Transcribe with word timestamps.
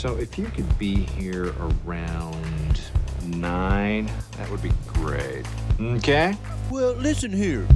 So 0.00 0.16
if 0.16 0.38
you 0.38 0.46
could 0.46 0.78
be 0.78 0.94
here 0.94 1.52
around 1.60 2.80
nine, 3.26 4.10
that 4.38 4.50
would 4.50 4.62
be 4.62 4.72
great. 4.86 5.44
Okay? 5.78 6.34
Well, 6.70 6.94
listen 6.94 7.30
here. 7.30 7.68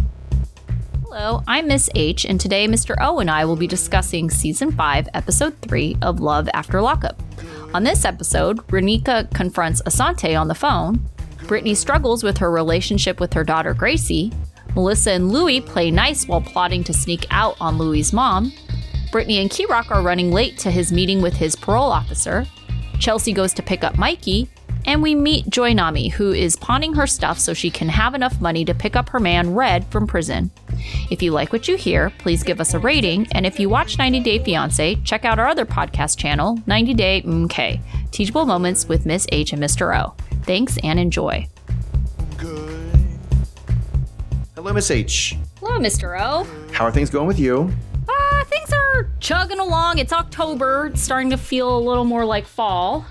Hello, 1.02 1.42
I'm 1.46 1.68
Miss 1.68 1.90
H, 1.94 2.24
and 2.24 2.40
today 2.40 2.66
Mr. 2.66 2.94
O 2.98 3.18
and 3.18 3.30
I 3.30 3.44
will 3.44 3.56
be 3.56 3.66
discussing 3.66 4.30
Season 4.30 4.72
5, 4.72 5.08
Episode 5.12 5.60
3 5.60 5.98
of 6.00 6.20
Love 6.20 6.48
After 6.54 6.80
Lockup. 6.80 7.22
On 7.74 7.84
this 7.84 8.06
episode, 8.06 8.66
Raneka 8.68 9.30
confronts 9.34 9.82
Asonta 9.82 10.40
on 10.40 10.48
the 10.48 10.54
phone, 10.54 11.06
Brittany 11.46 11.74
struggles 11.74 12.24
with 12.24 12.38
her 12.38 12.50
relationship 12.50 13.20
with 13.20 13.34
her 13.34 13.44
daughter 13.44 13.74
Gracie, 13.74 14.32
Melissa 14.74 15.10
and 15.10 15.30
Louie 15.30 15.60
play 15.60 15.90
nice 15.90 16.26
while 16.26 16.40
plotting 16.40 16.84
to 16.84 16.94
sneak 16.94 17.26
out 17.30 17.58
on 17.60 17.76
Louie's 17.76 18.14
mom, 18.14 18.50
Brittany 19.14 19.38
and 19.38 19.48
Kerok 19.48 19.92
are 19.92 20.02
running 20.02 20.32
late 20.32 20.58
to 20.58 20.72
his 20.72 20.90
meeting 20.90 21.22
with 21.22 21.34
his 21.34 21.54
parole 21.54 21.92
officer, 21.92 22.44
Chelsea 22.98 23.32
goes 23.32 23.54
to 23.54 23.62
pick 23.62 23.84
up 23.84 23.96
Mikey, 23.96 24.48
and 24.86 25.00
we 25.00 25.14
meet 25.14 25.46
Joynami, 25.46 26.10
who 26.10 26.32
is 26.32 26.56
pawning 26.56 26.94
her 26.94 27.06
stuff 27.06 27.38
so 27.38 27.54
she 27.54 27.70
can 27.70 27.88
have 27.88 28.16
enough 28.16 28.40
money 28.40 28.64
to 28.64 28.74
pick 28.74 28.96
up 28.96 29.08
her 29.10 29.20
man 29.20 29.54
Redd 29.54 29.86
from 29.86 30.08
prison. 30.08 30.50
If 31.12 31.22
you 31.22 31.30
like 31.30 31.52
what 31.52 31.68
you 31.68 31.76
hear, 31.76 32.10
please 32.18 32.42
give 32.42 32.60
us 32.60 32.74
a 32.74 32.80
rating, 32.80 33.28
and 33.30 33.46
if 33.46 33.60
you 33.60 33.68
watch 33.68 33.98
90 33.98 34.18
Day 34.18 34.40
Fiance, 34.40 34.96
check 35.04 35.24
out 35.24 35.38
our 35.38 35.46
other 35.46 35.64
podcast 35.64 36.18
channel, 36.18 36.58
90 36.66 36.94
Day 36.94 37.22
Mmkay, 37.22 37.80
Teachable 38.10 38.46
Moments 38.46 38.88
with 38.88 39.06
Miss 39.06 39.28
H 39.30 39.52
and 39.52 39.62
Mr. 39.62 39.96
O. 39.96 40.12
Thanks 40.42 40.76
and 40.82 40.98
enjoy. 40.98 41.46
Hello, 44.56 44.72
Miss 44.72 44.90
H. 44.90 45.36
Hello, 45.60 45.78
Mr. 45.78 46.20
O. 46.20 46.42
How 46.72 46.84
are 46.84 46.90
things 46.90 47.10
going 47.10 47.28
with 47.28 47.38
you? 47.38 47.72
Things 48.44 48.72
are 48.72 49.08
chugging 49.20 49.58
along. 49.58 49.98
It's 49.98 50.12
October. 50.12 50.86
It's 50.86 51.00
starting 51.02 51.30
to 51.30 51.36
feel 51.36 51.76
a 51.76 51.80
little 51.80 52.04
more 52.04 52.24
like 52.24 52.46
fall. 52.46 53.06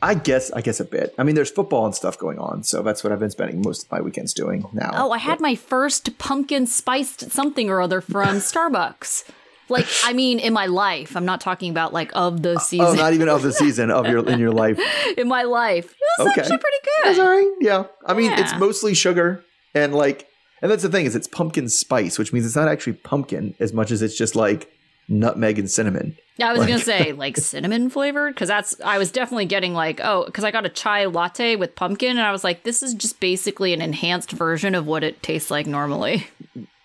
I 0.00 0.14
guess 0.14 0.52
I 0.52 0.60
guess 0.60 0.78
a 0.78 0.84
bit. 0.84 1.12
I 1.18 1.24
mean, 1.24 1.34
there's 1.34 1.50
football 1.50 1.84
and 1.84 1.94
stuff 1.94 2.16
going 2.18 2.38
on, 2.38 2.62
so 2.62 2.82
that's 2.82 3.02
what 3.02 3.12
I've 3.12 3.18
been 3.18 3.30
spending 3.30 3.62
most 3.62 3.84
of 3.86 3.90
my 3.90 4.00
weekends 4.00 4.32
doing 4.32 4.64
now. 4.72 4.90
Oh, 4.94 5.10
I 5.10 5.18
had 5.18 5.40
my 5.40 5.56
first 5.56 6.16
pumpkin 6.18 6.66
spiced 6.68 7.32
something 7.32 7.68
or 7.68 7.80
other 7.80 8.00
from 8.00 8.36
Starbucks. 8.36 9.28
Like, 9.70 9.86
I 10.04 10.12
mean, 10.14 10.38
in 10.38 10.52
my 10.54 10.64
life. 10.66 11.14
I'm 11.16 11.24
not 11.26 11.40
talking 11.40 11.70
about 11.70 11.92
like 11.92 12.10
of 12.14 12.42
the 12.42 12.54
oh, 12.54 12.58
season. 12.58 12.86
Oh, 12.86 12.94
not 12.94 13.12
even 13.12 13.28
of 13.28 13.42
the 13.42 13.52
season 13.52 13.90
of 13.90 14.06
your 14.06 14.24
in 14.28 14.38
your 14.38 14.52
life. 14.64 14.78
in 15.18 15.26
my 15.26 15.42
life. 15.42 15.86
It 15.90 15.96
was 16.20 16.28
Okay. 16.30 16.40
actually 16.42 16.58
pretty 16.58 16.76
good. 17.02 17.18
all 17.18 17.28
right. 17.28 17.52
Yeah. 17.60 17.84
I 18.06 18.14
mean, 18.14 18.32
it's 18.32 18.54
mostly 18.56 18.94
sugar 18.94 19.44
and 19.74 19.94
like, 19.94 20.27
and 20.62 20.70
that's 20.70 20.82
the 20.82 20.88
thing 20.88 21.06
is 21.06 21.14
it's 21.16 21.28
pumpkin 21.28 21.68
spice, 21.68 22.18
which 22.18 22.32
means 22.32 22.46
it's 22.46 22.56
not 22.56 22.68
actually 22.68 22.94
pumpkin 22.94 23.54
as 23.60 23.72
much 23.72 23.90
as 23.90 24.02
it's 24.02 24.16
just 24.16 24.34
like 24.36 24.70
nutmeg 25.08 25.58
and 25.58 25.70
cinnamon. 25.70 26.16
I 26.42 26.52
was 26.52 26.60
Like- 26.60 26.68
gonna 26.68 26.80
say 26.80 27.12
like 27.16 27.36
cinnamon 27.36 27.90
flavored 27.90 28.34
because 28.34 28.48
that's 28.48 28.80
I 28.84 28.98
was 28.98 29.10
definitely 29.10 29.46
getting 29.46 29.74
like 29.74 30.00
oh 30.02 30.24
because 30.26 30.44
I 30.44 30.50
got 30.50 30.66
a 30.66 30.68
chai 30.68 31.06
latte 31.06 31.56
with 31.56 31.74
pumpkin 31.74 32.10
and 32.10 32.20
I 32.20 32.30
was 32.32 32.44
like 32.44 32.62
this 32.62 32.82
is 32.82 32.94
just 32.94 33.18
basically 33.20 33.72
an 33.72 33.80
enhanced 33.82 34.32
version 34.32 34.74
of 34.74 34.86
what 34.86 35.02
it 35.02 35.22
tastes 35.22 35.50
like 35.50 35.66
normally. 35.66 36.26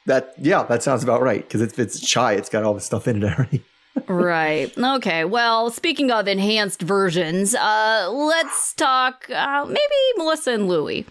That 0.05 0.33
yeah, 0.37 0.63
that 0.63 0.83
sounds 0.83 1.03
about 1.03 1.21
right 1.21 1.41
because 1.41 1.61
if 1.61 1.77
it's 1.79 1.99
chai, 1.99 2.33
it's 2.33 2.49
got 2.49 2.63
all 2.63 2.73
the 2.73 2.81
stuff 2.81 3.07
in 3.07 3.21
it 3.23 3.25
already. 3.33 3.63
Right. 4.07 4.71
Okay. 4.77 5.25
Well, 5.25 5.69
speaking 5.69 6.11
of 6.11 6.27
enhanced 6.27 6.81
versions, 6.81 7.55
uh, 7.55 8.09
let's 8.11 8.73
talk 8.73 9.29
uh, 9.29 9.65
maybe 9.65 9.79
Melissa 10.17 10.51
and 10.51 10.67
Louie. 10.67 11.05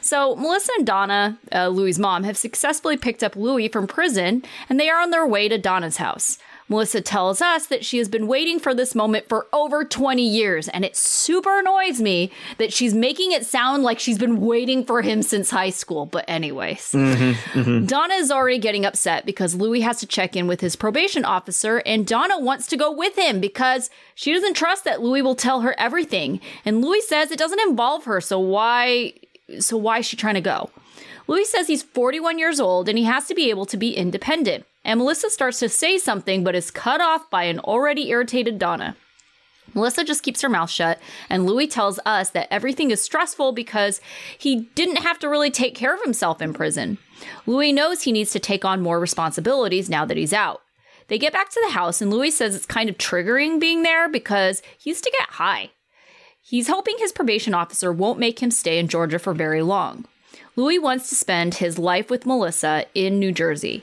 So, 0.00 0.36
Melissa 0.36 0.72
and 0.76 0.86
Donna, 0.86 1.38
uh, 1.52 1.68
Louie's 1.68 1.98
mom, 1.98 2.24
have 2.24 2.36
successfully 2.36 2.96
picked 2.96 3.22
up 3.22 3.36
Louie 3.36 3.68
from 3.68 3.86
prison 3.86 4.44
and 4.68 4.78
they 4.78 4.88
are 4.88 5.00
on 5.00 5.10
their 5.10 5.26
way 5.26 5.48
to 5.48 5.58
Donna's 5.58 5.96
house. 5.96 6.38
Melissa 6.68 7.00
tells 7.00 7.40
us 7.40 7.66
that 7.66 7.84
she 7.84 7.98
has 7.98 8.08
been 8.08 8.26
waiting 8.26 8.58
for 8.58 8.74
this 8.74 8.94
moment 8.94 9.28
for 9.28 9.46
over 9.52 9.84
20 9.84 10.22
years, 10.26 10.68
and 10.68 10.84
it 10.84 10.96
super 10.96 11.60
annoys 11.60 12.00
me 12.00 12.30
that 12.58 12.72
she's 12.72 12.94
making 12.94 13.32
it 13.32 13.46
sound 13.46 13.82
like 13.82 13.98
she's 13.98 14.18
been 14.18 14.40
waiting 14.40 14.84
for 14.84 15.02
him 15.02 15.22
since 15.22 15.50
high 15.50 15.70
school. 15.70 16.06
But, 16.06 16.24
anyways, 16.28 16.92
mm-hmm, 16.92 17.58
mm-hmm. 17.58 17.86
Donna 17.86 18.14
is 18.14 18.30
already 18.30 18.58
getting 18.58 18.84
upset 18.84 19.26
because 19.26 19.54
Louis 19.54 19.82
has 19.82 20.00
to 20.00 20.06
check 20.06 20.34
in 20.34 20.46
with 20.46 20.60
his 20.60 20.76
probation 20.76 21.24
officer, 21.24 21.78
and 21.86 22.06
Donna 22.06 22.38
wants 22.38 22.66
to 22.68 22.76
go 22.76 22.90
with 22.90 23.16
him 23.16 23.40
because 23.40 23.88
she 24.14 24.32
doesn't 24.32 24.54
trust 24.54 24.84
that 24.84 25.02
Louis 25.02 25.22
will 25.22 25.36
tell 25.36 25.60
her 25.60 25.78
everything. 25.78 26.40
And 26.64 26.82
Louis 26.82 27.02
says 27.02 27.30
it 27.30 27.38
doesn't 27.38 27.60
involve 27.60 28.04
her, 28.04 28.20
so 28.20 28.40
why 28.40 29.12
so 29.60 29.76
why 29.76 29.98
is 29.98 30.06
she 30.06 30.16
trying 30.16 30.34
to 30.34 30.40
go? 30.40 30.70
Louis 31.28 31.44
says 31.44 31.66
he's 31.66 31.82
41 31.82 32.38
years 32.38 32.60
old 32.60 32.88
and 32.88 32.96
he 32.96 33.04
has 33.04 33.26
to 33.26 33.34
be 33.34 33.50
able 33.50 33.66
to 33.66 33.76
be 33.76 33.96
independent. 33.96 34.64
And 34.84 34.98
Melissa 34.98 35.30
starts 35.30 35.58
to 35.60 35.68
say 35.68 35.98
something 35.98 36.44
but 36.44 36.54
is 36.54 36.70
cut 36.70 37.00
off 37.00 37.28
by 37.30 37.44
an 37.44 37.58
already 37.60 38.10
irritated 38.10 38.58
Donna. 38.58 38.96
Melissa 39.74 40.04
just 40.04 40.22
keeps 40.22 40.40
her 40.42 40.48
mouth 40.48 40.70
shut, 40.70 40.98
and 41.28 41.44
Louis 41.44 41.66
tells 41.66 41.98
us 42.06 42.30
that 42.30 42.46
everything 42.50 42.90
is 42.90 43.02
stressful 43.02 43.52
because 43.52 44.00
he 44.38 44.68
didn't 44.74 45.02
have 45.02 45.18
to 45.18 45.28
really 45.28 45.50
take 45.50 45.74
care 45.74 45.94
of 45.94 46.02
himself 46.02 46.40
in 46.40 46.54
prison. 46.54 46.98
Louis 47.46 47.72
knows 47.72 48.02
he 48.02 48.12
needs 48.12 48.30
to 48.30 48.38
take 48.38 48.64
on 48.64 48.80
more 48.80 48.98
responsibilities 48.98 49.90
now 49.90 50.06
that 50.06 50.16
he's 50.16 50.32
out. 50.32 50.62
They 51.08 51.18
get 51.18 51.32
back 51.32 51.50
to 51.50 51.62
the 51.66 51.72
house, 51.72 52.00
and 52.00 52.10
Louis 52.10 52.30
says 52.30 52.54
it's 52.54 52.64
kind 52.64 52.88
of 52.88 52.96
triggering 52.96 53.60
being 53.60 53.82
there 53.82 54.08
because 54.08 54.62
he 54.78 54.90
used 54.90 55.04
to 55.04 55.14
get 55.18 55.30
high. 55.30 55.70
He's 56.40 56.68
hoping 56.68 56.96
his 56.98 57.12
probation 57.12 57.54
officer 57.54 57.92
won't 57.92 58.20
make 58.20 58.40
him 58.40 58.50
stay 58.50 58.78
in 58.78 58.88
Georgia 58.88 59.18
for 59.18 59.34
very 59.34 59.62
long. 59.62 60.06
Louis 60.58 60.78
wants 60.78 61.10
to 61.10 61.14
spend 61.14 61.56
his 61.56 61.78
life 61.78 62.08
with 62.10 62.24
Melissa 62.24 62.86
in 62.94 63.18
New 63.18 63.30
Jersey. 63.30 63.82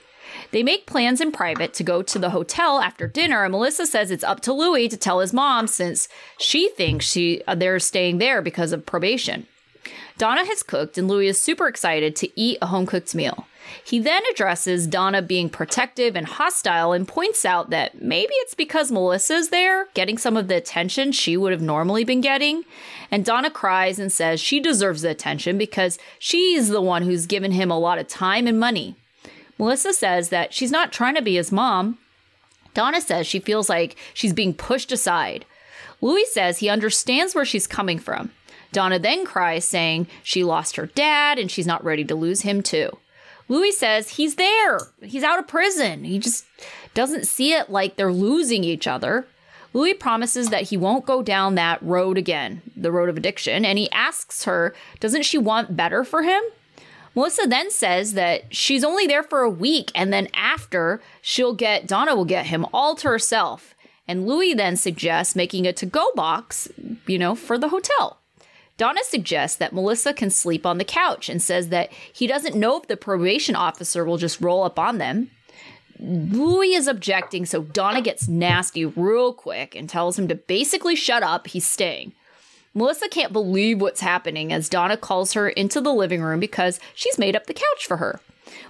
They 0.50 0.64
make 0.64 0.88
plans 0.88 1.22
in 1.22 1.32
private 1.32 1.72
to 1.76 1.84
go 1.84 2.02
to 2.02 2.18
the 2.18 2.32
hotel 2.32 2.80
after 2.80 3.08
dinner, 3.08 3.44
and 3.44 3.52
Melissa 3.52 3.86
says 3.86 4.10
it's 4.10 4.24
up 4.24 4.40
to 4.42 4.54
Louis 4.54 4.90
to 4.90 4.98
tell 4.98 5.20
his 5.20 5.34
mom 5.34 5.68
since 5.68 6.08
she 6.40 6.70
thinks 6.70 7.06
she 7.06 7.44
uh, 7.46 7.54
they're 7.54 7.78
staying 7.78 8.18
there 8.18 8.42
because 8.42 8.74
of 8.74 8.88
probation. 8.88 9.46
Donna 10.18 10.46
has 10.46 10.64
cooked, 10.64 10.98
and 10.98 11.08
Louis 11.08 11.28
is 11.28 11.40
super 11.40 11.68
excited 11.68 12.16
to 12.16 12.40
eat 12.40 12.58
a 12.60 12.68
home 12.68 12.88
cooked 12.88 13.14
meal. 13.14 13.46
He 13.84 14.00
then 14.00 14.22
addresses 14.32 14.88
Donna 14.88 15.22
being 15.22 15.50
protective 15.50 16.16
and 16.16 16.26
hostile 16.26 16.92
and 16.92 17.08
points 17.08 17.46
out 17.46 17.70
that 17.70 18.02
maybe 18.02 18.34
it's 18.36 18.54
because 18.54 18.92
Melissa's 18.92 19.50
there, 19.50 19.88
getting 19.94 20.18
some 20.18 20.38
of 20.38 20.48
the 20.48 20.56
attention 20.56 21.12
she 21.12 21.38
would 21.38 21.52
have 21.52 21.62
normally 21.62 22.04
been 22.04 22.22
getting. 22.22 22.64
And 23.12 23.24
Donna 23.24 23.50
cries 23.50 24.00
and 24.00 24.12
says 24.12 24.40
she 24.40 24.60
deserves 24.60 25.02
the 25.02 25.10
attention 25.10 25.58
because 25.58 25.98
she's 26.20 26.70
the 26.70 26.82
one 26.82 27.04
who's 27.04 27.26
given 27.26 27.52
him 27.52 27.72
a 27.72 27.80
lot 27.80 28.00
of 28.00 28.08
time 28.08 28.48
and 28.48 28.60
money. 28.60 28.96
Melissa 29.58 29.94
says 29.94 30.30
that 30.30 30.54
she's 30.54 30.72
not 30.72 30.92
trying 30.92 31.16
to 31.16 31.22
be 31.22 31.36
his 31.36 31.52
mom. 31.52 31.98
Donna 32.74 33.02
says 33.02 33.28
she 33.28 33.40
feels 33.40 33.70
like 33.70 33.96
she's 34.14 34.34
being 34.34 34.54
pushed 34.54 34.92
aside. 34.92 35.46
Louis 36.02 36.26
says 36.26 36.58
he 36.58 36.70
understands 36.70 37.36
where 37.36 37.46
she's 37.46 37.68
coming 37.68 38.00
from. 38.00 38.32
Donna 38.74 38.98
then 38.98 39.24
cries, 39.24 39.64
saying 39.64 40.08
she 40.24 40.44
lost 40.44 40.76
her 40.76 40.88
dad 40.88 41.38
and 41.38 41.50
she's 41.50 41.68
not 41.68 41.84
ready 41.84 42.04
to 42.04 42.16
lose 42.16 42.42
him 42.42 42.64
too. 42.64 42.98
Louis 43.50 43.72
says 43.72 44.10
he's 44.10 44.36
there. 44.36 44.80
He's 45.02 45.24
out 45.24 45.40
of 45.40 45.48
prison. 45.48 46.04
He 46.04 46.20
just 46.20 46.46
doesn't 46.94 47.28
see 47.28 47.54
it 47.54 47.70
like 47.70 47.96
they're 47.96 48.14
losing 48.14 48.64
each 48.64 48.88
other. 48.88 49.28
Louis 49.74 49.96
promises 49.96 50.50
that 50.50 50.70
he 50.70 50.78
won't 50.78 51.06
go 51.06 51.24
down 51.24 51.56
that 51.56 51.82
road 51.82 52.18
again, 52.18 52.62
the 52.76 52.92
road 52.92 53.10
of 53.10 53.18
addiction, 53.18 53.66
and 53.66 53.80
he 53.80 53.92
asks 53.92 54.44
her, 54.44 54.76
doesn't 55.00 55.24
she 55.24 55.38
want 55.38 55.76
better 55.76 56.04
for 56.04 56.22
him? 56.22 56.42
Melissa 57.16 57.48
then 57.48 57.70
says 57.70 58.14
that 58.14 58.56
she's 58.56 58.84
only 58.84 59.08
there 59.08 59.24
for 59.24 59.42
a 59.42 59.50
week, 59.50 59.92
and 59.94 60.14
then 60.14 60.28
after, 60.34 61.02
she'll 61.22 61.54
get 61.54 61.88
Donna 61.88 62.16
will 62.16 62.26
get 62.26 62.48
him 62.48 62.66
all 62.74 62.96
to 62.96 63.08
herself. 63.08 63.76
And 64.08 64.28
Louis 64.28 64.54
then 64.54 64.76
suggests 64.76 65.36
making 65.36 65.66
a 65.66 65.74
to 65.74 65.86
go 65.86 66.12
box, 66.16 66.68
you 67.08 67.18
know, 67.18 67.36
for 67.36 67.58
the 67.58 67.70
hotel. 67.70 68.20
Donna 68.84 69.00
suggests 69.06 69.56
that 69.60 69.72
Melissa 69.72 70.12
can 70.14 70.30
sleep 70.30 70.66
on 70.66 70.78
the 70.78 70.84
couch 70.84 71.30
and 71.30 71.42
says 71.42 71.70
that 71.70 71.90
he 72.12 72.28
doesn't 72.28 72.54
know 72.54 72.76
if 72.82 72.90
the 72.90 72.98
probation 72.98 73.56
officer 73.56 74.04
will 74.04 74.18
just 74.18 74.42
roll 74.42 74.62
up 74.62 74.78
on 74.78 74.98
them. 74.98 75.32
Louis 76.02 76.74
is 76.74 76.86
objecting, 76.86 77.46
so 77.46 77.62
Donna 77.62 78.02
gets 78.02 78.28
nasty 78.28 78.84
real 78.84 79.32
quick 79.32 79.74
and 79.74 79.88
tells 79.88 80.20
him 80.20 80.28
to 80.28 80.36
basically 80.36 80.98
shut 80.98 81.24
up, 81.24 81.48
he's 81.48 81.66
staying. 81.66 82.12
Melissa 82.74 83.08
can't 83.08 83.32
believe 83.32 83.80
what's 83.80 84.02
happening 84.02 84.52
as 84.52 84.68
Donna 84.68 84.98
calls 84.98 85.32
her 85.32 85.48
into 85.48 85.80
the 85.80 85.94
living 85.94 86.22
room 86.22 86.42
because 86.42 86.82
she's 86.94 87.18
made 87.18 87.38
up 87.38 87.48
the 87.48 87.54
couch 87.54 87.88
for 87.88 87.96
her. 87.96 88.20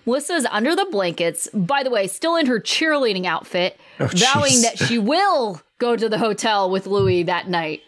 Melissa 0.06 0.36
is 0.36 0.48
under 0.52 0.76
the 0.76 0.86
blankets, 0.92 1.50
by 1.56 1.82
the 1.82 1.90
way, 1.90 2.06
still 2.06 2.36
in 2.36 2.46
her 2.46 2.60
cheerleading 2.60 3.26
outfit, 3.26 3.80
Oh, 4.00 4.06
vowing 4.14 4.62
that 4.62 4.78
she 4.78 5.00
will 5.00 5.64
go 5.80 5.96
to 5.96 6.08
the 6.08 6.20
hotel 6.20 6.70
with 6.70 6.86
Louis 6.86 7.24
that 7.24 7.48
night. 7.48 7.82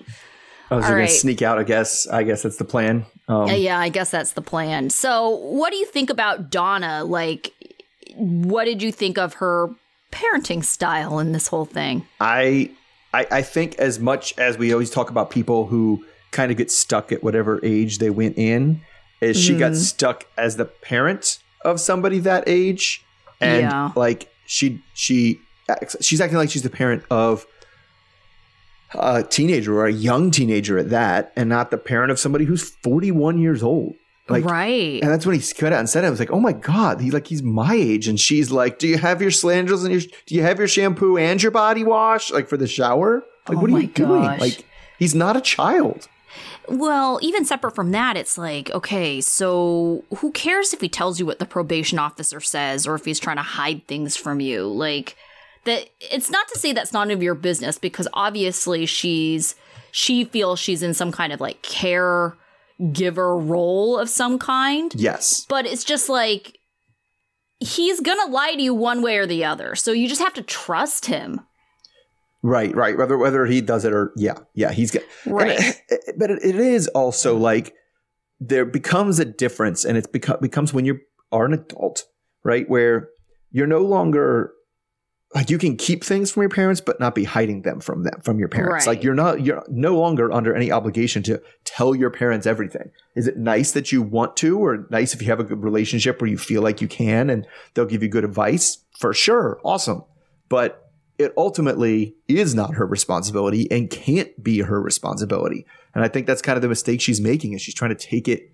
I 0.71 0.75
was 0.75 0.83
All 0.85 0.91
going 0.91 1.01
right. 1.01 1.09
to 1.09 1.15
sneak 1.15 1.41
out. 1.41 1.57
I 1.59 1.63
guess. 1.63 2.07
I 2.07 2.23
guess 2.23 2.43
that's 2.43 2.57
the 2.57 2.65
plan. 2.65 3.05
Um, 3.27 3.47
yeah, 3.49 3.79
I 3.79 3.89
guess 3.89 4.11
that's 4.11 4.33
the 4.33 4.41
plan. 4.41 4.89
So, 4.89 5.29
what 5.29 5.71
do 5.71 5.77
you 5.77 5.85
think 5.85 6.09
about 6.09 6.49
Donna? 6.49 7.03
Like, 7.03 7.51
what 8.15 8.65
did 8.65 8.81
you 8.81 8.91
think 8.91 9.17
of 9.17 9.35
her 9.35 9.69
parenting 10.11 10.63
style 10.63 11.19
in 11.19 11.31
this 11.31 11.47
whole 11.47 11.65
thing? 11.65 12.05
I, 12.19 12.71
I 13.13 13.27
I 13.31 13.41
think 13.41 13.75
as 13.75 13.99
much 13.99 14.37
as 14.37 14.57
we 14.57 14.71
always 14.73 14.89
talk 14.89 15.09
about 15.09 15.29
people 15.29 15.67
who 15.67 16.03
kind 16.31 16.51
of 16.51 16.57
get 16.57 16.71
stuck 16.71 17.11
at 17.11 17.23
whatever 17.23 17.59
age 17.63 17.99
they 17.99 18.09
went 18.09 18.37
in, 18.37 18.81
is 19.21 19.39
she 19.39 19.51
Mm-hmm. 19.51 19.59
got 19.59 19.75
stuck 19.75 20.25
as 20.37 20.57
the 20.57 20.65
parent 20.65 21.39
of 21.63 21.79
somebody 21.79 22.19
that 22.19 22.43
age, 22.47 23.03
and 23.41 23.61
Yeah. 23.63 23.91
like 23.95 24.29
she 24.45 24.81
she 24.93 25.39
she's 26.01 26.21
acting 26.21 26.37
like 26.37 26.49
she's 26.51 26.61
the 26.63 26.69
parent 26.69 27.03
of 27.09 27.45
a 28.97 29.23
teenager 29.23 29.77
or 29.77 29.87
a 29.87 29.93
young 29.93 30.31
teenager 30.31 30.77
at 30.77 30.89
that, 30.89 31.31
and 31.35 31.49
not 31.49 31.71
the 31.71 31.77
parent 31.77 32.11
of 32.11 32.19
somebody 32.19 32.45
who's 32.45 32.69
41 32.69 33.37
years 33.37 33.63
old. 33.63 33.95
Like, 34.27 34.43
right. 34.43 35.03
and 35.03 35.11
that's 35.11 35.25
when 35.25 35.39
he 35.39 35.53
cut 35.53 35.71
out 35.71 35.79
and 35.79 35.89
said 35.89 36.03
it. 36.03 36.07
I 36.07 36.09
was 36.09 36.19
like, 36.19 36.31
oh 36.31 36.39
my 36.39 36.53
God, 36.53 36.99
he's 36.99 37.13
like, 37.13 37.27
he's 37.27 37.43
my 37.43 37.75
age. 37.75 38.07
And 38.07 38.19
she's 38.19 38.49
like, 38.49 38.79
do 38.79 38.87
you 38.87 38.97
have 38.97 39.21
your 39.21 39.29
slanders 39.29 39.83
and 39.83 39.93
your, 39.93 40.01
do 40.25 40.33
you 40.33 40.41
have 40.41 40.57
your 40.57 40.67
shampoo 40.67 41.17
and 41.17 41.41
your 41.41 41.51
body 41.51 41.83
wash? 41.83 42.31
Like 42.31 42.47
for 42.47 42.57
the 42.57 42.67
shower? 42.67 43.23
Like, 43.47 43.59
Oh 43.59 43.61
what 43.61 43.69
are 43.69 43.79
you 43.79 43.87
doing? 43.87 44.23
Like, 44.23 44.65
he's 44.97 45.13
not 45.13 45.37
a 45.37 45.41
child. 45.41 46.07
Well, 46.67 47.19
even 47.21 47.45
separate 47.45 47.75
from 47.75 47.91
that, 47.91 48.17
it's 48.17 48.37
like, 48.37 48.71
okay, 48.71 49.21
so 49.21 50.03
who 50.17 50.31
cares 50.31 50.73
if 50.73 50.81
he 50.81 50.89
tells 50.89 51.19
you 51.19 51.25
what 51.27 51.37
the 51.37 51.45
probation 51.45 51.99
officer 51.99 52.39
says 52.39 52.87
or 52.87 52.95
if 52.95 53.05
he's 53.05 53.19
trying 53.19 53.37
to 53.37 53.43
hide 53.43 53.85
things 53.87 54.17
from 54.17 54.39
you? 54.39 54.67
Like 54.67 55.15
that 55.65 55.89
it's 55.99 56.29
not 56.31 56.47
to 56.49 56.59
say 56.59 56.73
that's 56.73 56.93
none 56.93 57.11
of 57.11 57.21
your 57.21 57.35
business 57.35 57.77
because 57.77 58.07
obviously 58.13 58.85
she's 58.85 59.55
she 59.91 60.25
feels 60.25 60.59
she's 60.59 60.81
in 60.83 60.93
some 60.93 61.11
kind 61.11 61.31
of 61.33 61.39
like 61.41 61.61
care 61.61 62.35
giver 62.91 63.37
role 63.37 63.97
of 63.97 64.09
some 64.09 64.37
kind. 64.39 64.93
Yes. 64.95 65.45
But 65.47 65.65
it's 65.65 65.83
just 65.83 66.09
like 66.09 66.57
he's 67.59 67.99
gonna 68.01 68.29
lie 68.31 68.53
to 68.55 68.61
you 68.61 68.73
one 68.73 69.01
way 69.01 69.17
or 69.17 69.25
the 69.25 69.45
other. 69.45 69.75
So 69.75 69.91
you 69.91 70.07
just 70.07 70.21
have 70.21 70.33
to 70.33 70.41
trust 70.43 71.05
him. 71.05 71.41
Right, 72.43 72.75
right. 72.75 72.97
Whether 72.97 73.17
whether 73.17 73.45
he 73.45 73.61
does 73.61 73.85
it 73.85 73.93
or 73.93 74.11
yeah, 74.17 74.35
yeah, 74.53 74.71
he's 74.71 74.91
got 74.91 75.03
Right. 75.25 75.59
and 75.59 75.75
it- 75.89 76.15
but 76.19 76.29
it, 76.31 76.39
it 76.43 76.55
is 76.55 76.87
also 76.89 77.35
like 77.37 77.73
there 78.39 78.65
becomes 78.65 79.17
a 79.19 79.25
difference, 79.25 79.85
and 79.85 79.97
it 79.97 80.11
beco- 80.13 80.41
becomes 80.41 80.73
when 80.73 80.83
you 80.85 80.99
are 81.31 81.45
an 81.45 81.53
adult, 81.53 82.03
right? 82.43 82.69
Where 82.69 83.07
you're 83.51 83.65
no 83.65 83.79
longer 83.79 84.51
like 85.35 85.49
you 85.49 85.57
can 85.57 85.75
keep 85.75 86.01
things 86.01 86.31
from 86.31 86.43
your 86.43 86.49
parents, 86.49 86.79
but 86.79 86.97
not 87.01 87.13
be 87.13 87.25
hiding 87.25 87.63
them 87.63 87.81
from 87.81 88.03
them 88.03 88.21
from 88.23 88.39
your 88.39 88.47
parents. 88.47 88.87
Right. 88.87 88.95
Like 88.95 89.03
you're 89.03 89.13
not 89.13 89.45
you're 89.45 89.61
no 89.67 89.99
longer 89.99 90.31
under 90.31 90.55
any 90.55 90.71
obligation 90.71 91.21
to 91.23 91.41
tell 91.65 91.93
your 91.93 92.09
parents 92.09 92.47
everything. 92.47 92.89
Is 93.15 93.27
it 93.27 93.35
nice 93.35 93.73
that 93.73 93.91
you 93.91 94.01
want 94.01 94.37
to, 94.37 94.57
or 94.57 94.87
nice 94.89 95.13
if 95.13 95.21
you 95.21 95.27
have 95.27 95.41
a 95.41 95.43
good 95.43 95.61
relationship 95.61 96.21
where 96.21 96.29
you 96.29 96.37
feel 96.37 96.61
like 96.61 96.81
you 96.81 96.87
can, 96.87 97.29
and 97.29 97.45
they'll 97.73 97.85
give 97.85 98.01
you 98.01 98.07
good 98.07 98.23
advice? 98.23 98.77
For 98.97 99.13
sure, 99.13 99.59
awesome. 99.65 100.05
But 100.47 100.89
it 101.17 101.33
ultimately 101.35 102.15
is 102.29 102.55
not 102.55 102.75
her 102.75 102.85
responsibility 102.85 103.69
and 103.69 103.89
can't 103.89 104.41
be 104.41 104.59
her 104.59 104.81
responsibility. 104.81 105.65
And 105.93 106.03
I 106.03 106.07
think 106.07 106.27
that's 106.27 106.41
kind 106.41 106.55
of 106.55 106.61
the 106.61 106.69
mistake 106.69 107.01
she's 107.01 107.19
making 107.19 107.53
is 107.53 107.61
she's 107.61 107.73
trying 107.73 107.95
to 107.95 107.95
take 107.95 108.29
it. 108.29 108.51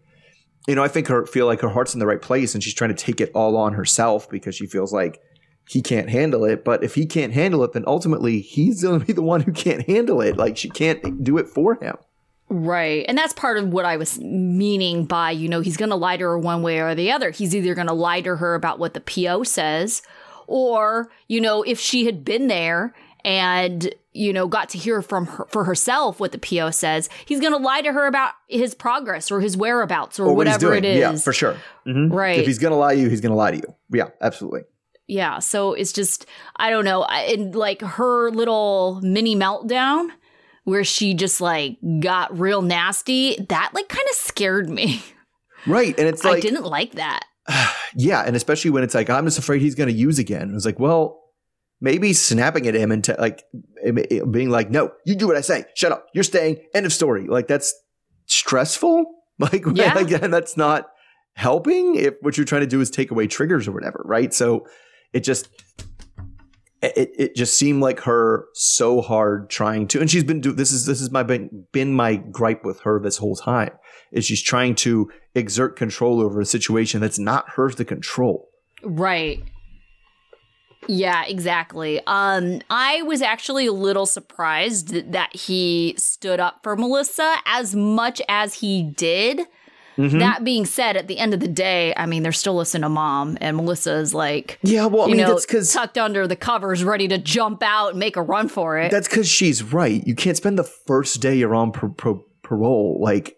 You 0.67 0.75
know, 0.75 0.83
I 0.83 0.87
think 0.87 1.07
her 1.07 1.25
feel 1.25 1.47
like 1.47 1.61
her 1.61 1.69
heart's 1.69 1.93
in 1.93 1.99
the 1.99 2.05
right 2.05 2.21
place 2.21 2.53
and 2.53 2.63
she's 2.63 2.75
trying 2.75 2.93
to 2.93 2.95
take 2.95 3.19
it 3.19 3.31
all 3.33 3.57
on 3.57 3.73
herself 3.73 4.29
because 4.29 4.55
she 4.55 4.67
feels 4.67 4.93
like 4.93 5.19
he 5.67 5.81
can't 5.81 6.09
handle 6.09 6.43
it. 6.45 6.63
But 6.65 6.83
if 6.83 6.95
he 6.95 7.05
can't 7.05 7.33
handle 7.33 7.63
it, 7.63 7.73
then 7.73 7.83
ultimately 7.87 8.41
he's 8.41 8.83
going 8.83 8.99
to 8.99 9.05
be 9.05 9.13
the 9.13 9.21
one 9.21 9.41
who 9.41 9.51
can't 9.51 9.87
handle 9.87 10.21
it. 10.21 10.37
Like 10.37 10.57
she 10.57 10.69
can't 10.69 11.23
do 11.23 11.37
it 11.37 11.47
for 11.47 11.75
him. 11.75 11.95
Right. 12.49 13.05
And 13.07 13.17
that's 13.17 13.31
part 13.31 13.57
of 13.57 13.69
what 13.69 13.85
I 13.85 13.95
was 13.95 14.19
meaning 14.19 15.05
by, 15.05 15.31
you 15.31 15.47
know, 15.47 15.61
he's 15.61 15.77
going 15.77 15.89
to 15.89 15.95
lie 15.95 16.17
to 16.17 16.23
her 16.25 16.37
one 16.37 16.61
way 16.63 16.79
or 16.79 16.93
the 16.93 17.09
other. 17.11 17.31
He's 17.31 17.55
either 17.55 17.73
going 17.73 17.87
to 17.87 17.93
lie 17.93 18.19
to 18.21 18.35
her 18.35 18.55
about 18.55 18.77
what 18.77 18.93
the 18.93 18.99
PO 18.99 19.43
says, 19.43 20.01
or, 20.47 21.09
you 21.29 21.39
know, 21.39 21.63
if 21.63 21.79
she 21.79 22.05
had 22.05 22.25
been 22.25 22.47
there 22.47 22.93
and, 23.23 23.93
you 24.11 24.33
know, 24.33 24.47
got 24.49 24.67
to 24.69 24.77
hear 24.77 25.01
from 25.01 25.27
her 25.27 25.45
for 25.49 25.63
herself 25.63 26.19
what 26.19 26.33
the 26.33 26.37
PO 26.39 26.71
says, 26.71 27.07
he's 27.25 27.39
going 27.39 27.53
to 27.53 27.57
lie 27.57 27.81
to 27.81 27.93
her 27.93 28.05
about 28.05 28.33
his 28.49 28.75
progress 28.75 29.31
or 29.31 29.39
his 29.39 29.55
whereabouts 29.55 30.19
or, 30.19 30.25
Or 30.25 30.35
whatever 30.35 30.73
it 30.73 30.81
doing. 30.81 30.93
is. 30.95 30.99
Yeah, 30.99 31.15
for 31.15 31.31
sure. 31.31 31.55
Mhm. 31.87 32.11
Right. 32.11 32.37
If 32.39 32.47
he's 32.47 32.59
going 32.59 32.71
to 32.71 32.77
lie 32.77 32.95
to 32.95 32.99
you, 33.01 33.07
he's 33.09 33.21
going 33.21 33.31
to 33.31 33.37
lie 33.37 33.51
to 33.51 33.57
you. 33.57 33.75
Yeah, 33.93 34.09
absolutely. 34.19 34.63
Yeah, 35.11 35.39
so 35.39 35.73
it's 35.73 35.91
just 35.91 36.25
I 36.55 36.69
don't 36.69 36.85
know, 36.85 37.01
I- 37.03 37.23
and 37.33 37.53
like 37.53 37.81
her 37.81 38.31
little 38.31 38.99
mini 39.03 39.35
meltdown 39.35 40.07
where 40.63 40.83
she 40.85 41.13
just 41.13 41.41
like 41.41 41.77
got 41.99 42.37
real 42.39 42.61
nasty, 42.61 43.35
that 43.49 43.71
like 43.73 43.89
kind 43.89 44.07
of 44.09 44.15
scared 44.15 44.69
me. 44.69 45.03
Right. 45.67 45.93
And 45.99 46.07
it's 46.07 46.23
like, 46.23 46.37
I 46.37 46.39
didn't 46.39 46.63
like 46.65 46.93
that. 46.93 47.25
Yeah, 47.97 48.23
and 48.25 48.37
especially 48.37 48.71
when 48.71 48.83
it's 48.83 48.95
like 48.95 49.09
I'm 49.09 49.25
just 49.25 49.37
afraid 49.37 49.61
he's 49.61 49.75
going 49.75 49.89
to 49.89 49.93
use 49.93 50.17
again. 50.17 50.49
it 50.49 50.53
was 50.53 50.65
like, 50.65 50.79
well, 50.79 51.19
maybe 51.81 52.13
snapping 52.13 52.65
at 52.67 52.73
him 52.73 52.89
and 52.89 53.03
t- 53.03 53.13
like 53.19 53.43
being 54.31 54.49
like, 54.49 54.71
"No, 54.71 54.91
you 55.05 55.13
do 55.13 55.27
what 55.27 55.35
I 55.35 55.41
say. 55.41 55.65
Shut 55.75 55.91
up. 55.91 56.05
You're 56.13 56.23
staying. 56.23 56.57
End 56.73 56.85
of 56.85 56.93
story." 56.93 57.27
Like 57.27 57.47
that's 57.47 57.73
stressful. 58.27 59.05
Like, 59.39 59.65
Yeah. 59.73 59.97
again, 60.05 60.29
that's 60.31 60.55
not 60.55 60.87
helping 61.33 61.95
if 61.95 62.13
what 62.21 62.37
you're 62.37 62.45
trying 62.45 62.61
to 62.61 62.67
do 62.67 62.79
is 62.79 62.89
take 62.91 63.09
away 63.11 63.25
triggers 63.27 63.67
or 63.67 63.71
whatever, 63.71 64.03
right? 64.05 64.31
So 64.33 64.67
it 65.13 65.21
just 65.21 65.49
it, 66.81 67.11
it 67.15 67.35
just 67.35 67.57
seemed 67.57 67.81
like 67.81 68.01
her 68.01 68.45
so 68.53 69.01
hard 69.01 69.49
trying 69.49 69.87
to 69.87 69.99
and 69.99 70.09
she's 70.09 70.23
been 70.23 70.41
do 70.41 70.51
this 70.51 70.71
is 70.71 70.85
this 70.85 71.01
is 71.01 71.11
my 71.11 71.23
been, 71.23 71.65
been 71.71 71.93
my 71.93 72.15
gripe 72.15 72.65
with 72.65 72.81
her 72.81 72.99
this 72.99 73.17
whole 73.17 73.35
time 73.35 73.71
is 74.11 74.25
she's 74.25 74.41
trying 74.41 74.75
to 74.75 75.09
exert 75.35 75.75
control 75.75 76.21
over 76.21 76.41
a 76.41 76.45
situation 76.45 76.99
that's 76.99 77.19
not 77.19 77.49
hers 77.51 77.75
to 77.75 77.85
control 77.85 78.49
Right. 78.83 79.43
Yeah, 80.87 81.23
exactly. 81.25 82.01
Um 82.07 82.61
I 82.69 83.03
was 83.03 83.21
actually 83.21 83.67
a 83.67 83.73
little 83.73 84.07
surprised 84.07 84.89
that, 84.89 85.11
that 85.11 85.35
he 85.35 85.93
stood 85.97 86.39
up 86.39 86.61
for 86.63 86.75
Melissa 86.75 87.37
as 87.45 87.75
much 87.75 88.21
as 88.27 88.55
he 88.55 88.83
did. 88.83 89.41
Mm-hmm. 90.01 90.19
That 90.19 90.44
being 90.44 90.65
said, 90.65 90.98
at 90.98 91.07
the 91.07 91.18
end 91.18 91.33
of 91.33 91.39
the 91.39 91.48
day, 91.48 91.94
I 91.95 92.06
mean, 92.06 92.24
they're 92.24 92.31
still 92.31 92.56
listening 92.56 92.81
to 92.83 92.89
mom, 92.89 93.38
and 93.39 93.56
Melissa 93.57 93.94
is 93.95 94.13
like, 94.13 94.57
yeah 94.63 94.86
well 94.86 95.03
i 95.03 95.06
you 95.06 95.12
mean 95.15 95.21
know, 95.25 95.33
that's 95.33 95.45
because 95.45 95.71
tucked 95.71 95.98
under 95.98 96.27
the 96.27 96.36
covers, 96.36 96.83
ready 96.83 97.07
to 97.07 97.18
jump 97.18 97.62
out 97.63 97.89
and 97.89 98.00
make 98.00 98.15
a 98.15 98.21
run 98.21 98.48
for 98.48 98.77
it. 98.77 98.92
that's 98.92 99.07
because 99.07 99.27
she's 99.30 99.63
right 99.63 100.06
you 100.06 100.15
can't 100.15 100.38
spend 100.38 100.57
the 100.57 100.63
first 100.63 101.21
day 101.21 101.36
you're 101.36 101.56
on 101.56 101.71
par- 101.71 101.89
par- 101.89 102.21
parole 102.44 103.00
like 103.01 103.38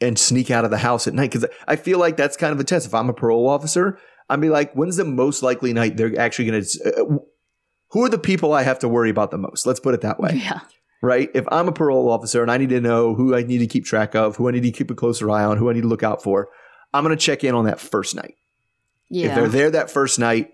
and 0.00 0.18
sneak 0.18 0.50
out 0.50 0.64
of 0.64 0.70
the 0.70 0.78
house 0.78 1.06
at 1.06 1.14
night 1.14 1.30
because 1.30 1.48
i 1.68 1.76
feel 1.76 1.98
like 1.98 2.16
that's 2.16 2.36
kind 2.36 2.52
of 2.52 2.58
a 2.60 2.64
test 2.64 2.86
if 2.86 2.94
i'm 2.94 3.08
a 3.08 3.14
parole 3.14 3.48
officer 3.48 3.98
i'd 4.30 4.40
be 4.40 4.48
like 4.48 4.72
when's 4.74 4.96
the 4.96 5.04
most 5.04 5.42
likely 5.42 5.72
night 5.72 5.96
they're 5.96 6.18
actually 6.18 6.46
going 6.46 6.62
to 6.62 6.94
uh, 7.00 7.18
who 7.90 8.04
are 8.04 8.08
the 8.08 8.18
people 8.18 8.52
i 8.52 8.62
have 8.62 8.78
to 8.78 8.88
worry 8.88 9.10
about 9.10 9.30
the 9.30 9.38
most 9.38 9.66
let's 9.66 9.80
put 9.80 9.94
it 9.94 10.00
that 10.00 10.18
way 10.18 10.32
yeah. 10.34 10.60
Right? 11.02 11.30
If 11.34 11.44
I'm 11.50 11.68
a 11.68 11.72
parole 11.72 12.10
officer 12.10 12.42
and 12.42 12.50
I 12.50 12.56
need 12.56 12.70
to 12.70 12.80
know 12.80 13.14
who 13.14 13.34
I 13.34 13.42
need 13.42 13.58
to 13.58 13.66
keep 13.66 13.84
track 13.84 14.14
of, 14.14 14.36
who 14.36 14.48
I 14.48 14.52
need 14.52 14.62
to 14.62 14.70
keep 14.70 14.90
a 14.90 14.94
closer 14.94 15.30
eye 15.30 15.44
on, 15.44 15.58
who 15.58 15.68
I 15.68 15.74
need 15.74 15.82
to 15.82 15.88
look 15.88 16.02
out 16.02 16.22
for, 16.22 16.48
I'm 16.94 17.04
going 17.04 17.16
to 17.16 17.22
check 17.22 17.44
in 17.44 17.54
on 17.54 17.66
that 17.66 17.80
first 17.80 18.14
night. 18.14 18.36
Yeah. 19.10 19.28
If 19.28 19.34
they're 19.34 19.48
there 19.48 19.70
that 19.72 19.90
first 19.90 20.18
night, 20.18 20.52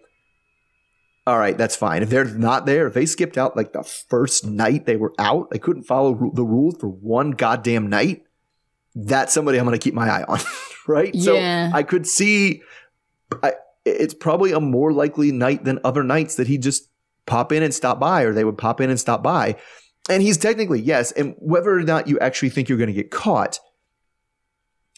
all 1.27 1.39
right, 1.39 1.57
that's 1.57 1.77
fine. 1.77 2.03
If 2.03 2.09
they're 2.09 2.25
not 2.25 2.65
there, 2.65 2.87
if 2.87 2.95
they 2.95 3.05
skipped 3.07 3.37
out 3.37 3.57
like 3.57 3.73
the 3.73 3.83
first 3.83 4.47
night 4.47 4.87
they 4.87 4.97
were 4.97 5.13
out, 5.19 5.51
they 5.51 5.59
couldn't 5.59 5.85
follow 5.85 6.33
the 6.35 6.45
rules 6.45 6.77
for 6.81 6.89
one 6.89 7.33
goddamn 7.33 7.89
night, 7.89 8.23
that's 8.95 9.33
somebody 9.35 9.59
I'm 9.59 9.67
going 9.67 9.79
to 9.79 9.83
keep 9.83 9.95
my 9.95 10.09
eye 10.09 10.25
on, 10.27 10.41
right? 10.89 11.15
Yeah. 11.15 11.71
So 11.71 11.77
I 11.77 11.83
could 11.83 12.07
see 12.07 12.63
I, 13.43 13.53
it's 13.85 14.15
probably 14.15 14.53
a 14.53 14.61
more 14.61 14.93
likely 14.93 15.31
night 15.31 15.65
than 15.65 15.79
other 15.85 16.03
nights 16.03 16.37
that 16.37 16.47
he 16.47 16.59
just 16.59 16.89
pop 17.27 17.53
in 17.53 17.63
and 17.63 17.75
stop 17.75 18.01
by, 18.01 18.23
or 18.23 18.33
they 18.33 18.45
would 18.45 18.59
pop 18.59 18.81
in 18.81 18.91
and 18.91 18.99
stop 18.99 19.23
by. 19.23 19.57
And 20.09 20.23
he's 20.23 20.39
technically, 20.39 20.81
yes, 20.81 21.13
and 21.13 21.35
whether 21.39 21.71
or 21.71 21.83
not 21.83 22.09
you 22.09 22.19
actually 22.19 22.49
think 22.49 22.69
you're 22.69 22.79
going 22.79 22.89
to 22.89 22.95
get 22.95 23.11
caught, 23.11 23.59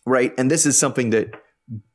right? 0.06 0.32
And 0.38 0.50
this 0.50 0.66
is 0.66 0.78
something 0.78 1.10
that 1.10 1.28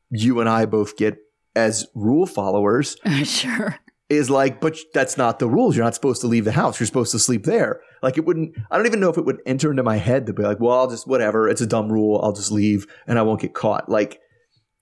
you 0.09 0.39
and 0.39 0.49
I 0.49 0.65
both 0.65 0.97
get 0.97 1.17
as 1.55 1.87
rule 1.95 2.25
followers 2.25 2.97
sure. 3.23 3.79
is 4.09 4.29
like, 4.29 4.59
but 4.59 4.77
that's 4.93 5.17
not 5.17 5.39
the 5.39 5.47
rules. 5.47 5.75
You're 5.75 5.85
not 5.85 5.95
supposed 5.95 6.21
to 6.21 6.27
leave 6.27 6.45
the 6.45 6.51
house. 6.51 6.79
You're 6.79 6.87
supposed 6.87 7.11
to 7.11 7.19
sleep 7.19 7.43
there. 7.43 7.81
Like 8.03 8.17
it 8.17 8.25
wouldn't, 8.25 8.55
I 8.69 8.77
don't 8.77 8.85
even 8.85 8.99
know 8.99 9.09
if 9.09 9.17
it 9.17 9.25
would 9.25 9.39
enter 9.45 9.71
into 9.71 9.83
my 9.83 9.97
head 9.97 10.25
to 10.25 10.33
be 10.33 10.43
like, 10.43 10.59
well, 10.59 10.77
I'll 10.77 10.89
just, 10.89 11.07
whatever. 11.07 11.47
It's 11.47 11.61
a 11.61 11.65
dumb 11.67 11.91
rule. 11.91 12.19
I'll 12.21 12.33
just 12.33 12.51
leave 12.51 12.85
and 13.07 13.17
I 13.17 13.21
won't 13.21 13.41
get 13.41 13.53
caught. 13.53 13.89
Like, 13.89 14.19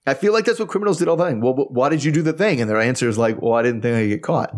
I 0.05 0.15
feel 0.15 0.33
like 0.33 0.45
that's 0.45 0.59
what 0.59 0.67
criminals 0.67 0.97
did 0.99 1.07
all 1.07 1.15
the 1.15 1.23
time. 1.23 1.39
Well, 1.39 1.53
wh- 1.53 1.71
why 1.71 1.89
did 1.89 2.03
you 2.03 2.11
do 2.11 2.21
the 2.23 2.33
thing? 2.33 2.59
And 2.59 2.69
their 2.69 2.81
answer 2.81 3.07
is 3.07 3.17
like, 3.17 3.41
well, 3.41 3.53
I 3.53 3.61
didn't 3.61 3.81
think 3.83 3.95
I'd 3.95 4.07
get 4.07 4.23
caught. 4.23 4.53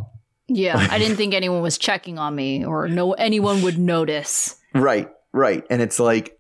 Yeah. 0.48 0.88
I 0.92 0.98
didn't 1.00 1.18
think 1.18 1.34
anyone 1.34 1.62
was 1.62 1.78
checking 1.78 2.18
on 2.20 2.36
me 2.36 2.66
or 2.66 2.88
no 2.88 3.14
anyone 3.14 3.62
would 3.64 3.78
notice. 3.78 4.56
Right, 4.74 5.10
right. 5.34 5.64
And 5.70 5.82
it's 5.82 6.00
like, 6.00 6.38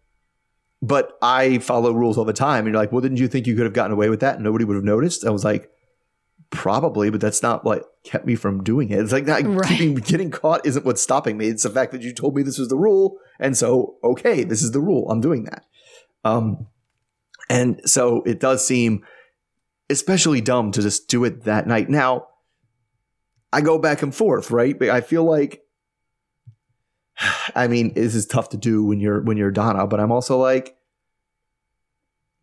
but 0.81 1.17
I 1.21 1.57
follow 1.59 1.91
rules 1.91 2.17
all 2.17 2.25
the 2.25 2.33
time. 2.33 2.65
And 2.65 2.73
you're 2.73 2.81
like, 2.81 2.91
well, 2.91 3.01
didn't 3.01 3.17
you 3.17 3.27
think 3.27 3.47
you 3.47 3.55
could 3.55 3.63
have 3.63 3.73
gotten 3.73 3.91
away 3.93 4.09
with 4.09 4.19
that 4.19 4.35
and 4.35 4.43
nobody 4.43 4.65
would 4.65 4.75
have 4.75 4.83
noticed? 4.83 5.25
I 5.25 5.29
was 5.31 5.43
like, 5.43 5.71
probably, 6.51 7.09
but 7.09 7.19
that's 7.21 7.41
not 7.41 7.63
what 7.65 7.85
kept 8.03 8.25
me 8.25 8.35
from 8.35 8.63
doing 8.63 8.89
it. 8.91 8.99
It's 8.99 9.11
like 9.11 9.25
not 9.25 9.41
Right. 9.45 9.95
getting 10.03 10.29
caught 10.31 10.65
isn't 10.65 10.85
what's 10.85 11.01
stopping 11.01 11.37
me. 11.37 11.47
It's 11.47 11.63
the 11.63 11.69
fact 11.69 11.91
that 11.91 12.01
you 12.01 12.13
told 12.13 12.35
me 12.35 12.43
this 12.43 12.59
was 12.59 12.69
the 12.69 12.77
rule. 12.77 13.17
And 13.39 13.57
so, 13.57 13.95
okay, 14.03 14.43
this 14.43 14.61
is 14.61 14.71
the 14.71 14.79
rule. 14.79 15.09
I'm 15.09 15.21
doing 15.21 15.45
that. 15.45 15.65
Um, 16.23 16.67
and 17.49 17.81
so 17.85 18.21
it 18.23 18.39
does 18.39 18.65
seem 18.65 19.03
especially 19.89 20.41
dumb 20.41 20.71
to 20.71 20.81
just 20.81 21.07
do 21.07 21.23
it 21.25 21.43
that 21.43 21.67
night. 21.67 21.89
Now, 21.89 22.27
I 23.55 23.61
go 23.61 23.77
back 23.79 24.01
and 24.01 24.13
forth, 24.13 24.51
right? 24.51 24.77
But 24.77 24.89
I 24.89 25.01
feel 25.01 25.23
like 25.23 25.61
I 27.55 27.67
mean, 27.67 27.93
this 27.93 28.13
is 28.13 28.25
tough 28.25 28.49
to 28.49 28.57
do 28.57 28.83
when 28.83 28.99
you're 28.99 29.21
when 29.21 29.37
you're 29.37 29.51
Donna, 29.51 29.87
but 29.87 29.99
I'm 30.01 30.11
also 30.11 30.37
like, 30.37 30.75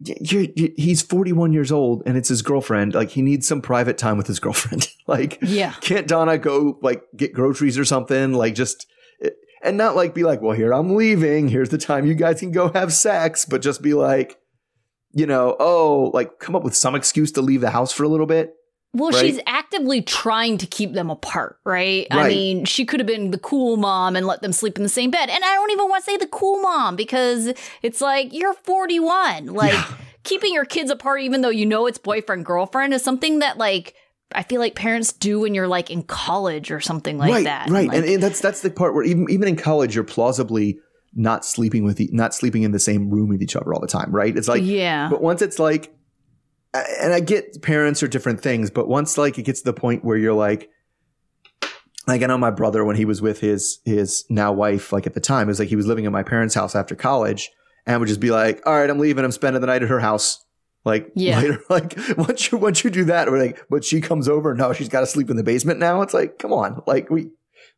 y- 0.00 0.16
you 0.21 0.52
you 0.57 0.73
he's 0.76 1.02
41 1.02 1.52
years 1.52 1.71
old 1.71 2.02
and 2.07 2.16
it's 2.16 2.28
his 2.31 2.40
girlfriend. 2.42 2.95
Like, 2.95 3.11
he 3.11 3.21
needs 3.23 3.47
some 3.47 3.61
private 3.61 3.99
time 3.99 4.16
with 4.16 4.26
his 4.26 4.40
girlfriend. 4.40 4.88
like, 5.07 5.38
Yeah. 5.42 5.75
can't 5.81 6.09
Donna 6.09 6.38
go 6.38 6.78
like 6.83 7.02
get 7.16 7.33
groceries 7.35 7.78
or 7.78 7.85
something? 7.85 8.33
Like, 8.33 8.54
just 8.54 8.87
and 9.62 9.76
not 9.76 9.95
like 9.95 10.14
be 10.14 10.25
like, 10.25 10.40
well, 10.40 10.57
here 10.57 10.73
I'm 10.73 10.97
leaving. 10.97 11.49
Here's 11.49 11.69
the 11.69 11.78
time 11.78 12.07
you 12.07 12.14
guys 12.14 12.40
can 12.40 12.50
go 12.50 12.73
have 12.73 12.92
sex, 12.92 13.45
but 13.45 13.61
just 13.62 13.83
be 13.83 13.92
like, 13.95 14.38
you 15.12 15.26
know, 15.26 15.54
oh, 15.61 16.11
like 16.14 16.38
come 16.38 16.57
up 16.57 16.64
with 16.64 16.75
some 16.75 16.95
excuse 16.95 17.31
to 17.33 17.42
leave 17.42 17.61
the 17.61 17.71
house 17.71 17.92
for 17.92 18.04
a 18.04 18.09
little 18.09 18.26
bit. 18.26 18.54
Well, 18.94 19.11
Right? 19.11 19.20
she's 19.20 19.40
actively 19.46 20.02
trying 20.02 20.58
to 20.58 20.66
keep 20.66 20.92
them 20.92 21.11
apart, 21.11 21.58
right? 21.64 22.06
I 22.11 22.28
mean, 22.28 22.64
she 22.66 22.84
could 22.84 23.00
have 23.00 23.06
been 23.06 23.30
the 23.30 23.38
cool 23.38 23.76
mom 23.78 24.16
and 24.16 24.26
let 24.26 24.42
them 24.42 24.52
sleep 24.52 24.76
in 24.76 24.82
the 24.82 24.88
same 24.90 25.11
bed. 25.11 25.30
And 25.30 25.42
I 25.42 25.54
don't 25.54 25.70
even 25.70 25.88
want 25.88 26.04
to 26.04 26.11
say 26.11 26.16
the 26.18 26.26
cool 26.26 26.61
mom 26.61 26.94
because 26.96 27.52
it's 27.82 28.00
like 28.02 28.32
you're 28.34 28.52
41. 28.54 29.46
Like 29.46 29.75
keeping 30.25 30.52
your 30.52 30.64
kids 30.64 30.90
apart 30.90 31.20
even 31.22 31.40
though 31.40 31.49
you 31.49 31.66
know 31.66 31.87
it's 31.87 31.99
boyfriend 31.99 32.44
girlfriend 32.44 32.94
is 32.94 33.02
something 33.02 33.40
that 33.40 33.58
like 33.58 33.94
I 34.34 34.42
feel 34.42 34.61
like 34.61 34.75
parents 34.75 35.12
do 35.12 35.40
when 35.40 35.54
you're 35.54 35.68
like 35.68 35.90
in 35.90 36.02
college 36.04 36.70
or 36.70 36.80
something 36.80 37.18
like 37.18 37.32
right, 37.32 37.44
that. 37.44 37.68
right, 37.70 37.88
Like, 37.88 37.96
and, 37.99 38.06
and 38.06 38.22
that's 38.22 38.40
that's 38.40 38.61
the 38.61 38.70
part 38.70 38.94
where 38.94 39.04
even 39.04 39.26
even 39.30 39.49
in 39.49 39.56
college, 39.56 39.94
you're 39.94 40.04
plausibly 40.04 40.78
not 41.14 41.44
sleeping 41.44 41.84
with 41.84 42.00
e- 42.00 42.08
not 42.12 42.34
sleeping 42.34 42.62
in 42.62 42.72
the 42.72 42.78
same 42.78 43.11
room 43.11 43.28
with 43.28 43.42
each 43.42 43.56
other 43.56 43.75
all 43.75 43.80
the 43.80 43.87
time, 43.87 44.11
right? 44.11 44.34
It's 44.37 44.49
like, 44.49 44.62
yeah. 44.64 45.08
but 45.11 45.20
once 45.20 45.42
it's 45.42 45.58
like, 45.58 45.94
and 46.75 47.12
I 47.12 47.21
get 47.21 47.62
parents 47.62 48.02
are 48.02 48.09
different 48.09 48.41
things, 48.41 48.71
but 48.71 48.88
once 48.88 49.19
like 49.19 49.38
it 49.38 49.43
gets 49.43 49.61
to 49.61 49.64
the 49.67 49.75
point 49.79 50.05
where 50.05 50.17
you're 50.17 50.33
like, 50.33 50.71
like 52.07 52.23
I 52.23 52.26
know 52.26 52.38
my 52.38 52.50
brother 52.50 52.85
when 52.85 52.97
he 52.97 53.05
was 53.05 53.23
with 53.23 53.41
his 53.41 53.79
his 53.85 54.25
now 54.29 54.52
wife, 54.52 54.93
like 54.93 55.07
at 55.07 55.14
the 55.14 55.21
time, 55.21 55.49
it 55.49 55.50
was 55.52 55.59
like 55.59 55.69
he 55.69 55.76
was 55.76 55.87
living 55.87 56.07
at 56.07 56.12
my 56.12 56.23
parents' 56.23 56.55
house 56.55 56.75
after 56.75 56.95
college, 56.95 57.50
and 57.87 57.99
would 58.00 58.09
just 58.09 58.21
be 58.21 58.31
like, 58.31 58.62
all 58.67 58.75
right, 58.79 58.91
I'm 58.91 58.99
leaving, 58.99 59.25
I'm 59.25 59.33
spending 59.33 59.61
the 59.61 59.67
night 59.67 59.83
at 59.83 59.88
her 59.88 60.00
house. 60.00 60.45
Like 60.85 61.12
Yeah. 61.14 61.38
later, 61.38 61.61
like 61.71 61.97
once 62.17 62.50
you 62.50 62.59
once 62.59 62.83
you 62.83 62.91
do 62.91 63.05
that, 63.05 63.31
we're 63.31 63.38
like, 63.41 63.64
but 63.71 63.85
she 63.85 64.00
comes 64.00 64.29
over, 64.29 64.55
no, 64.55 64.73
she's 64.73 64.88
got 64.88 65.00
to 65.00 65.07
sleep 65.07 65.31
in 65.31 65.37
the 65.37 65.45
basement 65.45 65.79
now. 65.79 66.02
It's 66.02 66.14
like, 66.14 66.38
come 66.41 66.52
on, 66.52 66.83
like 66.88 67.09
we, 67.09 67.31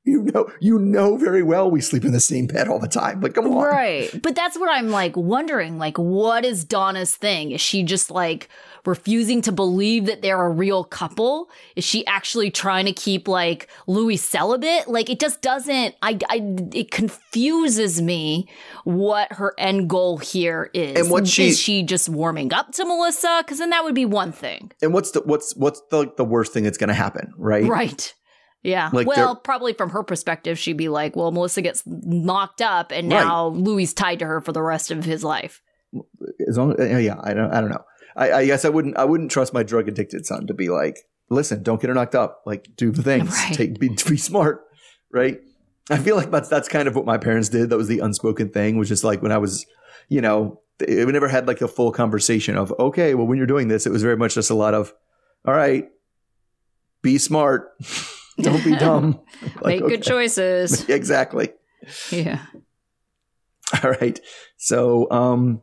you 0.05 0.23
know, 0.23 0.51
you 0.61 0.79
know 0.79 1.19
very 1.19 1.43
well 1.43 1.71
we 1.71 1.83
sleep 1.83 2.07
in 2.07 2.13
the 2.13 2.21
same 2.21 2.47
bed 2.47 2.67
all 2.67 2.79
the 2.79 2.89
time. 2.89 3.21
Like, 3.21 3.35
come 3.35 3.47
on, 3.47 3.65
Right. 3.65 4.11
But 4.23 4.35
that's 4.35 4.59
what 4.59 4.71
I'm 4.71 4.89
like 4.89 5.19
wondering. 5.19 5.77
Like, 5.77 5.99
what 5.99 6.47
is 6.47 6.65
Donna's 6.65 7.15
thing? 7.15 7.51
Is 7.51 7.61
she 7.61 7.83
just 7.83 8.11
like 8.11 8.49
refusing 8.87 9.43
to 9.43 9.53
believe 9.53 10.07
that 10.07 10.23
they're 10.23 10.41
a 10.43 10.50
real 10.50 10.85
couple? 10.85 11.49
Is 11.76 11.85
she 11.85 12.07
actually 12.07 12.50
trying 12.50 12.87
to 12.87 12.93
keep 12.93 13.29
like 13.29 13.69
Louis 13.87 14.17
celibate? 14.17 14.88
Like, 14.88 15.09
it 15.11 15.21
just 15.21 15.41
doesn't, 15.43 15.95
I, 16.03 16.19
I, 16.29 16.41
it 16.73 16.91
confuses 16.91 18.00
me 18.03 18.49
what 18.85 19.33
her 19.33 19.55
end 19.59 19.88
goal 19.88 20.19
here 20.19 20.71
is. 20.75 20.99
And 21.00 21.11
what 21.11 21.26
she- 21.26 21.49
is 21.49 21.61
she 21.61 21.83
just 21.83 22.09
warming 22.09 22.53
up 22.53 22.73
to 22.73 22.85
Melissa? 22.85 23.43
Cause 23.47 23.59
then 23.59 23.71
that 23.71 23.85
would 23.85 23.95
be 23.95 24.05
one 24.05 24.33
thing. 24.33 24.73
And 24.83 24.93
what's 24.93 25.12
the 25.12 25.21
what's 25.23 25.55
what's 25.57 25.81
the 25.91 26.12
the 26.17 26.25
worst 26.25 26.53
thing 26.53 26.64
that's 26.64 26.79
going 26.79 26.88
to 26.88 26.95
happen, 26.95 27.33
right? 27.37 27.64
Right. 27.67 28.14
Yeah. 28.62 28.88
Like, 28.93 29.07
well, 29.07 29.37
probably 29.37 29.75
from 29.75 29.91
her 29.91 30.03
perspective, 30.03 30.59
she'd 30.59 30.79
be 30.79 30.88
like, 30.88 31.14
well, 31.17 31.31
Melissa 31.33 31.61
gets 31.61 31.83
knocked 31.87 32.62
up 32.62 32.93
and 32.93 33.12
Right. 33.12 33.23
now 33.25 33.49
Louis 33.49 33.93
tied 33.93 34.21
to 34.21 34.25
her 34.26 34.41
for 34.41 34.53
the 34.53 34.62
rest 34.62 34.91
of 34.91 35.05
his 35.05 35.23
life. 35.23 35.61
As 36.49 36.57
long, 36.59 36.75
uh, 36.81 36.85
yeah, 36.97 37.17
I 37.23 37.35
don't, 37.35 37.53
I 37.53 37.61
don't 37.61 37.69
know. 37.71 37.85
I, 38.16 38.33
I 38.33 38.47
guess 38.47 38.64
I 38.64 38.68
wouldn't, 38.68 38.97
I 38.97 39.04
wouldn't 39.04 39.30
trust 39.30 39.52
my 39.52 39.62
drug 39.62 39.88
addicted 39.88 40.25
son 40.26 40.47
to 40.47 40.54
be 40.54 40.68
like, 40.68 40.99
listen, 41.30 41.62
don't 41.62 41.80
get 41.80 41.88
her 41.88 41.94
knocked 41.94 42.14
up. 42.14 42.42
Like, 42.47 42.68
do 42.76 42.90
the 42.90 43.02
things, 43.02 43.30
Right. 43.30 43.54
take, 43.54 43.78
be, 43.80 43.88
be 43.88 44.16
smart, 44.16 44.62
right? 45.12 45.40
I 45.90 45.99
feel 45.99 46.16
like 46.16 46.30
that's 46.30 46.49
that's 46.49 46.68
kind 46.68 46.88
of 46.88 46.97
what 46.97 47.04
my 47.04 47.18
parents 47.18 47.49
did. 47.50 47.71
That 47.71 47.76
was 47.76 47.88
the 47.88 47.99
unspoken 47.99 48.49
thing, 48.50 48.78
which 48.78 48.90
is 48.90 49.04
like 49.04 49.21
when 49.23 49.33
I 49.33 49.38
was, 49.38 49.66
you 50.09 50.21
know, 50.23 50.61
we 50.80 51.04
never 51.06 51.28
had 51.28 51.47
like 51.47 51.61
a 51.61 51.68
full 51.68 51.92
conversation 51.92 52.56
of, 52.56 52.73
okay, 52.78 53.14
well, 53.14 53.26
when 53.26 53.37
you're 53.38 53.47
doing 53.47 53.68
this, 53.68 53.87
it 53.87 53.92
was 53.92 54.02
very 54.02 54.16
much 54.16 54.35
just 54.35 54.50
a 54.50 54.54
lot 54.54 54.73
of, 54.75 54.94
all 55.44 55.52
right, 55.54 55.88
be 57.02 57.18
smart, 57.18 57.73
don't 58.40 58.64
be 58.64 58.75
dumb, 58.76 59.21
Like, 59.61 59.80
Make 59.80 59.88
good 59.90 60.02
choices. 60.02 60.88
exactly. 60.88 61.50
yeah. 62.11 62.40
All 63.83 63.90
right. 63.90 64.18
So 64.56 65.11
um 65.11 65.62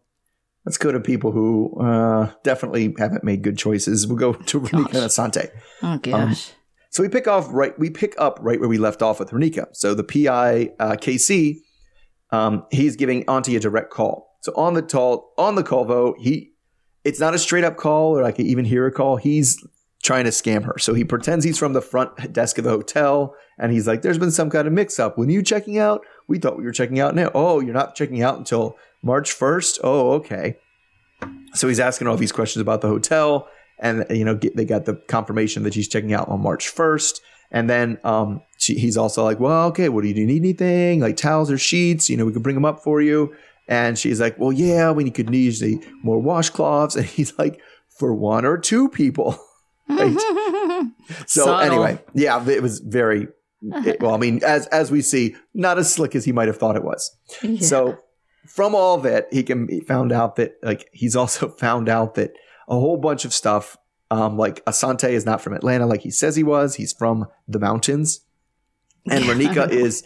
let's 0.65 0.77
go 0.77 0.91
to 0.91 1.00
people 1.00 1.32
who 1.32 1.80
uh 1.82 2.32
definitely 2.44 2.94
haven't 2.98 3.24
made 3.24 3.41
good 3.41 3.58
choices. 3.58 4.08
We'll 4.08 4.18
go 4.18 4.34
to 4.51 4.60
Raneka 4.60 4.96
and 4.96 4.96
Asonta. 4.96 5.50
Oh 5.84 5.98
gosh. 5.98 6.51
So 6.89 7.03
we 7.03 7.10
pick 7.10 7.27
off 7.27 7.48
right 7.51 7.77
we 7.80 7.89
pick 7.89 8.15
up 8.18 8.39
right 8.41 8.60
where 8.60 8.70
we 8.70 8.77
left 8.77 9.01
off 9.01 9.20
with 9.20 9.32
Raneka. 9.32 9.68
So 9.74 9.94
the 9.94 10.03
PI 10.03 10.72
uh 10.80 10.96
KC 10.96 11.58
um 12.32 12.65
he's 12.72 12.96
giving 12.96 13.24
Auntie 13.30 13.56
a 13.56 13.60
direct 13.60 13.91
call. 13.91 14.38
So 14.41 14.53
on 14.56 14.74
the 14.74 14.82
call 14.82 15.34
on 15.38 15.56
the 15.56 15.63
call 15.63 15.86
though, 15.86 16.15
he 16.20 16.51
it's 17.03 17.20
not 17.20 17.34
a 17.34 17.39
straight 17.39 17.63
up 17.63 17.77
call 17.77 18.18
or 18.18 18.24
I 18.24 18.32
can 18.32 18.46
even 18.46 18.65
hear 18.65 18.86
a 18.86 18.91
call. 18.91 19.18
He's 19.18 19.63
trying 20.03 20.25
to 20.25 20.32
scam 20.32 20.63
her. 20.63 20.77
So 20.80 20.94
he 20.94 21.03
pretends 21.03 21.46
he's 21.46 21.60
from 21.60 21.74
the 21.74 21.82
front 21.82 22.34
desk 22.34 22.58
of 22.58 22.63
the 22.63 22.72
hotel 22.72 23.36
and 23.58 23.72
he's 23.72 23.88
like, 23.88 24.01
There's 24.01 24.18
been 24.18 24.32
some 24.32 24.50
kind 24.50 24.68
of 24.68 24.74
mix 24.74 25.00
up. 25.00 25.18
When 25.18 25.30
you 25.30 25.41
checking 25.44 25.77
out? 25.77 26.01
We 26.27 26.39
thought 26.39 26.58
we 26.58 26.63
were 26.63 26.72
checking 26.72 27.00
out 27.00 27.15
now. 27.15 27.32
Oh, 27.34 27.60
you're 27.60 27.74
not 27.74 27.96
checking 27.96 28.22
out 28.22 28.38
until 28.38 28.77
March 29.03 29.38
1st? 29.38 29.79
Oh, 29.84 30.12
okay. 30.13 30.58
So 31.53 31.67
he's 31.67 31.79
asking 31.79 32.08
all 32.08 32.17
these 32.17 32.31
questions 32.31 32.62
about 32.62 32.81
the 32.81 32.88
hotel, 32.88 33.48
and 33.79 34.05
you 34.10 34.24
know 34.25 34.36
get, 34.36 34.55
they 34.55 34.65
got 34.65 34.86
the 34.86 34.96
confirmation 35.08 35.63
that 35.63 35.74
she's 35.74 35.88
checking 35.88 36.13
out 36.13 36.27
on 36.29 36.41
March 36.41 36.74
1st. 36.74 37.20
And 37.53 37.70
then 37.70 37.98
um, 38.05 38.41
she, 38.58 38.75
he's 38.75 38.96
also 38.96 39.24
like, 39.24 39.39
"Well, 39.39 39.67
okay, 39.67 39.89
what 39.89 40.01
do 40.03 40.08
you, 40.08 40.13
do 40.13 40.22
you 40.22 40.27
need 40.27 40.41
anything 40.43 41.01
like 41.01 41.17
towels 41.17 41.51
or 41.51 41.58
sheets? 41.58 42.10
You 42.10 42.15
know, 42.17 42.25
we 42.25 42.31
can 42.31 42.41
bring 42.41 42.55
them 42.55 42.65
up 42.65 42.81
for 42.84 43.01
you." 43.01 43.36
And 43.67 44.00
she's 44.00 44.22
like, 44.22 44.39
"Well, 44.39 44.53
yeah, 44.53 44.91
we 44.91 45.10
could 45.12 45.29
need 45.29 45.53
the 45.55 45.84
more 46.03 46.22
washcloths." 46.22 46.96
And 46.98 47.05
he's 47.05 47.38
like, 47.38 47.60
"For 48.00 48.13
one 48.13 48.46
or 48.46 48.58
two 48.58 48.89
people." 48.89 49.38
Right? 49.89 50.15
So 51.27 51.43
Subtle. 51.46 51.60
anyway, 51.60 52.01
yeah, 52.13 52.48
it 52.50 52.62
was 52.63 52.79
very 52.79 53.27
it- 53.62 54.00
well. 54.01 54.13
I 54.15 54.17
mean, 54.17 54.41
as 54.46 54.65
as 54.67 54.89
we 54.89 55.01
see, 55.01 55.36
not 55.53 55.77
as 55.77 55.93
slick 55.93 56.15
as 56.15 56.24
he 56.24 56.31
might 56.31 56.48
have 56.48 56.55
thought 56.58 56.77
it 56.77 56.84
was. 56.86 57.12
Yeah. 57.43 57.60
So 57.60 57.98
from 58.46 58.76
all 58.76 58.98
that, 59.00 59.28
he 59.32 59.44
can 59.44 59.68
he 59.68 59.82
found 59.82 60.12
out 60.12 60.36
that 60.38 60.56
like 60.64 60.90
he's 60.92 61.16
also 61.16 61.50
found 61.60 61.90
out 61.90 62.16
that 62.16 62.34
a 62.68 62.74
whole 62.74 62.98
bunch 62.98 63.26
of 63.26 63.34
stuff. 63.34 63.78
Um, 64.10 64.38
like 64.38 64.64
Asonta 64.66 65.10
is 65.10 65.26
not 65.26 65.40
from 65.40 65.54
Atlanta, 65.54 65.86
like 65.86 66.02
he 66.02 66.12
says 66.12 66.36
he 66.36 66.44
was. 66.44 66.76
He's 66.76 66.92
from 66.92 67.28
the 67.48 67.60
mountains, 67.60 68.26
and 69.10 69.24
Yeah. 69.24 69.34
Raneka 69.34 69.72
is, 69.72 70.04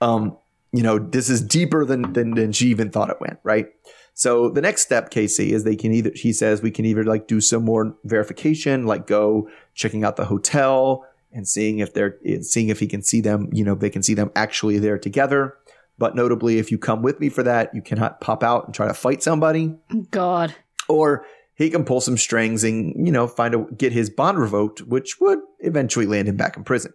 um, 0.00 0.36
you 0.72 0.82
know, 0.82 1.00
this 1.00 1.28
is 1.28 1.42
deeper 1.42 1.84
than, 1.84 2.12
than 2.12 2.34
than 2.34 2.52
she 2.52 2.68
even 2.68 2.90
thought 2.90 3.10
it 3.10 3.20
went. 3.20 3.40
Right. 3.42 3.66
So 4.14 4.50
the 4.50 4.60
next 4.60 4.82
step, 4.82 5.10
Casey, 5.10 5.52
is 5.52 5.64
they 5.64 5.76
can 5.76 5.92
either 5.92 6.12
he 6.14 6.32
says 6.32 6.62
we 6.62 6.70
can 6.70 6.84
either 6.84 7.04
like 7.04 7.26
do 7.26 7.40
some 7.40 7.64
more 7.64 7.96
verification, 8.04 8.86
like 8.86 9.06
go 9.06 9.48
checking 9.74 10.04
out 10.04 10.16
the 10.16 10.24
hotel 10.24 11.04
and 11.32 11.46
seeing 11.46 11.80
if 11.80 11.94
they're 11.94 12.16
seeing 12.42 12.68
if 12.68 12.80
he 12.80 12.86
can 12.86 13.02
see 13.02 13.20
them. 13.20 13.48
You 13.52 13.64
know, 13.64 13.74
they 13.74 13.90
can 13.90 14.02
see 14.02 14.14
them 14.14 14.30
actually 14.36 14.78
there 14.78 14.98
together. 14.98 15.56
But 15.98 16.14
notably, 16.14 16.58
if 16.58 16.70
you 16.70 16.78
come 16.78 17.02
with 17.02 17.18
me 17.20 17.28
for 17.28 17.42
that, 17.42 17.74
you 17.74 17.82
cannot 17.82 18.20
pop 18.20 18.42
out 18.44 18.66
and 18.66 18.74
try 18.74 18.86
to 18.86 18.94
fight 18.94 19.22
somebody, 19.22 19.74
God. 20.10 20.54
or 20.88 21.26
he 21.54 21.70
can 21.70 21.84
pull 21.84 22.00
some 22.00 22.16
strings 22.16 22.62
and 22.62 22.94
you 23.04 23.12
know 23.12 23.26
find 23.26 23.54
a 23.54 23.66
get 23.76 23.92
his 23.92 24.08
bond 24.08 24.38
revoked, 24.38 24.82
which 24.82 25.20
would 25.20 25.40
eventually 25.60 26.06
land 26.06 26.28
him 26.28 26.36
back 26.36 26.56
in 26.56 26.62
prison. 26.64 26.92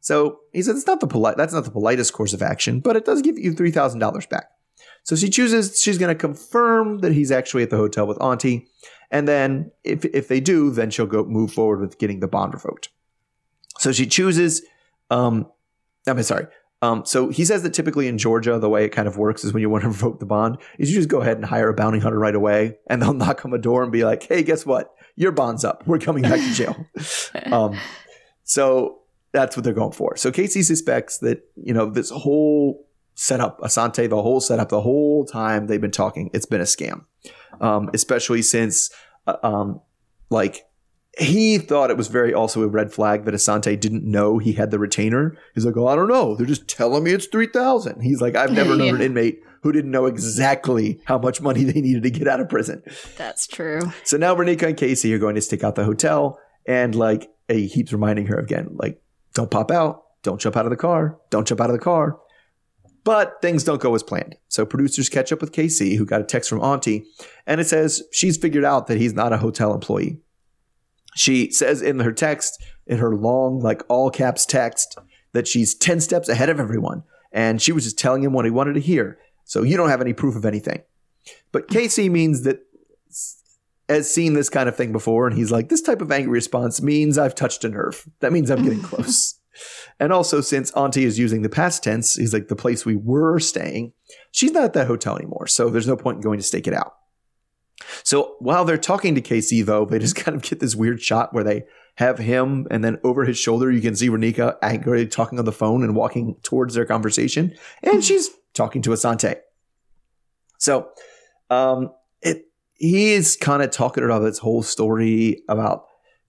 So 0.00 0.40
he 0.52 0.60
said 0.62 0.74
it's 0.74 0.86
not 0.88 0.98
the 1.00 1.06
polite 1.06 1.36
that's 1.36 1.52
not 1.54 1.64
the 1.64 1.70
politest 1.70 2.12
course 2.12 2.32
of 2.32 2.42
action, 2.42 2.80
but 2.80 2.96
it 2.96 3.04
does 3.04 3.22
give 3.22 3.38
you 3.38 3.52
three 3.52 3.70
thousand 3.70 4.00
dollars 4.00 4.26
back. 4.26 4.46
So 5.04 5.14
she 5.14 5.30
chooses 5.30 5.80
she's 5.80 5.98
going 5.98 6.14
to 6.14 6.18
confirm 6.20 6.98
that 6.98 7.12
he's 7.12 7.30
actually 7.30 7.62
at 7.62 7.70
the 7.70 7.76
hotel 7.76 8.06
with 8.06 8.20
Auntie, 8.20 8.66
and 9.12 9.28
then 9.28 9.70
if 9.84 10.04
if 10.04 10.26
they 10.26 10.40
do, 10.40 10.70
then 10.70 10.90
she'll 10.90 11.06
go 11.06 11.24
move 11.24 11.52
forward 11.52 11.80
with 11.80 11.98
getting 11.98 12.18
the 12.18 12.28
bond 12.28 12.54
revoked. 12.54 12.88
So 13.78 13.92
she 13.92 14.06
chooses. 14.06 14.62
Um, 15.10 15.46
I'm 16.06 16.20
sorry. 16.24 16.46
Um, 16.82 17.04
so 17.06 17.28
he 17.28 17.44
says 17.44 17.62
that 17.62 17.72
typically 17.72 18.08
in 18.08 18.18
Georgia, 18.18 18.58
the 18.58 18.68
way 18.68 18.84
it 18.84 18.90
kind 18.90 19.06
of 19.06 19.16
works 19.16 19.44
is 19.44 19.52
when 19.52 19.60
you 19.60 19.70
want 19.70 19.82
to 19.82 19.88
revoke 19.96 20.18
the 20.18 20.26
bond, 20.26 20.58
is 20.78 20.90
you 20.90 20.96
just 20.96 21.08
go 21.08 21.20
ahead 21.20 21.36
and 21.36 21.46
hire 21.46 21.68
a 21.68 21.74
bounty 21.74 22.00
hunter 22.00 22.18
right 22.18 22.34
away, 22.34 22.76
and 22.88 23.00
they'll 23.00 23.14
knock 23.14 23.44
on 23.44 23.52
the 23.52 23.58
door 23.58 23.82
and 23.82 23.92
be 23.92 24.04
like, 24.04 24.24
"Hey, 24.24 24.42
guess 24.42 24.66
what? 24.66 24.92
Your 25.16 25.32
bond's 25.32 25.64
up. 25.64 25.86
We're 25.86 25.98
coming 25.98 26.24
back 26.24 26.40
to 26.40 26.52
jail." 26.52 26.86
um, 27.52 27.78
so 28.44 28.98
that's 29.32 29.56
what 29.56 29.64
they're 29.64 29.72
going 29.72 29.92
for. 29.92 30.16
So 30.16 30.30
Casey 30.30 30.62
suspects 30.62 31.18
that 31.18 31.42
you 31.56 31.72
know 31.72 31.88
this 31.88 32.10
whole 32.10 32.86
setup, 33.14 33.60
Asonta, 33.60 34.08
the 34.08 34.20
whole 34.20 34.40
setup, 34.40 34.68
the 34.68 34.80
whole 34.80 35.24
time 35.24 35.66
they've 35.66 35.80
been 35.80 35.90
talking, 35.90 36.30
it's 36.34 36.46
been 36.46 36.60
a 36.60 36.64
scam. 36.64 37.04
Um, 37.60 37.90
especially 37.92 38.42
since, 38.42 38.90
uh, 39.26 39.36
um, 39.42 39.80
like 40.30 40.64
he 41.18 41.58
thought 41.58 41.90
it 41.90 41.96
was 41.96 42.08
very 42.08 42.32
also 42.32 42.62
a 42.62 42.68
red 42.68 42.92
flag 42.92 43.24
that 43.24 43.34
Asonta 43.34 43.78
didn't 43.78 44.04
know 44.04 44.38
he 44.38 44.52
had 44.52 44.70
the 44.70 44.78
retainer. 44.78 45.36
He's 45.54 45.66
like, 45.66 45.76
oh, 45.76 45.86
I 45.86 45.94
don't 45.94 46.08
know. 46.08 46.34
They're 46.36 46.46
just 46.46 46.68
telling 46.68 47.04
me 47.04 47.12
it's 47.12 47.26
3000. 47.26 48.00
He's 48.00 48.20
like, 48.20 48.34
I've 48.34 48.52
never 48.52 48.76
known 48.76 48.86
Yeah. 48.88 48.94
an 48.96 49.02
inmate 49.02 49.42
who 49.62 49.72
didn't 49.72 49.90
know 49.90 50.06
exactly 50.06 51.00
how 51.04 51.18
much 51.18 51.40
money 51.40 51.64
they 51.64 51.80
needed 51.80 52.02
to 52.02 52.10
get 52.10 52.26
out 52.28 52.40
of 52.40 52.48
prison. 52.48 52.82
That's 53.16 53.46
true. 53.46 53.80
So 54.04 54.16
now 54.16 54.34
Raneka 54.34 54.68
and 54.68 54.76
Casey 54.76 55.12
are 55.14 55.18
going 55.18 55.34
to 55.34 55.40
stick 55.42 55.62
out 55.62 55.74
the 55.74 55.84
hotel 55.84 56.38
and 56.66 56.94
like 56.94 57.28
he 57.48 57.68
keeps 57.68 57.92
reminding 57.92 58.26
her 58.26 58.38
again, 58.38 58.68
like, 58.72 59.00
don't 59.34 59.50
pop 59.50 59.70
out, 59.70 60.02
don't 60.22 60.40
jump 60.40 60.56
out 60.56 60.64
of 60.66 60.70
the 60.70 60.76
car, 60.76 61.18
don't 61.30 61.46
jump 61.46 61.60
out 61.60 61.68
of 61.70 61.74
the 61.76 61.82
car. 61.82 62.18
But 63.04 63.42
things 63.42 63.64
don't 63.64 63.80
go 63.80 63.94
as 63.94 64.02
planned. 64.02 64.36
So 64.48 64.64
producers 64.64 65.08
catch 65.08 65.32
up 65.32 65.40
with 65.40 65.52
Casey, 65.52 65.96
who 65.96 66.06
got 66.06 66.20
a 66.20 66.24
text 66.24 66.48
from 66.48 66.60
Auntie, 66.60 67.04
and 67.46 67.60
it 67.60 67.66
says 67.66 68.02
she's 68.12 68.36
figured 68.36 68.64
out 68.64 68.86
that 68.86 68.98
he's 68.98 69.12
not 69.12 69.32
a 69.32 69.38
hotel 69.38 69.74
employee. 69.74 70.20
She 71.14 71.50
says 71.50 71.82
in 71.82 72.00
her 72.00 72.12
text, 72.12 72.62
in 72.86 72.98
her 72.98 73.14
long, 73.14 73.60
like 73.60 73.82
all 73.88 74.10
caps 74.10 74.46
text, 74.46 74.98
that 75.32 75.46
she's 75.46 75.74
10 75.74 76.00
steps 76.00 76.28
ahead 76.28 76.48
of 76.48 76.60
everyone. 76.60 77.04
and 77.34 77.62
she 77.62 77.72
was 77.72 77.84
just 77.84 77.98
telling 77.98 78.22
him 78.22 78.32
what 78.34 78.44
he 78.44 78.50
wanted 78.50 78.74
to 78.74 78.80
hear. 78.80 79.18
So 79.44 79.62
you 79.62 79.76
don't 79.76 79.88
have 79.88 80.02
any 80.02 80.12
proof 80.12 80.36
of 80.36 80.44
anything. 80.44 80.82
But 81.50 81.68
Casey 81.68 82.08
means 82.08 82.42
that 82.42 82.60
has 83.88 84.12
seen 84.12 84.34
this 84.34 84.48
kind 84.48 84.68
of 84.68 84.76
thing 84.76 84.92
before, 84.92 85.26
and 85.26 85.36
he's 85.36 85.50
like, 85.50 85.68
this 85.68 85.82
type 85.82 86.00
of 86.00 86.12
angry 86.12 86.32
response 86.32 86.80
means 86.82 87.18
I've 87.18 87.34
touched 87.34 87.64
a 87.64 87.68
nerve. 87.68 88.08
That 88.20 88.32
means 88.32 88.50
I'm 88.50 88.62
getting 88.62 88.82
close. 88.90 89.38
And 90.00 90.12
also, 90.12 90.40
since 90.40 90.70
Auntie 90.72 91.04
is 91.04 91.18
using 91.18 91.42
the 91.42 91.48
past 91.48 91.82
tense, 91.84 92.14
he's 92.14 92.32
like 92.32 92.48
the 92.48 92.56
place 92.56 92.86
we 92.86 92.96
were 92.96 93.38
staying. 93.38 93.92
She's 94.30 94.52
not 94.52 94.64
at 94.64 94.72
that 94.74 94.86
hotel 94.86 95.16
anymore, 95.16 95.46
so 95.46 95.68
there's 95.68 95.86
no 95.86 95.96
point 95.96 96.16
in 96.16 96.22
going 96.22 96.38
to 96.38 96.44
stake 96.44 96.66
it 96.66 96.74
out. 96.74 96.94
So 98.04 98.36
while 98.38 98.64
they're 98.64 98.78
talking 98.78 99.14
to 99.14 99.20
Casey, 99.20 99.62
though, 99.62 99.84
they 99.84 99.98
just 99.98 100.16
kind 100.24 100.36
of 100.36 100.42
get 100.42 100.60
this 100.60 100.74
weird 100.76 101.02
shot 101.02 101.32
where 101.34 101.44
they 101.44 101.64
have 101.96 102.18
him, 102.18 102.66
and 102.70 102.82
then 102.82 102.98
over 103.04 103.24
his 103.24 103.38
shoulder, 103.38 103.70
you 103.70 103.80
can 103.82 103.94
see 103.94 104.08
Raneka 104.08 104.56
angrily 104.62 105.06
talking 105.06 105.38
on 105.38 105.44
the 105.44 105.52
phone 105.52 105.82
and 105.82 105.94
walking 105.94 106.36
towards 106.42 106.74
their 106.74 106.86
conversation, 106.86 107.54
and 107.82 108.02
she's 108.02 108.30
talking 108.54 108.80
to 108.82 108.90
Asonta. 108.90 109.36
So, 110.58 110.88
um, 111.50 111.90
it 112.22 112.46
he 112.74 113.12
is 113.12 113.36
kind 113.36 113.62
of 113.62 113.70
talking 113.70 114.04
about 114.04 114.20
this 114.20 114.38
whole 114.38 114.62
story 114.62 115.42
about 115.48 115.84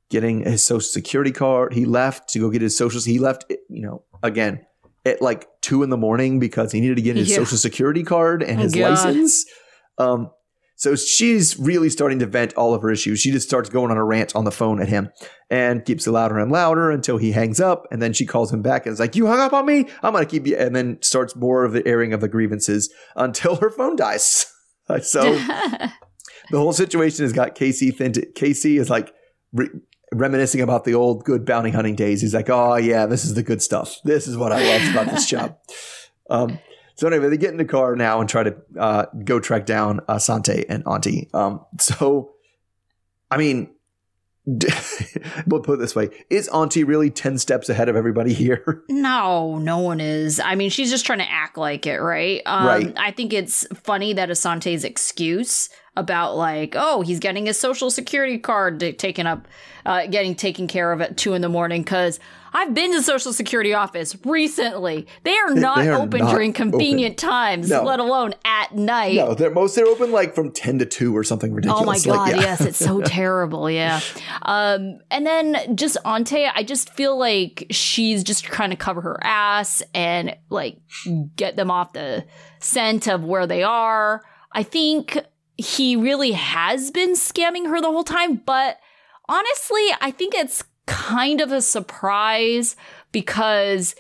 getting 0.10 0.44
his 0.44 0.66
social 0.66 0.82
security 0.82 1.32
card. 1.32 1.74
He 1.74 1.86
left 1.86 2.30
to 2.30 2.40
go 2.40 2.50
get 2.50 2.62
his 2.62 2.76
socials. 2.76 3.06
He 3.06 3.20
left, 3.20 3.46
you 3.50 3.82
know, 3.82 4.04
again 4.22 4.66
at 5.06 5.22
like 5.22 5.48
two 5.62 5.84
in 5.84 5.90
the 5.90 5.98
morning 5.98 6.40
because 6.40 6.72
he 6.72 6.80
needed 6.82 6.96
to 6.96 7.02
get 7.02 7.16
his 7.16 7.30
Yeah. 7.30 7.38
social 7.38 7.58
security 7.58 8.04
card 8.04 8.42
and 8.44 8.60
his 8.60 8.74
God. 8.74 8.90
license. 8.92 9.46
Um, 9.98 10.30
so 10.84 10.98
she's 10.98 11.58
really 11.58 11.90
starting 11.90 12.20
to 12.20 12.26
vent 12.26 12.54
all 12.56 12.74
of 12.74 12.82
her 12.82 12.92
issues. 12.92 13.22
She 13.22 13.32
just 13.32 13.48
starts 13.48 13.70
going 13.70 13.90
on 13.90 13.96
a 13.96 14.04
rant 14.04 14.36
on 14.36 14.44
the 14.44 14.52
phone 14.52 14.82
at 14.82 14.90
him 14.90 15.12
and 15.50 15.86
keeps 15.86 16.06
it 16.06 16.12
louder 16.12 16.38
and 16.38 16.52
louder 16.52 16.92
until 16.92 17.16
he 17.16 17.32
hangs 17.32 17.62
up. 17.62 17.88
And 17.90 18.02
then 18.02 18.12
she 18.12 18.26
calls 18.26 18.52
him 18.52 18.62
back 18.62 18.86
and 18.86 18.92
is 18.92 19.00
like, 19.00 19.16
You 19.16 19.26
hung 19.28 19.40
up 19.40 19.54
on 19.54 19.66
me? 19.66 19.86
I'm 20.02 20.12
going 20.12 20.26
to 20.26 20.30
keep 20.30 20.46
you. 20.46 20.58
And 20.58 20.76
then 20.76 21.02
starts 21.02 21.38
more 21.38 21.64
of 21.64 21.72
the 21.72 21.88
airing 21.88 22.12
of 22.12 22.20
the 22.20 22.28
grievances 22.28 22.94
until 23.16 23.56
her 23.56 23.70
phone 23.70 23.96
dies. 23.96 24.46
so 25.04 25.22
the 26.52 26.58
whole 26.58 26.74
situation 26.74 27.24
has 27.24 27.32
got 27.32 27.56
Casey 27.56 27.90
thin 27.90 28.12
Casey 28.36 28.76
is 28.76 28.90
like 28.90 29.14
re- 29.54 29.70
reminiscing 30.12 30.60
about 30.60 30.84
the 30.84 30.96
old 30.96 31.24
good 31.24 31.46
bounty 31.46 31.70
hunting 31.72 31.96
days. 31.96 32.20
He's 32.20 32.34
like, 32.34 32.50
oh 32.50 32.76
yeah, 32.76 33.06
this 33.06 33.24
is 33.24 33.36
the 33.36 33.44
good 33.44 33.62
stuff. 33.62 34.00
This 34.04 34.28
is 34.28 34.36
what 34.36 34.52
I 34.52 34.62
love 34.68 34.92
about 34.92 35.16
this 35.16 35.26
job. 35.30 35.56
Um, 36.30 36.60
so 36.96 37.08
anyway, 37.08 37.30
they 37.30 37.38
get 37.38 37.52
in 37.52 37.58
the 37.58 37.66
car 37.66 37.96
now 37.96 38.20
and 38.20 38.30
try 38.30 38.44
to 38.44 38.56
uh, 38.80 39.06
go 39.24 39.40
track 39.40 39.66
down 39.66 40.02
uh, 40.08 40.20
Sante 40.20 40.66
and 40.70 40.84
Auntie. 40.86 41.30
Um, 41.34 41.66
so, 41.80 42.34
I 43.32 43.38
mean, 43.38 43.70
we'll 45.48 45.62
put 45.62 45.76
it 45.76 45.80
this 45.80 45.96
way: 45.96 46.10
Is 46.30 46.48
Auntie 46.50 46.84
really 46.84 47.10
ten 47.10 47.38
steps 47.38 47.70
ahead 47.70 47.90
of 47.90 47.96
everybody 47.96 48.34
here? 48.34 48.84
No, 48.90 49.58
no 49.58 49.80
one 49.80 50.00
is. 50.00 50.40
I 50.40 50.56
mean, 50.56 50.70
she's 50.70 50.90
just 50.90 51.06
trying 51.06 51.20
to 51.20 51.30
act 51.30 51.58
like 51.58 51.86
it, 51.86 51.98
right? 51.98 52.42
Um, 52.46 52.66
Right. 52.66 52.94
I 52.98 53.12
think 53.12 53.34
it's 53.34 53.68
funny 53.74 54.14
that 54.14 54.30
Asonta's 54.30 54.86
excuse 54.86 55.68
about 55.98 56.38
like, 56.38 56.74
oh, 56.78 57.02
he's 57.02 57.20
getting 57.20 57.46
his 57.46 57.60
social 57.60 57.92
security 57.92 58.38
card 58.38 58.80
taken 58.98 59.28
up, 59.28 59.48
uh, 59.86 60.08
getting 60.08 60.36
taken 60.36 60.68
care 60.68 60.92
of 60.94 61.02
at 61.02 61.18
two 61.18 61.34
in 61.34 61.42
the 61.42 61.50
morning 61.50 61.84
because 61.84 62.20
I've 62.54 62.74
been 62.74 62.92
to 62.92 62.98
the 62.98 63.04
social 63.04 63.34
security 63.34 63.74
office 63.74 64.16
recently. 64.24 65.08
They 65.24 65.36
are 65.36 65.54
not 65.56 65.78
they 65.80 65.90
are 65.90 66.00
open 66.02 66.20
not 66.22 66.32
during 66.32 66.54
convenient 66.54 67.18
times, 67.18 67.70
No. 67.70 67.84
let 67.84 68.00
alone 68.00 68.34
at 68.46 68.76
night. 68.76 69.16
no, 69.16 69.34
they're 69.34 69.50
most 69.52 69.76
they're 69.76 69.88
open 69.88 70.12
like 70.12 70.36
from 70.36 70.52
ten 70.52 70.80
to 70.80 70.86
two 70.86 71.16
or 71.18 71.24
something 71.24 71.54
ridiculous. 71.54 71.82
Oh 71.82 71.86
my 71.86 72.00
god, 72.16 72.30
Like, 72.32 72.36
yeah. 72.36 72.42
yes, 72.42 72.62
it's 72.62 72.78
so 72.78 73.02
terrible, 73.06 73.70
yeah. 73.70 74.00
Um, 74.44 75.00
and 75.10 75.26
then 75.26 75.76
just 75.76 75.98
Ante, 76.06 76.46
I 76.46 76.64
just 76.64 76.90
feel 76.92 77.18
like 77.18 77.66
she's 77.72 78.24
just 78.24 78.44
trying 78.44 78.70
to 78.70 78.76
cover 78.76 79.02
her 79.02 79.20
ass 79.24 79.82
and 79.94 80.36
like 80.50 80.78
get 81.36 81.56
them 81.56 81.72
off 81.72 81.94
the 81.94 82.26
scent 82.60 83.08
of 83.08 83.24
where 83.24 83.48
they 83.48 83.64
are. 83.64 84.22
I 84.52 84.64
think 84.64 85.18
he 85.58 85.96
really 85.96 86.32
has 86.34 86.92
been 86.92 87.14
scamming 87.14 87.68
her 87.68 87.82
the 87.82 87.88
whole 87.92 88.04
time, 88.04 88.36
but 88.46 88.78
honestly, 89.28 89.88
I 90.02 90.12
think 90.12 90.34
it's 90.36 90.64
kind 90.86 91.42
of 91.42 91.52
a 91.52 91.62
surprise 91.62 92.76
because 93.12 93.96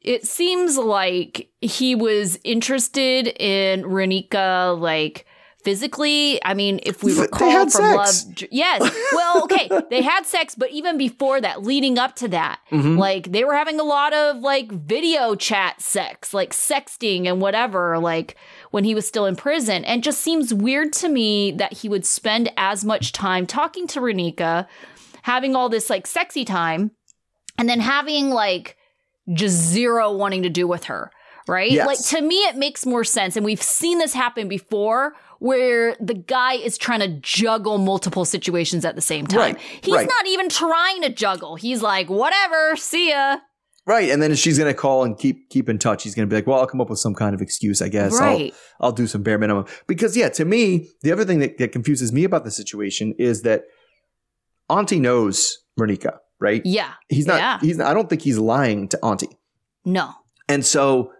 it 0.00 0.26
seems 0.26 0.76
like 0.76 1.48
he 1.60 1.94
was 1.94 2.38
interested 2.44 3.28
in 3.40 3.82
Raneka 3.84 4.78
like 4.78 5.26
physically 5.64 6.44
i 6.44 6.54
mean 6.54 6.80
if 6.82 7.04
we 7.04 7.16
recall 7.16 7.52
from 7.52 7.70
sex. 7.70 8.26
love 8.26 8.48
yes 8.50 8.82
well 9.12 9.44
okay 9.44 9.68
they 9.90 10.02
had 10.02 10.26
sex 10.26 10.56
but 10.56 10.68
even 10.72 10.98
before 10.98 11.40
that 11.40 11.62
leading 11.62 12.00
up 12.00 12.16
to 12.16 12.26
that 12.26 12.58
Mhm. 12.72 12.98
like 12.98 13.30
they 13.30 13.44
were 13.44 13.54
having 13.54 13.78
a 13.78 13.84
lot 13.84 14.12
of 14.12 14.38
like 14.38 14.72
video 14.72 15.36
chat 15.36 15.80
sex 15.80 16.34
like 16.34 16.50
sexting 16.50 17.28
and 17.28 17.40
whatever 17.40 18.00
like 18.00 18.34
when 18.72 18.82
he 18.82 18.92
was 18.92 19.06
still 19.06 19.24
in 19.24 19.36
prison 19.36 19.84
and 19.84 20.02
just 20.02 20.20
seems 20.20 20.52
weird 20.52 20.92
to 20.94 21.08
me 21.08 21.52
that 21.52 21.74
he 21.74 21.88
would 21.88 22.04
spend 22.04 22.50
as 22.56 22.84
much 22.84 23.12
time 23.12 23.46
talking 23.46 23.86
to 23.86 24.00
raneka 24.00 24.66
having 25.22 25.56
all 25.56 25.68
this 25.68 25.88
like 25.90 26.06
sexy 26.06 26.44
time 26.44 26.90
and 27.58 27.68
then 27.68 27.80
having 27.80 28.30
like 28.30 28.76
just 29.34 29.54
zero 29.56 30.12
wanting 30.12 30.42
to 30.42 30.48
do 30.50 30.66
with 30.66 30.84
her 30.84 31.10
right 31.48 31.70
Yes. 31.72 31.86
like 31.86 32.04
to 32.20 32.20
me 32.26 32.36
it 32.44 32.56
makes 32.56 32.84
more 32.86 33.04
sense 33.04 33.36
and 33.36 33.44
we've 33.44 33.62
seen 33.62 33.98
this 33.98 34.12
happen 34.14 34.48
before 34.48 35.14
where 35.38 35.96
the 36.00 36.14
guy 36.14 36.54
is 36.54 36.78
trying 36.78 37.00
to 37.00 37.08
juggle 37.20 37.78
multiple 37.78 38.24
situations 38.24 38.84
at 38.84 38.94
the 38.94 39.00
same 39.00 39.26
time 39.26 39.54
Right, 39.54 39.58
he's 39.82 39.94
right. 39.94 40.08
not 40.08 40.26
even 40.28 40.48
trying 40.48 41.02
to 41.02 41.08
juggle 41.08 41.56
he's 41.56 41.82
like 41.82 42.08
whatever 42.10 42.76
see 42.76 43.10
ya 43.10 43.38
Right, 43.84 44.10
and 44.10 44.22
then 44.22 44.32
she's 44.36 44.58
gonna 44.58 44.74
call 44.74 45.02
and 45.02 45.18
keep 45.18 45.48
keep 45.50 45.68
in 45.68 45.76
touch. 45.76 46.04
He's 46.04 46.14
gonna 46.14 46.28
be 46.28 46.36
like, 46.36 46.46
"Well, 46.46 46.60
I'll 46.60 46.68
come 46.68 46.80
up 46.80 46.88
with 46.88 47.00
some 47.00 47.16
kind 47.16 47.34
of 47.34 47.42
excuse, 47.42 47.82
I 47.82 47.88
guess. 47.88 48.16
I'll- 48.20 48.50
I'll, 48.80 48.92
do 48.92 49.08
some 49.08 49.24
bare 49.24 49.38
minimum." 49.38 49.64
Because 49.88 50.16
yeah, 50.16 50.28
to 50.28 50.44
me, 50.44 50.88
the 51.02 51.10
other 51.10 51.24
thing 51.24 51.40
that, 51.40 51.58
that 51.58 51.72
confuses 51.72 52.12
me 52.12 52.22
about 52.22 52.44
the 52.44 52.52
situation 52.52 53.12
is 53.18 53.42
that 53.42 53.64
Auntie 54.68 55.00
knows 55.00 55.58
Raneka, 55.78 56.18
right? 56.40 56.62
yeah 56.64 56.92
He's 57.08 57.26
not. 57.26 57.38
yeah. 57.38 57.58
He's. 57.60 57.80
I 57.80 57.92
don't 57.94 58.08
think 58.08 58.22
he's 58.22 58.38
lying 58.38 58.88
to 58.88 58.98
Auntie, 59.04 59.38
no 59.84 60.10
and 60.48 60.64
so 60.66 61.12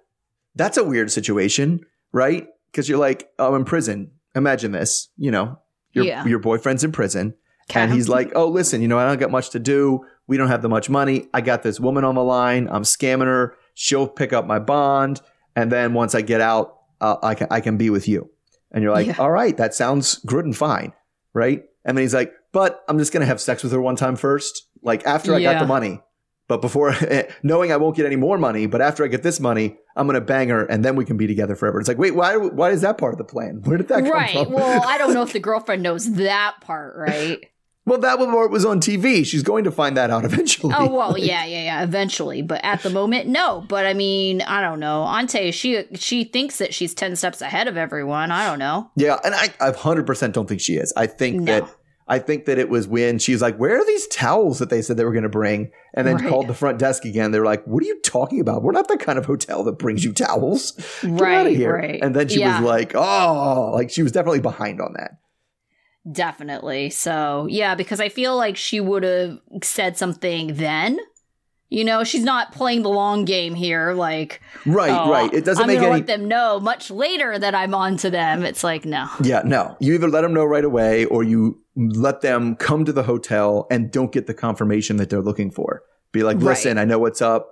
that's 0.55 0.76
a 0.76 0.85
weird 0.85 1.11
situation, 1.11 1.81
right? 2.12 2.46
Because 2.70 2.88
you're 2.88 2.98
like, 2.98 3.31
"I'm 3.38 3.55
in 3.55 3.64
prison." 3.64 4.11
Imagine 4.35 4.72
this. 4.72 5.09
You 5.16 5.31
know, 5.31 5.59
your 5.92 6.05
Yeah. 6.05 6.24
your 6.26 6.38
boyfriend's 6.38 6.85
in 6.85 6.92
prison, 6.92 7.35
and 7.74 7.92
he's 7.92 8.09
like, 8.09 8.33
"Oh, 8.35 8.48
listen, 8.48 8.83
you 8.83 8.88
know, 8.88 8.98
I 8.98 9.07
don't 9.07 9.18
got 9.20 9.31
much 9.31 9.50
to 9.50 9.59
do. 9.59 10.00
We 10.26 10.37
don't 10.37 10.48
have 10.48 10.62
that 10.62 10.68
much 10.68 10.88
money. 10.90 11.28
I 11.35 11.40
got 11.40 11.62
this 11.62 11.78
woman 11.81 12.05
on 12.05 12.14
the 12.14 12.22
line. 12.24 12.68
I'm 12.70 12.83
scamming 12.83 13.26
her. 13.26 13.57
She'll 13.74 14.07
pick 14.09 14.33
up 14.33 14.46
my 14.46 14.59
bond, 14.59 15.20
and 15.57 15.70
then 15.72 15.94
once 15.94 16.14
I 16.14 16.20
get 16.22 16.40
out, 16.40 16.76
uh, 17.00 17.16
I 17.22 17.35
can 17.35 17.46
I 17.50 17.61
can 17.61 17.76
be 17.76 17.88
with 17.90 18.09
you." 18.09 18.31
And 18.72 18.83
you're 18.83 18.92
like, 18.92 19.07
Yeah. 19.07 19.16
"All 19.18 19.31
right, 19.31 19.57
that 19.57 19.74
sounds 19.74 20.16
good 20.26 20.44
and 20.44 20.57
fine, 20.57 20.92
right?" 21.35 21.62
And 21.85 21.96
then 21.96 22.02
he's 22.02 22.14
like, 22.14 22.33
"But 22.52 22.82
I'm 22.88 22.98
just 22.98 23.12
gonna 23.12 23.26
have 23.26 23.40
sex 23.40 23.62
with 23.62 23.72
her 23.72 23.80
one 23.80 23.96
time 23.96 24.16
first, 24.16 24.68
like 24.82 25.04
after 25.06 25.34
I 25.34 25.42
got 25.42 25.58
the 25.60 25.66
money." 25.66 26.00
But 26.48 26.60
before 26.60 26.94
knowing 27.42 27.72
I 27.72 27.76
won't 27.76 27.96
get 27.96 28.04
any 28.04 28.16
more 28.16 28.36
money, 28.36 28.66
but 28.66 28.82
after 28.82 29.04
I 29.04 29.06
get 29.08 29.22
this 29.22 29.40
money, 29.40 29.76
I'm 29.96 30.06
gonna 30.06 30.20
bang 30.20 30.48
her, 30.50 30.64
and 30.66 30.84
then 30.84 30.96
we 30.96 31.04
can 31.04 31.16
be 31.16 31.26
together 31.26 31.54
forever. 31.56 31.78
It's 31.80 31.88
like, 31.88 31.98
wait, 31.98 32.14
why? 32.14 32.36
Why 32.36 32.70
is 32.70 32.82
that 32.82 32.98
part 32.98 33.14
of 33.14 33.18
the 33.18 33.24
plan? 33.24 33.62
Where 33.64 33.78
did 33.78 33.88
that 33.88 34.02
come 34.02 34.10
right 34.12 34.32
from? 34.44 34.52
well 34.52 34.82
i 34.86 34.98
don't 34.98 35.14
know 35.14 35.22
if 35.22 35.32
the 35.38 35.40
girlfriend 35.40 35.82
knows 35.82 36.12
that 36.14 36.56
part 36.60 36.94
right 36.96 37.44
Well, 37.84 37.98
that 37.98 38.18
part 38.18 38.50
was 38.52 38.64
on 38.64 38.80
TV. 38.80 39.26
She's 39.26 39.42
going 39.42 39.64
to 39.64 39.72
find 39.72 39.96
that 39.96 40.10
out 40.10 40.24
eventually. 40.30 40.72
Oh 40.76 40.88
well, 40.92 41.16
yeah, 41.18 41.44
yeah, 41.44 41.62
yeah. 41.64 41.82
Eventually, 41.82 42.40
but 42.42 42.60
at 42.64 42.82
the 42.82 42.90
moment, 42.90 43.26
no. 43.28 43.64
But 43.68 43.86
I 43.86 43.94
mean, 43.94 44.40
I 44.42 44.60
don't 44.60 44.78
know. 44.78 45.02
Ante, 45.04 45.50
she 45.52 45.84
she 45.94 46.22
thinks 46.24 46.58
that 46.58 46.72
she's 46.74 46.92
ten 46.94 47.16
steps 47.16 47.40
ahead 47.40 47.66
of 47.66 47.76
everyone. 47.76 48.30
I 48.30 48.46
don't 48.46 48.58
know. 48.60 48.90
Yeah, 48.96 49.18
and 49.24 49.34
I, 49.34 49.48
I 49.60 49.70
100% 49.72 50.32
don't 50.32 50.48
think 50.48 50.60
she 50.60 50.74
is. 50.74 50.92
I 50.96 51.06
think 51.06 51.40
No. 51.40 51.60
that 51.60 51.74
I 52.08 52.18
think 52.18 52.44
that 52.46 52.58
it 52.58 52.68
was 52.68 52.86
when 52.88 53.18
she's 53.18 53.40
like, 53.40 53.56
"Where 53.56 53.80
are 53.80 53.84
these 53.86 54.06
towels 54.08 54.58
that 54.58 54.70
they 54.70 54.82
said 54.82 54.96
they 54.96 55.04
were 55.04 55.12
going 55.12 55.22
to 55.22 55.28
bring?" 55.28 55.70
And 55.94 56.06
then 56.06 56.16
Right. 56.16 56.28
called 56.28 56.48
the 56.48 56.54
front 56.54 56.78
desk 56.78 57.04
again. 57.04 57.30
They 57.30 57.38
were 57.38 57.46
like, 57.46 57.64
"What 57.64 57.82
are 57.82 57.86
you 57.86 58.00
talking 58.00 58.40
about? 58.40 58.62
We're 58.62 58.72
not 58.72 58.88
the 58.88 58.96
kind 58.98 59.18
of 59.18 59.26
hotel 59.26 59.62
that 59.64 59.78
brings 59.78 60.04
you 60.04 60.12
towels. 60.12 60.72
Get 61.02 61.10
out 61.12 61.20
Right, 61.20 61.46
of 61.46 61.54
here!" 61.54 61.74
right. 61.74 62.02
And 62.02 62.14
then 62.16 62.28
she 62.28 62.40
Yeah. 62.40 62.60
was 62.60 62.66
like, 62.66 62.92
"Oh, 62.94 63.70
like 63.74 63.90
she 63.90 64.02
was 64.02 64.12
definitely 64.12 64.40
behind 64.40 64.80
on 64.80 64.94
that." 64.98 65.12
Definitely. 66.10 66.90
So 66.90 67.46
yeah, 67.48 67.74
because 67.74 68.00
I 68.00 68.08
feel 68.08 68.36
like 68.36 68.56
she 68.56 68.80
would 68.80 69.04
have 69.04 69.38
said 69.62 69.96
something 69.96 70.54
then. 70.54 70.98
You 71.68 71.84
know, 71.84 72.04
she's 72.04 72.24
not 72.24 72.52
playing 72.52 72.82
the 72.82 72.90
long 72.90 73.24
game 73.24 73.54
here. 73.54 73.92
Like, 73.94 74.42
Right, 74.66 74.90
oh, 74.90 75.08
right. 75.08 75.32
It 75.32 75.46
doesn't 75.46 75.62
I'm 75.62 75.68
make 75.68 75.76
gonna 75.78 75.86
any. 75.92 76.00
let 76.00 76.06
them 76.06 76.28
know 76.28 76.60
much 76.60 76.90
later 76.90 77.38
that 77.38 77.54
I'm 77.54 77.74
on 77.74 77.96
to 77.98 78.10
them. 78.10 78.44
It's 78.44 78.62
like 78.62 78.84
no. 78.84 79.08
Yeah, 79.22 79.40
no. 79.42 79.76
You 79.80 79.94
either 79.94 80.08
let 80.08 80.20
them 80.20 80.34
know 80.34 80.44
right 80.44 80.64
away, 80.64 81.06
or 81.06 81.22
you 81.22 81.62
let 81.76 82.20
them 82.20 82.54
come 82.56 82.85
to 82.85 82.92
the 82.92 83.02
hotel 83.04 83.66
and 83.70 83.90
don't 83.90 84.12
get 84.12 84.26
the 84.26 84.35
confirmation 84.35 84.96
that 84.98 85.08
they're 85.11 85.22
looking 85.22 85.50
for. 85.50 85.82
Be 86.12 86.22
like, 86.22 86.37
Right. 86.37 86.44
listen, 86.44 86.78
I 86.78 86.85
know 86.85 86.98
what's 86.98 87.22
up. 87.22 87.48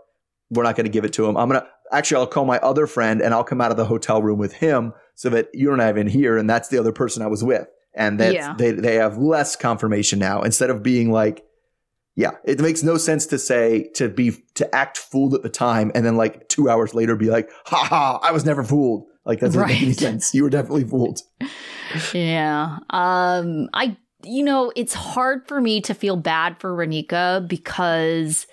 We're 0.50 0.62
not 0.64 0.76
going 0.76 0.84
to 0.84 0.90
give 0.90 1.04
it 1.04 1.12
to 1.14 1.26
him. 1.26 1.36
I'm 1.36 1.48
gonna 1.48 1.66
actually, 1.92 2.18
I'll 2.18 2.26
call 2.26 2.44
my 2.44 2.58
other 2.58 2.86
friend 2.86 3.20
and 3.22 3.32
I'll 3.32 3.44
come 3.44 3.60
out 3.60 3.70
of 3.70 3.76
the 3.76 3.84
hotel 3.86 4.20
room 4.22 4.38
with 4.38 4.52
him 4.54 4.92
so 5.14 5.28
that 5.30 5.48
you 5.54 5.68
don't 5.68 5.78
have 5.78 5.96
in 5.96 6.06
here, 6.06 6.36
and 6.38 6.48
that's 6.50 6.68
the 6.68 6.78
other 6.78 6.92
person 6.92 7.22
I 7.22 7.26
was 7.28 7.42
with, 7.44 7.66
and 7.94 8.18
that 8.20 8.34
Yeah. 8.34 8.54
they 8.58 8.72
they 8.72 8.94
have 8.96 9.16
less 9.18 9.54
confirmation 9.56 10.18
now 10.18 10.42
instead 10.42 10.70
of 10.70 10.82
being 10.82 11.10
like, 11.12 11.44
Yeah, 12.16 12.32
it 12.44 12.60
makes 12.60 12.82
no 12.82 12.96
sense 12.98 13.24
to 13.26 13.38
say 13.38 13.90
to 13.94 14.08
be 14.08 14.32
to 14.54 14.74
act 14.74 14.98
fooled 14.98 15.34
at 15.34 15.42
the 15.42 15.48
time 15.48 15.90
and 15.94 16.04
then 16.04 16.16
like 16.16 16.48
two 16.48 16.68
hours 16.68 16.92
later 16.94 17.16
be 17.16 17.30
like, 17.30 17.48
"Ha 17.66 17.76
ha, 17.84 18.18
I 18.22 18.32
was 18.32 18.44
never 18.44 18.62
fooled." 18.64 19.06
Like 19.24 19.40
that 19.40 19.46
doesn't 19.52 19.66
make 19.68 19.80
any 19.82 19.92
sense. 19.92 20.34
You 20.34 20.42
were 20.42 20.50
definitely 20.50 20.84
fooled. 20.84 21.20
Yeah. 22.14 22.78
Um 22.90 23.68
I 23.72 23.96
you 24.24 24.42
know, 24.42 24.72
it's 24.76 24.94
hard 24.94 25.46
for 25.48 25.60
me 25.60 25.80
to 25.82 25.94
feel 25.94 26.16
bad 26.16 26.58
for 26.58 26.76
Raneka 26.76 27.46
because 27.48 28.46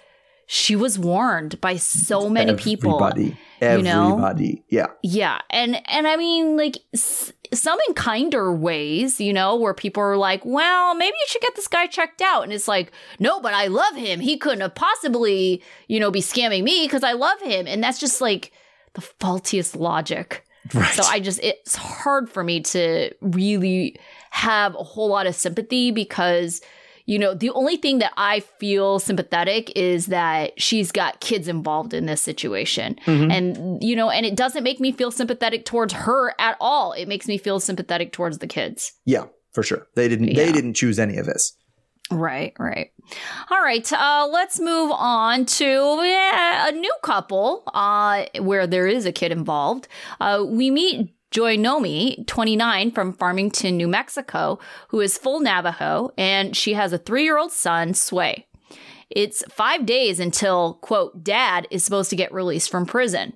she 0.45 0.75
was 0.75 0.97
warned 0.97 1.59
by 1.59 1.75
so 1.75 2.29
many 2.29 2.55
people. 2.55 2.95
Everybody, 3.03 3.37
you 3.61 3.81
know? 3.83 4.11
everybody. 4.13 4.63
Yeah, 4.69 4.87
Yeah. 5.03 5.39
And 5.49 5.81
and 5.89 6.07
I 6.07 6.15
mean 6.15 6.55
like 6.55 6.77
s- 6.93 7.33
some 7.53 7.77
in 7.87 7.93
kinder 7.95 8.53
ways, 8.53 9.19
you 9.19 9.33
know, 9.33 9.55
where 9.57 9.73
people 9.73 10.01
are 10.03 10.15
like, 10.15 10.41
"Well, 10.45 10.95
maybe 10.95 11.15
you 11.15 11.25
should 11.27 11.41
get 11.41 11.55
this 11.55 11.67
guy 11.67 11.87
checked 11.87 12.21
out." 12.21 12.43
And 12.43 12.53
it's 12.53 12.67
like, 12.67 12.91
"No, 13.19 13.41
but 13.41 13.53
I 13.53 13.67
love 13.67 13.95
him. 13.95 14.19
He 14.21 14.37
couldn't 14.37 14.61
have 14.61 14.75
possibly, 14.75 15.61
you 15.87 15.99
know, 15.99 16.11
be 16.11 16.21
scamming 16.21 16.63
me 16.63 16.85
because 16.85 17.03
I 17.03 17.11
love 17.13 17.41
him." 17.41 17.67
And 17.67 17.83
that's 17.83 17.99
just 17.99 18.21
like 18.21 18.51
the 18.93 19.01
faultiest 19.01 19.75
logic. 19.75 20.45
right. 20.73 20.93
So 20.93 21.03
I 21.03 21.19
just 21.19 21.39
it's 21.43 21.75
hard 21.75 22.29
for 22.29 22.43
me 22.43 22.61
to 22.61 23.11
really 23.21 23.97
have 24.31 24.75
a 24.75 24.83
whole 24.83 25.09
lot 25.09 25.27
of 25.27 25.35
sympathy 25.35 25.91
because 25.91 26.61
you 27.09 27.17
know, 27.17 27.33
the 27.33 27.51
only 27.51 27.77
thing 27.77 27.99
that 27.99 28.11
I 28.17 28.41
feel 28.59 28.99
sympathetic 28.99 29.71
is 29.77 30.07
that 30.07 30.61
she's 30.61 30.91
got 30.91 31.21
kids 31.21 31.47
involved 31.47 31.93
in 31.93 32.05
this 32.05 32.21
situation. 32.21 32.97
Mhm. 33.05 33.31
And 33.31 33.81
you 33.81 33.95
know, 33.95 34.09
and 34.09 34.25
it 34.25 34.35
doesn't 34.35 34.61
make 34.61 34.81
me 34.81 34.91
feel 34.91 35.09
sympathetic 35.09 35.63
towards 35.63 35.93
her 35.93 36.33
at 36.37 36.57
all. 36.59 36.91
It 36.91 37.07
makes 37.07 37.25
me 37.25 37.37
feel 37.37 37.61
sympathetic 37.61 38.11
towards 38.11 38.39
the 38.39 38.47
kids. 38.47 38.91
yeah, 39.05 39.23
for 39.53 39.63
sure. 39.63 39.87
They 39.95 40.09
didn't. 40.09 40.27
Yeah. 40.27 40.45
They 40.45 40.51
didn't 40.51 40.73
choose 40.73 40.99
any 40.99 41.15
of 41.15 41.25
this. 41.25 41.53
Right, 42.11 42.53
right. 42.59 42.91
All 43.49 43.61
right, 43.61 43.91
uh, 43.93 44.27
let's 44.31 44.59
move 44.59 44.91
on 44.93 45.45
to 45.45 45.65
yeah, 46.03 46.67
a 46.67 46.71
new 46.73 46.93
couple 47.03 47.63
uh, 47.73 48.25
where 48.39 48.67
there 48.67 48.87
is 48.87 49.05
a 49.05 49.11
kid 49.13 49.31
involved. 49.31 49.87
Uh, 50.19 50.43
we 50.45 50.71
meet 50.71 51.13
Joy 51.31 51.57
Nomi, 51.57 52.25
29, 52.25 52.91
from 52.91 53.13
Farmington, 53.13 53.75
New 53.75 53.87
Mexico, 53.87 54.59
who 54.89 55.01
is 55.01 55.17
full 55.17 55.39
Navajo, 55.39 56.11
and 56.17 56.55
she 56.55 56.73
has 56.73 56.93
a 56.93 56.97
three 56.97 57.23
year 57.23 57.37
old 57.37 57.51
son, 57.51 57.93
Sway. 57.93 58.47
It's 59.09 59.43
five 59.49 59.85
days 59.85 60.19
until, 60.19 60.75
quote, 60.75 61.23
dad 61.23 61.67
is 61.71 61.83
supposed 61.83 62.09
to 62.09 62.15
get 62.15 62.33
released 62.33 62.69
from 62.69 62.85
prison. 62.85 63.33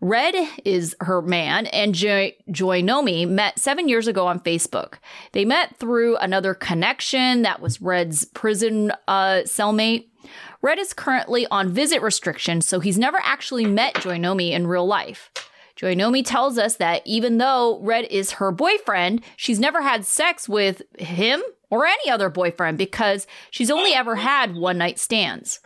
Redd 0.00 0.34
is 0.64 0.96
her 0.98 1.22
man, 1.22 1.66
and 1.66 1.94
Joy, 1.94 2.34
Joy 2.50 2.82
Nomi 2.82 3.28
met 3.28 3.60
seven 3.60 3.88
years 3.88 4.08
ago 4.08 4.26
on 4.26 4.40
Facebook. 4.40 4.94
They 5.30 5.44
met 5.44 5.76
through 5.76 6.16
another 6.16 6.54
connection 6.54 7.42
that 7.42 7.60
was 7.60 7.80
Redd's 7.80 8.24
prison 8.24 8.90
uh, 9.06 9.42
cellmate. 9.44 10.08
Redd 10.60 10.80
is 10.80 10.92
currently 10.92 11.46
on 11.52 11.68
visit 11.68 12.02
restriction, 12.02 12.60
so 12.62 12.80
he's 12.80 12.98
never 12.98 13.18
actually 13.22 13.64
met 13.64 14.00
Joy 14.00 14.18
Nomi 14.18 14.50
in 14.50 14.66
real 14.66 14.86
life. 14.86 15.30
Joy 15.82 15.96
Nomi 15.96 16.24
tells 16.24 16.58
us 16.58 16.76
that 16.76 17.02
even 17.04 17.38
though 17.38 17.80
Redd 17.80 18.04
is 18.04 18.32
her 18.32 18.52
boyfriend, 18.52 19.20
she's 19.36 19.58
never 19.58 19.82
had 19.82 20.06
sex 20.06 20.48
with 20.48 20.82
him 20.96 21.42
or 21.70 21.86
any 21.86 22.08
other 22.08 22.30
boyfriend 22.30 22.78
because 22.78 23.26
she's 23.50 23.68
only 23.68 23.92
ever 23.92 24.14
had 24.14 24.54
one 24.54 24.78
night 24.78 25.00
stands. 25.00 25.58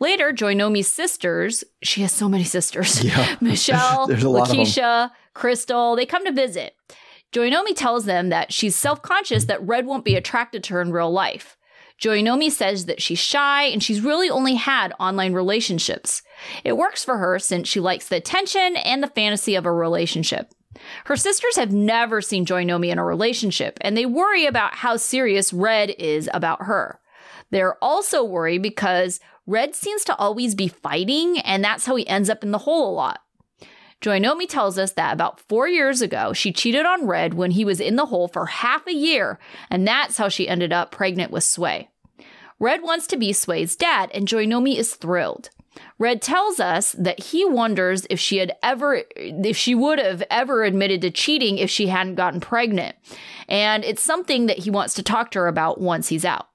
Later, 0.00 0.32
Joy 0.32 0.54
Nomi's 0.54 0.92
sisters, 0.92 1.62
she 1.80 2.02
has 2.02 2.10
so 2.10 2.28
many 2.28 2.42
sisters, 2.42 3.04
Yeah. 3.04 3.36
Michelle, 3.40 4.06
There's 4.08 4.24
a 4.24 4.28
lot 4.28 4.42
of 4.42 4.48
them. 4.48 4.58
Lakeisha, 4.58 5.12
Crystal, 5.32 5.94
they 5.94 6.06
come 6.06 6.24
to 6.24 6.32
visit. 6.32 6.74
Joy 7.30 7.48
Nomi 7.48 7.76
tells 7.76 8.04
them 8.04 8.30
that 8.30 8.52
she's 8.52 8.74
self 8.74 9.00
conscious 9.00 9.44
that 9.44 9.64
Redd 9.64 9.86
won't 9.86 10.04
be 10.04 10.16
attracted 10.16 10.64
to 10.64 10.74
her 10.74 10.82
in 10.82 10.90
real 10.90 11.12
life. 11.12 11.56
Joy 11.98 12.22
Nomi 12.22 12.50
says 12.50 12.86
that 12.86 13.00
she's 13.00 13.18
shy 13.18 13.64
and 13.64 13.82
she's 13.82 14.00
really 14.00 14.28
only 14.28 14.54
had 14.54 14.92
online 14.98 15.32
relationships. 15.32 16.22
It 16.64 16.76
works 16.76 17.04
for 17.04 17.18
her 17.18 17.38
since 17.38 17.68
she 17.68 17.80
likes 17.80 18.08
the 18.08 18.16
attention 18.16 18.76
and 18.76 19.02
the 19.02 19.08
fantasy 19.08 19.54
of 19.54 19.66
a 19.66 19.72
relationship. 19.72 20.52
Her 21.04 21.16
sisters 21.16 21.56
have 21.56 21.72
never 21.72 22.20
seen 22.20 22.44
Joy 22.44 22.64
Nomi 22.64 22.90
in 22.90 22.98
a 22.98 23.04
relationship, 23.04 23.78
and 23.82 23.96
they 23.96 24.06
worry 24.06 24.46
about 24.46 24.76
how 24.76 24.96
serious 24.96 25.52
Redd 25.52 25.90
is 25.98 26.28
about 26.32 26.62
her. 26.62 26.98
They're 27.50 27.76
also 27.84 28.24
worried 28.24 28.62
because 28.62 29.20
Redd 29.46 29.74
seems 29.74 30.04
to 30.04 30.16
always 30.16 30.54
be 30.54 30.68
fighting, 30.68 31.38
and 31.40 31.62
that's 31.62 31.86
how 31.86 31.96
he 31.96 32.08
ends 32.08 32.30
up 32.30 32.42
in 32.42 32.50
the 32.50 32.58
hole 32.58 32.90
a 32.90 32.94
lot. 32.94 33.20
Joy 34.02 34.18
Nomi 34.18 34.48
tells 34.48 34.78
us 34.78 34.92
that 34.94 35.12
about 35.12 35.38
four 35.48 35.68
years 35.68 36.02
ago, 36.02 36.32
she 36.32 36.52
cheated 36.52 36.84
on 36.84 37.06
Redd 37.06 37.34
when 37.34 37.52
he 37.52 37.64
was 37.64 37.78
in 37.78 37.94
the 37.94 38.06
hole 38.06 38.26
for 38.26 38.46
half 38.46 38.84
a 38.88 38.92
year, 38.92 39.38
and 39.70 39.86
that's 39.86 40.16
how 40.16 40.28
she 40.28 40.48
ended 40.48 40.72
up 40.72 40.90
pregnant 40.90 41.30
with 41.30 41.44
Sway. 41.44 41.88
Redd 42.58 42.82
wants 42.82 43.06
to 43.06 43.16
be 43.16 43.32
Sway's 43.32 43.76
dad, 43.76 44.10
and 44.12 44.26
Joy 44.26 44.44
Nomi 44.44 44.76
is 44.76 44.96
thrilled. 44.96 45.50
Redd 46.00 46.20
tells 46.20 46.58
us 46.58 46.92
that 46.98 47.20
he 47.20 47.44
wonders 47.44 48.04
if 48.10 48.18
she 48.18 48.38
had 48.38 48.56
ever, 48.60 49.04
if 49.16 49.56
she 49.56 49.72
would 49.72 50.00
have 50.00 50.24
ever 50.28 50.64
admitted 50.64 51.00
to 51.02 51.10
cheating 51.12 51.58
if 51.58 51.70
she 51.70 51.86
hadn't 51.86 52.16
gotten 52.16 52.40
pregnant. 52.40 52.96
And 53.48 53.84
it's 53.84 54.02
something 54.02 54.46
that 54.46 54.58
he 54.58 54.70
wants 54.70 54.94
to 54.94 55.04
talk 55.04 55.30
to 55.30 55.38
her 55.38 55.46
about 55.46 55.80
once 55.80 56.08
he's 56.08 56.24
out. 56.24 56.48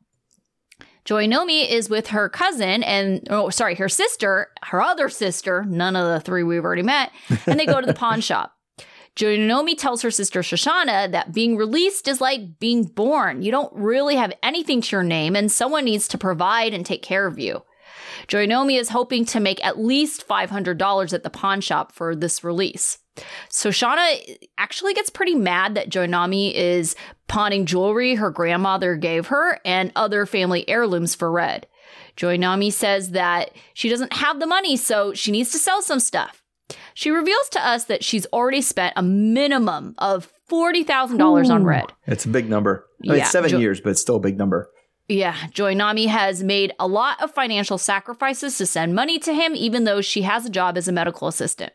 Joy 1.08 1.26
Nomi 1.26 1.66
is 1.66 1.90
with 1.90 2.08
her 2.08 2.28
cousin 2.28 2.84
and, 2.84 3.26
oh, 3.30 3.50
sorry, 3.50 3.76
her 3.76 3.88
sister, 3.88 4.50
her 4.64 4.82
other 4.82 5.08
sister, 5.08 5.64
none 5.64 5.96
of 5.96 6.06
the 6.06 6.20
three 6.20 6.44
we've 6.44 6.66
already 6.66 6.82
met, 6.82 7.14
and 7.46 7.58
they 7.58 7.66
go 7.66 7.80
to 7.80 7.88
the 7.88 7.94
pawn 7.96 8.20
shop. 8.20 8.58
Joy 9.16 9.38
Nomi 9.38 9.78
tells 9.78 10.02
her 10.02 10.12
sister 10.12 10.42
Shoshana 10.42 11.10
that 11.14 11.34
being 11.34 11.56
released 11.56 12.10
is 12.10 12.20
like 12.20 12.60
being 12.60 12.84
born. 12.84 13.42
You 13.42 13.52
don't 13.52 13.74
really 13.74 14.18
have 14.18 14.34
anything 14.44 14.82
to 14.82 14.96
your 14.98 15.04
name, 15.04 15.38
and 15.38 15.50
someone 15.50 15.86
needs 15.86 16.10
to 16.10 16.18
provide 16.18 16.74
and 16.74 16.86
take 16.86 17.04
care 17.04 17.26
of 17.26 17.40
you. 17.40 17.64
Joy 18.28 18.48
Nomi 18.48 18.80
is 18.80 18.90
hoping 18.90 19.26
to 19.26 19.40
make 19.40 19.64
at 19.66 19.80
least 19.80 20.28
$500 20.28 21.14
at 21.14 21.24
the 21.24 21.30
pawn 21.30 21.62
shop 21.62 21.92
for 21.92 22.16
this 22.16 22.44
release. 22.44 22.98
So 23.50 23.70
Shauna 23.70 24.38
actually 24.58 24.94
gets 24.94 25.10
pretty 25.10 25.34
mad 25.36 25.74
that 25.76 25.90
Joynami 25.90 26.54
is 26.54 26.96
pawning 27.28 27.66
jewelry 27.66 28.16
her 28.16 28.30
grandmother 28.30 28.96
gave 28.96 29.28
her 29.28 29.60
and 29.66 29.92
other 29.96 30.26
family 30.26 30.68
heirlooms 30.70 31.16
for 31.16 31.32
Redd. 31.32 31.66
Joynami 32.16 32.72
says 32.72 33.12
that 33.12 33.52
she 33.74 33.90
doesn't 33.90 34.14
have 34.14 34.40
the 34.40 34.46
money, 34.48 34.78
so 34.78 35.14
she 35.14 35.32
needs 35.32 35.52
to 35.52 35.58
sell 35.58 35.82
some 35.82 36.00
stuff. 36.00 36.44
She 36.94 37.10
reveals 37.12 37.48
to 37.50 37.66
us 37.66 37.86
that 37.86 38.04
she's 38.04 38.26
already 38.28 38.62
spent 38.62 38.94
a 38.96 39.04
minimum 39.04 39.96
of 40.00 40.32
$40,000 40.50 41.50
on 41.50 41.64
Redd. 41.64 41.86
It's 42.08 42.26
a 42.26 42.30
big 42.30 42.50
number. 42.50 42.86
I 43.04 43.08
mean, 43.08 43.18
Yeah, 43.18 43.22
it's 43.24 43.32
seven 43.32 43.50
Jo- 43.52 43.60
years, 43.60 43.82
but 43.82 43.92
it's 43.92 44.02
still 44.02 44.16
a 44.16 44.20
big 44.20 44.38
number. 44.38 44.70
Yeah, 45.10 45.36
Joynami 45.52 46.08
has 46.08 46.44
made 46.44 46.74
a 46.80 46.88
lot 46.88 47.22
of 47.24 47.34
financial 47.34 47.78
sacrifices 47.78 48.58
to 48.58 48.66
send 48.66 48.94
money 48.94 49.20
to 49.20 49.34
him, 49.34 49.56
even 49.56 49.86
though 49.86 50.02
she 50.02 50.24
has 50.24 50.46
a 50.46 50.50
job 50.50 50.78
as 50.78 50.90
a 50.90 50.92
medical 50.92 51.30
assistant. 51.30 51.72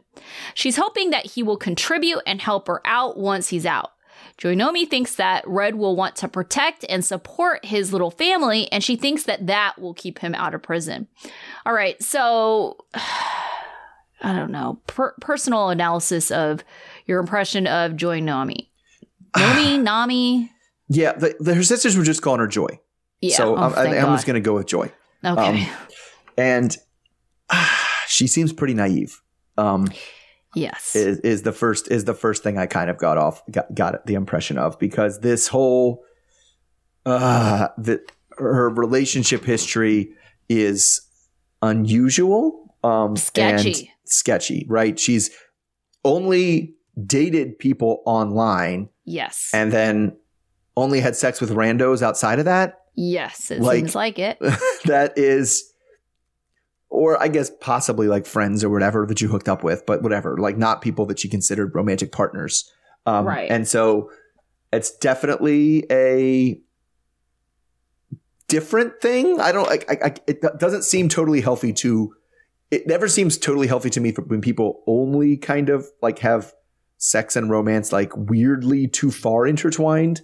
She's 0.53 0.77
hoping 0.77 1.11
that 1.11 1.27
he 1.27 1.42
will 1.42 1.57
contribute 1.57 2.21
and 2.27 2.42
help 2.42 2.66
her 2.66 2.83
out 2.85 3.16
once 3.16 3.49
he's 3.49 3.64
out. 3.64 3.92
Joy 4.37 4.55
Nomi 4.55 4.88
thinks 4.88 5.14
that 5.16 5.47
Redd 5.47 5.77
will 5.77 5.97
want 5.97 6.16
to 6.16 6.29
protect 6.29 6.85
and 6.88 7.05
support 7.05 7.64
his 7.64 7.92
little 7.92 8.11
family, 8.11 8.71
and 8.71 8.85
she 8.85 8.97
thinks 8.97 9.23
that 9.25 9.47
that 9.47 9.81
will 9.81 9.95
keep 9.95 10.18
him 10.18 10.35
out 10.35 10.55
of 10.55 10.62
prison. 10.62 11.09
All 11.64 11.73
right, 11.73 12.03
so 12.03 12.77
I 14.23 14.35
don't 14.35 14.53
know. 14.53 14.81
Per- 14.87 15.14
personal 15.21 15.71
analysis 15.71 16.31
of 16.31 16.64
your 17.07 17.18
impression 17.18 17.66
of 17.66 17.97
Joy 17.97 18.21
Nami. 18.21 18.71
Nomi, 19.35 19.83
Nami. 19.83 20.51
Yeah, 20.88 21.12
the, 21.12 21.35
the, 21.40 21.55
her 21.55 21.62
sisters 21.62 21.97
were 21.97 22.05
just 22.05 22.21
calling 22.21 22.40
her 22.40 22.47
Joy. 22.47 22.79
Yeah. 23.23 23.37
so 23.37 23.57
oh, 23.57 23.61
I'm, 23.61 23.75
I 23.75 23.99
I'm 23.99 24.15
just 24.15 24.27
going 24.27 24.35
to 24.35 24.41
go 24.41 24.55
with 24.55 24.67
Joy. 24.67 24.93
Okay. 25.25 25.63
um, 25.63 25.67
And 26.37 26.77
ah, 27.49 28.03
she 28.09 28.27
seems 28.27 28.53
pretty 28.53 28.75
naive. 28.75 29.23
Um, 29.57 29.89
yes. 30.55 30.95
is, 30.97 31.19
is 31.21 31.43
the 31.43 31.53
first 31.53 31.91
is 31.91 32.05
the 32.05 32.15
first 32.15 32.43
thing 32.43 32.59
I 32.59 32.67
kind 32.67 32.91
of 32.91 32.99
got 32.99 33.19
off 33.19 33.43
got, 33.51 33.75
got 33.75 34.07
the 34.07 34.15
impression 34.15 34.59
of 34.59 34.79
because 34.79 35.21
this 35.21 35.49
whole 35.49 36.05
uh 37.07 37.69
the 37.79 38.01
her 38.39 38.71
relationship 38.71 39.45
history 39.45 40.13
is 40.49 41.03
unusual 41.61 42.75
um 42.85 43.11
and 43.11 43.19
Sketchy. 43.19 43.93
sketchy 44.05 44.67
right 44.69 44.99
she's 44.99 45.31
only 46.05 46.75
dated 47.07 47.59
people 47.59 48.03
online 48.05 48.89
yes. 49.05 49.51
and 49.53 49.73
then 49.73 50.17
only 50.77 51.01
had 51.01 51.17
sex 51.17 51.41
with 51.41 51.51
randos 51.51 52.03
outside 52.03 52.39
of 52.39 52.45
that 52.45 52.82
yes, 52.94 53.50
it 53.50 53.61
like- 53.61 53.78
seems 53.78 53.94
like 53.94 54.18
it. 54.18 54.38
that 54.85 55.16
is 55.16 55.68
or 56.88 57.20
I 57.22 57.28
guess 57.28 57.50
possibly 57.61 58.07
like 58.07 58.26
friends 58.26 58.62
or 58.62 58.68
whatever 58.68 59.07
that 59.07 59.20
you 59.22 59.28
hooked 59.28 59.48
up 59.48 59.64
with, 59.64 59.87
but 59.87 60.02
whatever, 60.02 60.37
like 60.37 60.59
not 60.59 60.83
people 60.83 61.07
that 61.07 61.24
you 61.24 61.31
considered 61.31 61.74
romantic 61.74 62.12
partners. 62.12 62.70
Um, 63.07 63.24
Right. 63.26 63.50
And 63.50 63.66
so 63.66 64.11
it's 64.72 64.94
definitely 64.98 65.87
a 65.90 66.61
different 68.48 69.00
thing. 69.00 69.40
I 69.40 69.52
don't, 69.52 69.68
I, 69.68 69.78
I, 69.88 70.07
I- 70.09 70.14
it 70.26 70.42
doesn't 70.59 70.83
seem 70.83 71.09
totally 71.09 71.40
healthy 71.40 71.72
to, 71.74 72.14
it 72.70 72.87
never 72.87 73.09
seems 73.09 73.38
totally 73.38 73.66
healthy 73.66 73.90
to 73.90 74.00
me 74.00 74.12
when 74.12 74.40
people 74.40 74.83
only 74.87 75.37
kind 75.37 75.68
of 75.70 75.87
like 76.02 76.18
have 76.20 76.52
sex 76.98 77.37
and 77.37 77.50
romance 77.50 77.92
like 77.92 78.12
weirdly 78.16 78.87
too 78.87 79.11
far 79.11 79.46
intertwined. 79.46 80.20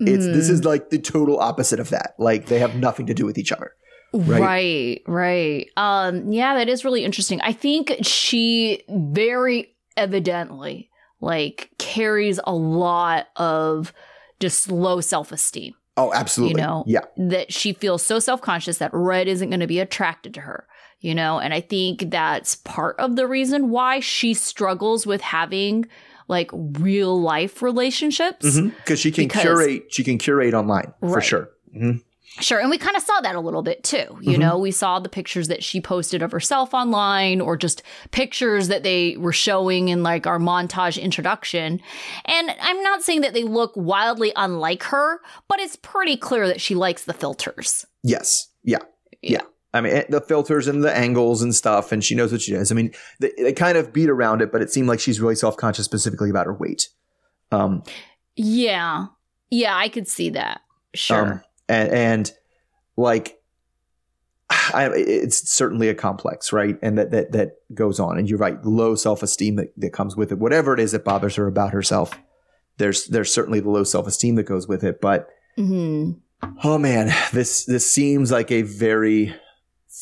It's 0.00 0.26
this 0.26 0.48
Mm. 0.48 0.52
is 0.52 0.64
like 0.64 0.90
the 0.90 0.98
total 0.98 1.38
opposite 1.38 1.78
of 1.80 1.90
that. 1.90 2.14
Like 2.18 2.46
they 2.46 2.58
have 2.58 2.74
nothing 2.76 3.06
to 3.06 3.14
do 3.14 3.24
with 3.24 3.38
each 3.38 3.52
other. 3.52 3.72
Right. 4.12 4.40
Right, 4.40 5.02
right. 5.06 5.66
Um, 5.76 6.32
yeah, 6.32 6.54
that 6.54 6.68
is 6.68 6.84
really 6.84 7.04
interesting. 7.04 7.40
I 7.40 7.52
think 7.52 7.92
she 8.02 8.82
very 8.88 9.74
evidently 9.96 10.90
like 11.20 11.70
carries 11.78 12.38
a 12.44 12.54
lot 12.54 13.26
of 13.36 13.92
just 14.40 14.70
low 14.70 15.00
self-esteem. 15.00 15.74
Oh, 15.96 16.12
absolutely. 16.12 16.60
You 16.60 16.66
know, 16.66 16.84
yeah. 16.86 17.04
that 17.16 17.52
she 17.52 17.72
feels 17.72 18.04
so 18.04 18.18
self-conscious 18.18 18.78
that 18.78 18.90
Redd 18.92 19.28
isn't 19.28 19.48
going 19.48 19.60
to 19.60 19.66
be 19.66 19.78
attracted 19.80 20.34
to 20.34 20.40
her. 20.40 20.66
You 21.00 21.14
know, 21.14 21.38
and 21.38 21.52
I 21.52 21.60
think 21.60 22.10
that's 22.10 22.56
part 22.56 22.98
of 22.98 23.16
the 23.16 23.26
reason 23.26 23.68
why 23.70 24.00
she 24.00 24.32
struggles 24.32 25.06
with 25.06 25.20
having 25.20 25.86
like 26.28 26.50
real 26.52 27.20
life 27.20 27.62
relationships. 27.62 28.58
Because 28.58 29.00
she 29.00 29.10
can 29.10 29.24
Because- 29.24 29.42
curate. 29.42 29.84
She 29.90 30.04
can 30.04 30.18
curate 30.18 30.54
online 30.54 30.92
for 31.00 31.14
Right. 31.16 31.24
sure. 31.24 31.50
Mhm. 31.76 32.02
Sure. 32.40 32.58
And 32.58 32.68
we 32.68 32.78
kind 32.78 32.96
of 32.96 33.02
saw 33.04 33.20
that 33.20 33.36
a 33.36 33.40
little 33.40 33.62
bit 33.62 33.84
too. 33.84 34.18
You 34.20 34.32
Mhm. 34.36 34.38
know, 34.38 34.58
we 34.58 34.72
saw 34.72 34.98
the 34.98 35.08
pictures 35.08 35.46
that 35.46 35.62
she 35.62 35.80
posted 35.80 36.20
of 36.20 36.32
herself 36.32 36.74
online 36.74 37.40
or 37.40 37.56
just 37.56 37.80
pictures 38.10 38.66
that 38.68 38.82
they 38.82 39.16
were 39.16 39.32
showing 39.32 39.88
in 39.88 40.02
like 40.02 40.26
our 40.26 40.40
montage 40.40 41.00
introduction. 41.00 41.80
And 42.24 42.50
I'm 42.60 42.82
not 42.82 43.04
saying 43.04 43.20
that 43.20 43.34
they 43.34 43.44
look 43.44 43.72
wildly 43.76 44.32
unlike 44.34 44.82
her, 44.84 45.20
but 45.48 45.60
it's 45.60 45.76
pretty 45.76 46.16
clear 46.16 46.48
that 46.48 46.60
she 46.60 46.74
likes 46.74 47.04
the 47.04 47.12
filters. 47.12 47.86
Yes. 48.02 48.48
Yeah. 48.64 48.78
Yeah. 49.22 49.40
Yeah. 49.40 49.40
I 49.74 49.80
mean, 49.80 50.04
the 50.08 50.20
filters 50.20 50.68
and 50.68 50.84
the 50.84 50.96
angles 50.96 51.42
and 51.42 51.52
stuff, 51.52 51.90
and 51.90 52.02
she 52.02 52.14
knows 52.14 52.30
what 52.30 52.40
she 52.40 52.52
does. 52.52 52.70
I 52.70 52.76
mean, 52.76 52.92
they, 53.18 53.32
they 53.36 53.52
kind 53.52 53.76
of 53.76 53.92
beat 53.92 54.08
around 54.08 54.40
it, 54.40 54.52
but 54.52 54.62
it 54.62 54.72
seemed 54.72 54.86
like 54.86 55.00
she's 55.00 55.20
really 55.20 55.34
self 55.34 55.56
conscious 55.56 55.84
specifically 55.84 56.30
about 56.30 56.46
her 56.46 56.54
weight. 56.54 56.88
Um, 57.50 57.82
Yeah. 58.36 59.06
Yeah, 59.50 59.76
I 59.76 59.88
could 59.88 60.06
see 60.06 60.30
that. 60.30 60.60
Sure. 60.94 61.32
Um, 61.32 61.42
and, 61.68 61.90
and 61.90 62.32
like, 62.96 63.42
I, 64.50 64.90
it's 64.94 65.50
certainly 65.50 65.88
a 65.88 65.94
complex, 65.94 66.52
right? 66.52 66.78
And 66.80 66.96
that, 66.96 67.10
that, 67.10 67.32
that 67.32 67.56
goes 67.74 67.98
on. 67.98 68.16
And 68.16 68.30
you're 68.30 68.38
right. 68.38 68.64
Low 68.64 68.94
self 68.94 69.24
esteem 69.24 69.56
that, 69.56 69.72
that 69.76 69.92
comes 69.92 70.16
with 70.16 70.30
it. 70.30 70.38
Whatever 70.38 70.72
it 70.72 70.80
is 70.80 70.92
that 70.92 71.04
bothers 71.04 71.34
her 71.34 71.48
about 71.48 71.72
herself, 71.72 72.16
there's, 72.76 73.06
there's 73.06 73.34
certainly 73.34 73.58
the 73.58 73.70
low 73.70 73.84
self 73.84 74.06
esteem 74.06 74.36
that 74.36 74.44
goes 74.44 74.68
with 74.68 74.84
it. 74.84 75.00
But 75.00 75.28
hmm 75.56 76.12
oh 76.62 76.78
man, 76.78 77.12
this, 77.32 77.64
this 77.64 77.90
seems 77.90 78.30
like 78.30 78.50
a 78.50 78.62
very 78.62 79.34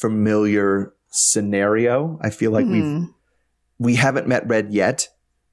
familiar 0.01 0.93
scenario. 1.11 2.19
I 2.23 2.31
feel 2.31 2.51
like 2.51 2.67
we've, 2.67 2.83
Mhm. 2.83 3.09
we 3.79 3.95
haven't 3.97 4.27
met 4.29 4.47
Redd 4.49 4.73
yet, 4.73 5.09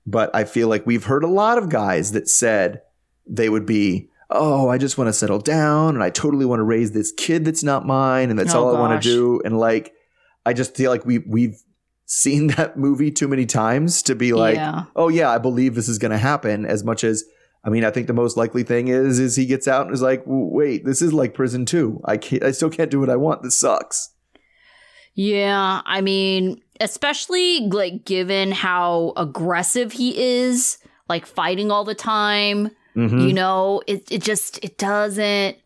but 0.06 0.34
I 0.34 0.44
feel 0.44 0.68
like 0.68 0.86
we've 0.86 1.04
heard 1.06 1.24
a 1.24 1.28
lot 1.28 1.58
of 1.58 1.70
guys 1.70 2.12
that 2.14 2.30
said 2.30 2.82
they 3.28 3.50
would 3.50 3.66
be, 3.66 4.10
oh, 4.30 4.70
I 4.70 4.78
just 4.78 4.98
want 4.98 5.08
to 5.10 5.14
settle 5.14 5.40
down 5.40 5.96
and 5.96 6.04
I 6.04 6.10
totally 6.10 6.46
want 6.46 6.60
to 6.60 6.64
raise 6.64 6.92
this 6.92 7.12
kid 7.12 7.46
that's 7.46 7.64
not 7.64 7.86
mine 7.86 8.30
and 8.30 8.38
that's 8.40 8.54
Oh, 8.56 8.68
all 8.70 8.76
I 8.76 8.80
want 8.80 9.02
to 9.02 9.08
do. 9.10 9.42
And 9.44 9.58
like, 9.60 9.94
I 10.46 10.54
just 10.54 10.76
feel 10.76 10.90
like 10.92 11.06
we 11.06 11.20
we've 11.20 11.62
seen 12.06 12.48
that 12.56 12.78
movie 12.78 13.12
too 13.12 13.28
many 13.28 13.46
times 13.46 14.02
to 14.04 14.16
be 14.16 14.34
like, 14.34 14.56
yeah. 14.56 14.84
oh 14.96 15.10
yeah, 15.10 15.30
I 15.30 15.38
believe 15.38 15.76
this 15.76 15.90
is 15.90 15.98
going 15.98 16.12
to 16.12 16.18
happen. 16.18 16.66
As 16.66 16.84
much 16.84 17.04
as 17.04 17.24
I 17.64 17.70
mean, 17.70 17.84
I 17.84 17.92
think 17.92 18.08
the 18.08 18.14
most 18.14 18.38
likely 18.38 18.64
thing 18.64 18.88
is 18.88 19.20
is 19.20 19.36
he 19.36 19.46
gets 19.46 19.68
out 19.68 19.86
and 19.86 19.94
is 19.94 20.02
like, 20.02 20.24
wait, 20.26 20.86
this 20.86 21.02
is 21.02 21.12
like 21.12 21.34
prison 21.34 21.66
too. 21.66 22.00
I 22.06 22.18
can't, 22.18 22.44
I 22.44 22.52
still 22.52 22.70
can't 22.70 22.90
do 22.92 23.00
what 23.02 23.10
I 23.10 23.16
want. 23.18 23.44
This 23.44 23.58
sucks. 23.58 24.12
Yeah, 25.22 25.82
I 25.86 26.00
mean, 26.00 26.62
especially 26.80 27.68
like 27.68 28.06
given 28.06 28.54
how 28.54 29.12
aggressive 29.18 29.92
he 29.92 30.18
is, 30.18 30.78
like 31.10 31.26
fighting 31.26 31.72
all 31.72 31.84
the 31.84 31.94
time, 31.94 32.72
Mhm. 32.96 33.28
you 33.28 33.34
know, 33.34 33.82
it 33.86 34.10
it 34.10 34.24
just 34.24 34.64
it 34.64 34.78
doesn't 34.78 35.58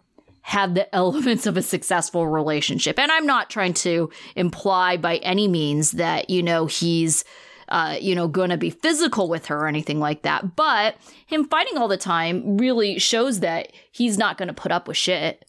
have 0.41 0.73
the 0.73 0.93
elements 0.95 1.45
of 1.45 1.55
a 1.55 1.61
successful 1.61 2.25
relationship. 2.25 2.97
And 2.97 3.11
I'm 3.11 3.27
not 3.27 3.51
trying 3.51 3.75
to 3.75 4.09
imply 4.35 4.97
by 4.97 5.17
any 5.17 5.47
means 5.47 5.91
that, 5.91 6.31
you 6.31 6.41
know, 6.41 6.65
he's 6.65 7.23
uh, 7.69 7.95
you 8.01 8.13
know, 8.15 8.27
going 8.27 8.49
to 8.49 8.57
be 8.57 8.69
physical 8.71 9.29
with 9.29 9.45
her 9.45 9.59
or 9.61 9.67
anything 9.67 9.99
like 9.99 10.23
that. 10.23 10.55
But 10.55 10.95
him 11.27 11.45
fighting 11.47 11.77
all 11.77 11.87
the 11.87 11.95
time 11.97 12.57
really 12.57 12.99
shows 12.99 13.39
that 13.39 13.71
he's 13.91 14.17
not 14.17 14.37
going 14.37 14.47
to 14.49 14.53
put 14.53 14.71
up 14.71 14.87
with 14.87 14.97
shit. 14.97 15.45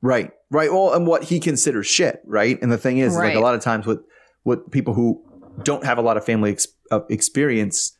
Right, 0.00 0.30
right. 0.50 0.72
Well, 0.72 0.94
and 0.94 1.06
what 1.06 1.24
he 1.24 1.40
considers 1.40 1.86
shit, 1.86 2.20
right? 2.24 2.58
And 2.62 2.70
the 2.70 2.78
thing 2.78 2.98
is, 2.98 3.14
like 3.16 3.34
a 3.36 3.40
lot 3.40 3.54
of 3.54 3.60
times, 3.60 3.84
with 3.86 3.98
what 4.44 4.70
people 4.70 4.94
who 4.94 5.22
don't 5.64 5.84
have 5.84 5.98
a 5.98 6.02
lot 6.02 6.16
of 6.16 6.24
family 6.24 6.52
ex- 6.52 6.68
uh, 6.90 7.00
experience 7.10 7.98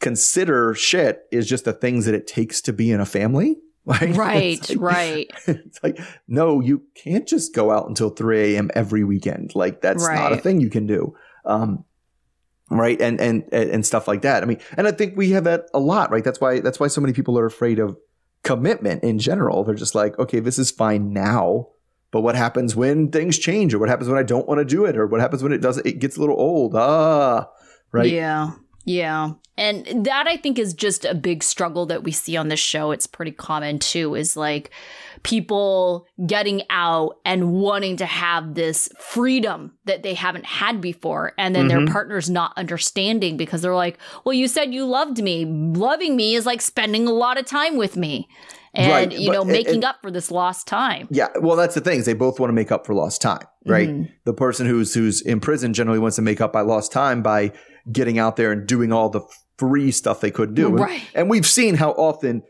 consider 0.00 0.74
shit 0.74 1.22
is 1.32 1.48
just 1.48 1.64
the 1.64 1.72
things 1.72 2.04
that 2.06 2.14
it 2.14 2.26
takes 2.26 2.60
to 2.62 2.72
be 2.72 2.90
in 2.90 3.00
a 3.00 3.06
family. 3.06 3.56
Right, 3.88 4.14
Right, 4.16 4.58
It's 4.58 4.68
like- 4.68 4.80
right. 4.80 5.30
It's 5.46 5.80
like, 5.82 5.98
no, 6.26 6.60
you 6.60 6.82
can't 6.94 7.26
just 7.26 7.54
go 7.54 7.70
out 7.70 7.88
until 7.88 8.10
3 8.10 8.54
a.m. 8.54 8.70
every 8.74 9.02
weekend. 9.02 9.54
Like 9.54 9.80
that's 9.80 10.04
not 10.20 10.32
a 10.32 10.36
thing 10.36 10.60
you 10.60 10.68
can 10.68 10.86
do. 10.86 11.16
Um, 11.46 11.84
right. 12.70 13.00
And, 13.00 13.18
and, 13.18 13.44
and 13.50 13.86
stuff 13.86 14.06
like 14.06 14.20
that. 14.22 14.42
I 14.42 14.46
mean, 14.46 14.58
and 14.76 14.86
I 14.86 14.92
think 14.92 15.16
we 15.16 15.30
have 15.30 15.44
that 15.44 15.70
a 15.72 15.80
lot, 15.80 16.10
right? 16.10 16.22
That's 16.22 16.38
why, 16.38 16.60
that's 16.60 16.78
why 16.78 16.88
so 16.88 17.00
many 17.00 17.14
people 17.14 17.38
are 17.38 17.46
afraid 17.46 17.78
of 17.78 17.96
commitment 18.42 19.02
in 19.02 19.18
general. 19.18 19.64
They're 19.64 19.74
just 19.74 19.94
like, 19.94 20.18
okay, 20.18 20.40
this 20.40 20.58
is 20.58 20.70
fine 20.70 21.12
now, 21.12 21.68
but 22.10 22.22
what 22.22 22.34
happens 22.34 22.74
when 22.74 23.10
things 23.10 23.38
change 23.38 23.74
or 23.74 23.78
what 23.78 23.88
happens 23.88 24.08
when 24.08 24.18
I 24.18 24.22
don't 24.22 24.48
want 24.48 24.58
to 24.58 24.64
do 24.64 24.84
it 24.84 24.96
or 24.96 25.06
what 25.06 25.20
happens 25.20 25.42
when 25.42 25.52
it 25.52 25.60
doesn't, 25.60 25.86
it 25.86 25.98
gets 25.98 26.16
a 26.16 26.20
little 26.20 26.38
old. 26.38 26.74
Ah, 26.74 27.48
right. 27.92 28.10
Yeah. 28.10 28.52
Yeah. 28.84 29.32
And 29.58 30.06
that 30.06 30.26
I 30.26 30.36
think 30.36 30.58
is 30.58 30.72
just 30.72 31.04
a 31.04 31.14
big 31.14 31.42
struggle 31.42 31.84
that 31.86 32.04
we 32.04 32.12
see 32.12 32.36
on 32.36 32.48
this 32.48 32.60
show. 32.60 32.90
It's 32.90 33.06
pretty 33.06 33.32
common 33.32 33.78
too, 33.78 34.14
is 34.14 34.36
like 34.36 34.70
people 35.22 36.06
getting 36.26 36.62
out 36.70 37.16
and 37.24 37.52
wanting 37.52 37.96
to 37.96 38.06
have 38.06 38.54
this 38.54 38.88
freedom 39.00 39.72
that 39.84 40.02
they 40.02 40.14
haven't 40.14 40.46
had 40.46 40.80
before. 40.80 41.32
And 41.38 41.54
then 41.54 41.68
their 41.68 41.80
Mhm. 41.80 41.90
partner's 41.90 42.30
not 42.30 42.52
understanding 42.56 43.36
because 43.36 43.62
they're 43.62 43.74
like, 43.74 43.98
well, 44.24 44.32
you 44.32 44.48
said 44.48 44.72
you 44.72 44.84
loved 44.86 45.22
me. 45.22 45.44
Loving 45.44 46.16
me 46.16 46.34
is 46.34 46.46
like 46.46 46.60
spending 46.60 47.06
a 47.06 47.12
lot 47.12 47.38
of 47.38 47.46
time 47.46 47.76
with 47.76 47.96
me 47.96 48.28
and, 48.74 48.90
Right, 48.92 49.12
you 49.12 49.32
know, 49.32 49.42
and- 49.42 49.50
making 49.50 49.74
and- 49.76 49.84
up 49.84 49.96
for 50.02 50.10
this 50.10 50.30
lost 50.30 50.66
time. 50.66 51.08
Yeah, 51.10 51.28
well, 51.40 51.56
that's 51.56 51.74
the 51.74 51.80
thing. 51.80 51.98
Is 51.98 52.06
they 52.06 52.12
both 52.14 52.38
want 52.38 52.50
to 52.50 52.54
make 52.54 52.70
up 52.70 52.86
for 52.86 52.94
lost 52.94 53.20
time, 53.20 53.40
right? 53.66 53.88
Mhm. 53.88 54.08
The 54.24 54.34
person 54.34 54.66
who's 54.66 54.94
who's 54.94 55.20
in 55.20 55.40
prison 55.40 55.74
generally 55.74 55.98
wants 55.98 56.16
to 56.16 56.22
make 56.22 56.40
up 56.40 56.52
by 56.52 56.60
lost 56.60 56.92
time 56.92 57.22
by 57.22 57.52
getting 57.90 58.18
out 58.18 58.36
there 58.36 58.52
and 58.52 58.66
doing 58.66 58.92
all 58.92 59.08
the 59.08 59.22
free 59.58 59.90
stuff 59.90 60.20
they 60.20 60.30
could 60.30 60.54
do. 60.54 60.68
And- 60.68 60.78
Right. 60.78 61.02
And, 61.14 61.28
we've 61.28 61.46
seen 61.46 61.74
how 61.74 61.90
often 61.92 62.42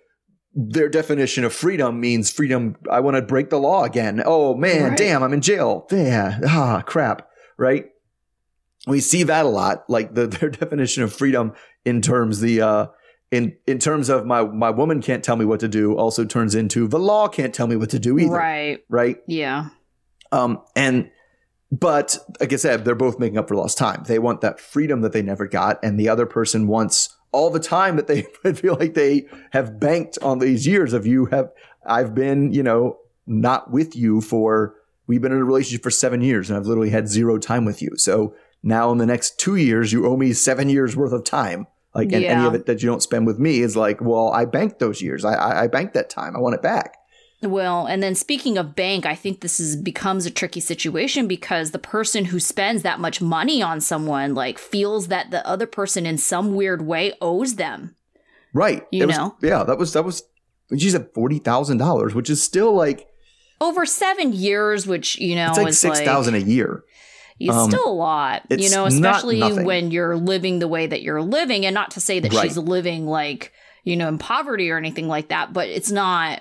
their 0.61 0.89
definition 0.89 1.45
of 1.45 1.53
freedom 1.53 2.01
means 2.01 2.31
freedom. 2.33 2.75
I 2.91 2.99
want 2.99 3.17
to 3.17 3.23
break 3.23 3.49
the 3.49 3.61
law 3.61 3.85
again. 3.85 4.21
Oh 4.27 4.57
man, 4.57 4.89
Right. 4.91 4.99
damn, 4.99 5.23
I'm 5.23 5.33
in 5.33 5.41
jail. 5.41 5.87
Yeah, 5.93 6.41
ah, 6.47 6.83
crap. 6.85 7.29
Right. 7.57 7.87
We 8.89 9.01
see 9.01 9.23
that 9.23 9.47
a 9.47 9.49
lot. 9.49 9.85
Like 9.89 10.15
the 10.15 10.27
their 10.41 10.51
definition 10.51 11.05
of 11.05 11.13
freedom 11.13 11.53
in 11.85 12.03
terms 12.03 12.41
the 12.41 12.61
uh 12.61 12.87
in 13.31 13.57
in 13.69 13.79
terms 13.79 14.09
of 14.09 14.27
my 14.27 14.43
my 14.43 14.71
woman 14.71 15.01
can't 15.01 15.23
tell 15.23 15.37
me 15.37 15.45
what 15.45 15.61
to 15.61 15.69
do 15.69 15.95
also 15.97 16.25
turns 16.25 16.55
into 16.57 16.89
the 16.89 16.99
law 16.99 17.29
can't 17.29 17.55
tell 17.55 17.67
me 17.69 17.77
what 17.77 17.91
to 17.91 17.99
do 18.01 18.19
either 18.19 18.33
Right. 18.33 18.81
right? 18.89 19.19
Yeah. 19.29 19.69
Um, 20.33 20.61
and 20.75 21.11
but 21.71 22.19
like 22.41 22.53
I 22.53 22.57
said, 22.57 22.85
they're 22.85 22.95
both 22.95 23.19
making 23.21 23.39
up 23.39 23.47
for 23.49 23.55
lost 23.55 23.79
time. 23.79 24.03
They 24.07 24.19
want 24.19 24.41
that 24.41 24.59
freedom 24.59 25.03
that 25.03 25.13
they 25.13 25.23
never 25.23 25.47
got, 25.47 25.79
and 25.85 26.01
the 26.01 26.09
other 26.09 26.27
person 26.27 26.67
wants 26.67 27.15
all 27.39 27.51
the 27.51 27.61
time 27.61 27.95
that 27.95 28.09
they 28.09 28.23
feel 28.55 28.75
like 28.75 28.95
they 28.95 29.27
have 29.53 29.79
banked 29.79 30.19
on 30.21 30.41
these 30.41 30.67
years 30.67 30.93
of 30.93 31.07
you 31.07 31.27
have. 31.27 31.51
I've 31.87 32.13
been, 32.13 32.53
you 32.53 32.65
know, 32.65 32.99
not 33.27 33.71
with 33.71 33.95
you 33.95 34.21
for. 34.21 34.75
We've 35.07 35.23
been 35.23 35.33
in 35.33 35.39
a 35.39 35.45
relationship 35.45 35.85
for 35.85 35.91
seven 35.91 36.21
years, 36.21 36.51
and 36.51 36.59
I've 36.59 36.67
literally 36.67 36.91
had 36.91 37.09
zero 37.09 37.39
time 37.39 37.65
with 37.65 37.81
you. 37.81 37.93
So 37.97 38.35
now, 38.63 38.91
in 38.91 38.99
the 38.99 39.07
next 39.07 39.39
two 39.39 39.55
years, 39.55 39.93
you 39.93 40.07
owe 40.07 40.17
me 40.17 40.33
seven 40.33 40.69
years 40.69 40.97
worth 40.97 41.13
of 41.13 41.25
time. 41.25 41.67
Like, 41.95 42.13
and 42.13 42.25
any 42.25 42.47
of 42.47 42.55
it 42.55 42.67
that 42.67 42.83
you 42.83 42.89
don't 42.89 43.03
spend 43.03 43.27
with 43.27 43.39
me 43.39 43.61
is 43.61 43.77
like, 43.77 44.01
well, 44.01 44.31
I 44.31 44.45
banked 44.45 44.81
those 44.81 45.01
years. 45.01 45.25
I, 45.25 45.35
I, 45.35 45.63
I 45.63 45.67
banked 45.69 45.95
that 45.95 46.11
time. 46.11 46.37
I 46.37 46.41
want 46.41 46.57
it 46.57 46.63
back. 46.63 46.97
Well, 47.41 47.87
and 47.87 48.03
then 48.03 48.17
speaking 48.17 48.59
of 48.59 48.75
bank, 48.75 49.07
I 49.07 49.15
think 49.15 49.41
this 49.41 49.61
is 49.61 49.77
becomes 49.77 50.27
a 50.27 50.31
tricky 50.31 50.59
situation 50.61 51.29
because 51.29 51.71
the 51.71 51.79
person 51.79 52.27
who 52.27 52.41
spends 52.41 52.83
that 52.83 52.99
much 52.99 53.21
money 53.21 53.63
on 53.63 53.81
someone 53.81 54.35
like 54.35 54.59
feels 54.59 55.07
that 55.07 55.31
the 55.31 55.47
other 55.47 55.67
person 55.67 56.05
in 56.05 56.19
some 56.19 56.57
weird 56.57 56.83
way 56.83 57.13
owes 57.21 57.55
them. 57.55 57.95
Right. 58.53 58.85
You 58.91 59.05
It 59.05 59.07
was- 59.07 59.17
know? 59.17 59.37
yeah, 59.41 59.63
that 59.63 59.79
was 59.79 59.93
that 59.93 60.05
was 60.05 60.25
she 60.77 60.91
said 60.91 61.11
forty 61.15 61.39
thousand 61.39 61.79
dollars, 61.79 62.13
which 62.15 62.29
is 62.29 62.43
still 62.43 62.73
like 62.75 63.07
Over 63.61 63.87
seven 63.87 64.33
years, 64.33 64.87
which 64.87 65.17
you 65.19 65.37
know 65.37 65.49
it's 65.51 65.59
like 65.59 65.69
is 65.69 65.79
six 65.81 66.01
thousand 66.01 66.35
a 66.35 66.39
year. 66.41 66.83
It's 67.41 67.55
Um, 67.55 67.71
still 67.71 67.87
a 67.89 67.93
lot, 67.95 68.43
you 68.51 68.69
know, 68.71 68.87
especially 68.87 69.41
when 69.63 69.93
you're 69.93 70.17
living 70.17 70.59
the 70.59 70.67
way 70.67 70.89
that 70.89 71.03
you're 71.03 71.23
living, 71.23 71.65
and 71.67 71.73
not 71.73 71.93
to 71.93 72.01
say 72.01 72.19
that 72.19 72.33
Right. 72.33 72.43
she's 72.49 72.59
living 72.59 73.07
like 73.07 73.53
you 73.85 73.97
know 73.97 74.09
in 74.09 74.19
poverty 74.19 74.71
or 74.71 74.77
anything 74.77 75.07
like 75.07 75.29
that, 75.29 75.53
but 75.53 75.69
it's 75.69 75.91
not 75.93 76.41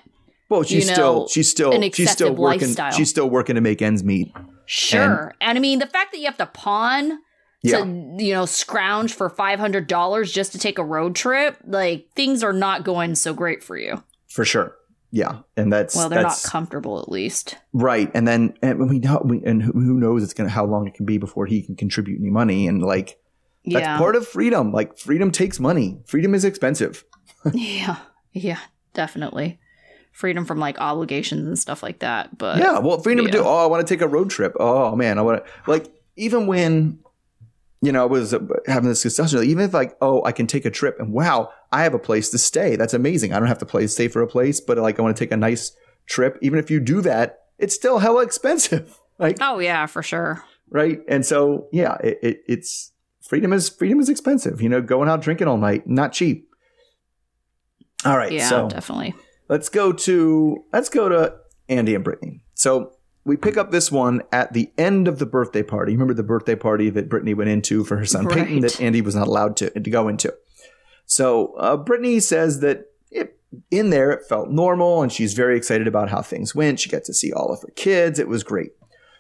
Well, 0.49 0.63
she's 0.63 0.87
You 0.87 0.93
still 0.93 1.27
she's 1.27 1.49
still 1.49 1.71
she's 1.91 2.11
still 2.11 2.33
working 2.35 2.67
lifestyle. 2.69 2.91
she's 2.91 3.09
still 3.09 3.29
working 3.29 3.55
to 3.55 3.61
make 3.61 3.81
ends 3.81 4.03
meet. 4.03 4.31
sure. 4.65 5.33
And, 5.41 5.57
I 5.57 5.61
mean, 5.61 5.79
the 5.79 5.87
fact 5.87 6.11
that 6.11 6.19
you 6.19 6.25
have 6.25 6.37
to 6.37 6.45
pawn 6.45 7.19
Yeah. 7.63 7.79
to 7.83 8.15
you 8.19 8.33
know 8.33 8.45
scrounge 8.45 9.13
for 9.13 9.29
five 9.29 9.59
hundred 9.59 9.87
dollars 9.87 10.31
just 10.31 10.51
to 10.53 10.57
take 10.59 10.77
a 10.77 10.83
road 10.85 11.15
trip, 11.15 11.57
like 11.65 12.07
things 12.15 12.43
are 12.43 12.53
not 12.53 12.83
going 12.83 13.15
so 13.15 13.33
great 13.33 13.63
for 13.63 13.77
you. 13.77 14.03
For 14.29 14.45
sure. 14.45 14.75
yeah, 15.11 15.39
and 15.55 15.71
that's 15.71 15.95
Well, 15.95 16.09
they're 16.09 16.21
not 16.21 16.41
comfortable 16.45 16.99
at 16.99 17.09
least. 17.09 17.57
right. 17.73 18.11
And 18.13 18.27
then 18.27 18.53
and 18.61 18.89
we 18.89 18.99
know, 18.99 19.21
we, 19.25 19.41
and 19.45 19.61
who 19.63 19.71
who 19.73 19.99
knows 19.99 20.23
it's 20.23 20.33
gonna 20.33 20.49
how 20.49 20.65
long 20.65 20.87
it 20.87 20.93
can 20.93 21.05
be 21.05 21.17
before 21.17 21.45
he 21.45 21.61
can 21.61 21.75
contribute 21.75 22.19
any 22.19 22.29
money 22.29 22.67
and 22.67 22.81
like 22.83 23.17
that's 23.65 23.81
yeah. 23.83 23.97
part 23.97 24.15
of 24.15 24.25
freedom. 24.27 24.71
Like 24.71 24.97
freedom 24.97 25.29
takes 25.31 25.59
money. 25.59 25.99
Freedom 26.05 26.33
is 26.33 26.45
expensive. 26.45 27.03
yeah. 27.53 27.97
Yeah, 28.31 28.59
definitely. 28.93 29.59
Freedom 30.17 30.45
from 30.45 30.57
like 30.57 30.81
obligations 30.81 31.45
and 31.45 31.59
stuff 31.59 31.83
like 31.83 31.99
that. 31.99 32.35
But 32.39 32.57
yeah, 32.57 32.79
well, 32.79 32.99
freedom 32.99 33.25
to 33.25 33.31
do. 33.31 33.43
Oh, 33.43 33.63
I 33.63 33.67
want 33.67 33.85
to 33.85 33.93
take 33.93 34.01
a 34.01 34.07
road 34.07 34.31
trip. 34.31 34.55
Oh 34.59 34.95
man, 34.95 35.19
I 35.19 35.21
want 35.21 35.45
to 35.45 35.51
like 35.69 35.93
even 36.15 36.47
when 36.47 36.97
you 37.83 37.91
know 37.91 38.01
I 38.01 38.05
was 38.07 38.33
having 38.65 38.89
this 38.89 39.03
discussion. 39.03 39.43
Even 39.43 39.65
if 39.65 39.75
like, 39.75 39.95
oh, 40.01 40.23
I 40.25 40.31
can 40.31 40.47
take 40.47 40.65
a 40.65 40.71
trip 40.71 40.95
and 40.99 41.13
wow, 41.13 41.51
I 41.71 41.83
have 41.83 41.93
a 41.93 41.99
place 41.99 42.31
to 42.31 42.39
stay. 42.39 42.75
That's 42.75 42.95
amazing. 42.95 43.31
I 43.31 43.37
don't 43.37 43.47
have 43.47 43.59
to 43.59 43.65
play 43.67 43.85
stay 43.85 44.07
for 44.07 44.23
a 44.23 44.27
place, 44.27 44.59
but 44.59 44.79
like 44.79 44.97
I 44.97 45.03
want 45.03 45.15
to 45.15 45.23
take 45.23 45.31
a 45.31 45.37
nice 45.37 45.71
trip. 46.07 46.39
Even 46.41 46.57
if 46.57 46.71
you 46.71 46.79
do 46.79 47.01
that, 47.01 47.41
it's 47.59 47.75
still 47.75 47.99
hella 47.99 48.23
expensive. 48.23 48.97
Like 49.19 49.37
Oh 49.39 49.57
yeah, 49.57 49.85
for 49.85 50.01
sure. 50.01 50.43
right, 50.69 50.99
and 51.07 51.25
so 51.25 51.67
yeah, 51.71 51.97
it, 52.03 52.19
it, 52.21 52.37
it's 52.47 52.91
freedom 53.21 53.51
is 53.51 53.67
freedom 53.67 53.99
is 53.99 54.09
expensive. 54.09 54.61
You 54.61 54.69
know, 54.69 54.79
going 54.79 55.09
out 55.09 55.21
drinking 55.21 55.47
all 55.47 55.57
night, 55.57 55.87
not 55.87 56.13
cheap. 56.13 56.47
All 58.05 58.15
right, 58.15 58.31
Yeah, 58.31 58.47
so 58.47 58.69
definitely. 58.69 59.15
Let's 59.49 59.69
go 59.69 59.91
to 59.91 60.63
let's 60.71 60.89
go 60.89 61.09
to 61.09 61.35
Andy 61.69 61.95
and 61.95 62.03
Brittany. 62.03 62.41
So 62.53 62.93
we 63.25 63.35
pick 63.35 63.57
up 63.57 63.71
this 63.71 63.91
one 63.91 64.21
at 64.31 64.53
the 64.53 64.71
end 64.77 65.07
of 65.07 65.19
the 65.19 65.25
birthday 65.25 65.63
party. 65.63 65.91
Remember 65.91 66.13
the 66.13 66.23
birthday 66.23 66.55
party 66.55 66.89
that 66.91 67.09
Brittany 67.09 67.33
went 67.33 67.49
into 67.49 67.83
for 67.83 67.97
her 67.97 68.05
son 68.05 68.27
Peyton 68.27 68.61
that 68.61 68.79
Andy 68.79 69.01
was 69.01 69.15
not 69.15 69.27
allowed 69.27 69.57
to, 69.57 69.69
to 69.69 69.89
go 69.89 70.07
into. 70.07 70.33
So 71.05 71.53
uh, 71.55 71.77
Brittany 71.77 72.19
says 72.19 72.61
that 72.61 72.85
it, 73.11 73.37
in 73.69 73.89
there 73.89 74.11
it 74.11 74.25
felt 74.27 74.49
normal 74.49 75.01
and 75.01 75.11
she's 75.11 75.33
very 75.33 75.57
excited 75.57 75.87
about 75.87 76.09
how 76.09 76.21
things 76.21 76.55
went. 76.55 76.79
She 76.79 76.89
got 76.89 77.03
to 77.05 77.13
see 77.13 77.33
all 77.33 77.51
of 77.51 77.61
her 77.61 77.73
kids. 77.75 78.17
It 78.17 78.29
was 78.29 78.43
great. 78.43 78.71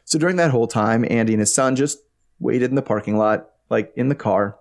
So 0.05 0.17
during 0.17 0.37
that 0.37 0.51
whole 0.51 0.67
time, 0.67 1.05
Andy 1.09 1.33
and 1.33 1.41
his 1.41 1.53
son 1.53 1.75
just 1.75 1.99
waited 2.39 2.69
in 2.69 2.75
the 2.75 2.81
parking 2.81 3.17
lot, 3.17 3.49
like 3.69 3.91
in 3.97 4.07
the 4.07 4.15
car. 4.15 4.57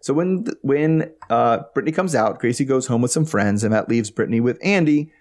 So 0.00 0.14
when 0.14 0.46
when 0.62 1.12
uh, 1.28 1.60
Brittany 1.74 1.92
comes 1.92 2.14
out, 2.14 2.38
Gracie 2.38 2.64
goes 2.64 2.86
home 2.86 3.02
with 3.02 3.10
some 3.10 3.26
friends, 3.26 3.64
and 3.64 3.72
that 3.72 3.88
leaves 3.88 4.10
Brittany 4.10 4.40
with 4.40 4.58
Andy. 4.62 5.12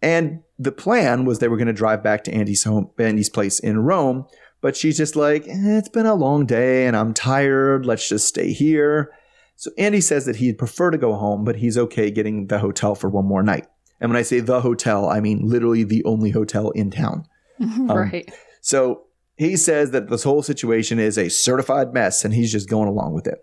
And 0.00 0.42
the 0.58 0.72
plan 0.72 1.24
was 1.24 1.38
they 1.38 1.48
were 1.48 1.56
going 1.56 1.66
to 1.68 1.72
drive 1.72 2.02
back 2.02 2.24
to 2.24 2.32
Andy's 2.32 2.64
home, 2.64 2.90
Andy's 2.98 3.30
place 3.30 3.58
in 3.60 3.78
Rome. 3.80 4.26
But 4.60 4.76
she's 4.76 4.96
just 4.96 5.16
like, 5.16 5.46
"Eh, 5.46 5.78
it's 5.78 5.88
been 5.88 6.06
a 6.06 6.14
long 6.14 6.46
day, 6.46 6.86
and 6.86 6.96
I'm 6.96 7.14
tired. 7.14 7.84
Let's 7.84 8.08
just 8.08 8.26
stay 8.26 8.52
here. 8.52 9.12
So 9.56 9.70
Andy 9.78 10.00
says 10.00 10.24
that 10.26 10.36
he'd 10.36 10.58
prefer 10.58 10.90
to 10.90 10.98
go 10.98 11.14
home, 11.14 11.44
but 11.44 11.56
he's 11.56 11.78
okay 11.78 12.10
getting 12.10 12.48
the 12.48 12.58
hotel 12.58 12.94
for 12.94 13.08
one 13.08 13.26
more 13.26 13.42
night. 13.42 13.66
And 14.00 14.10
when 14.10 14.18
I 14.18 14.22
say 14.22 14.40
the 14.40 14.60
hotel, 14.60 15.08
I 15.08 15.20
mean 15.20 15.48
literally 15.48 15.84
the 15.84 16.04
only 16.04 16.30
hotel 16.30 16.70
in 16.70 16.90
town. 16.90 17.26
right. 17.60 18.28
So 18.60 19.04
he 19.36 19.56
says 19.56 19.92
that 19.92 20.08
this 20.08 20.24
whole 20.24 20.42
situation 20.42 20.98
is 20.98 21.16
a 21.16 21.28
certified 21.28 21.94
mess 21.94 22.24
and 22.24 22.34
he's 22.34 22.50
just 22.50 22.68
going 22.68 22.88
along 22.88 23.14
with 23.14 23.28
it. 23.28 23.38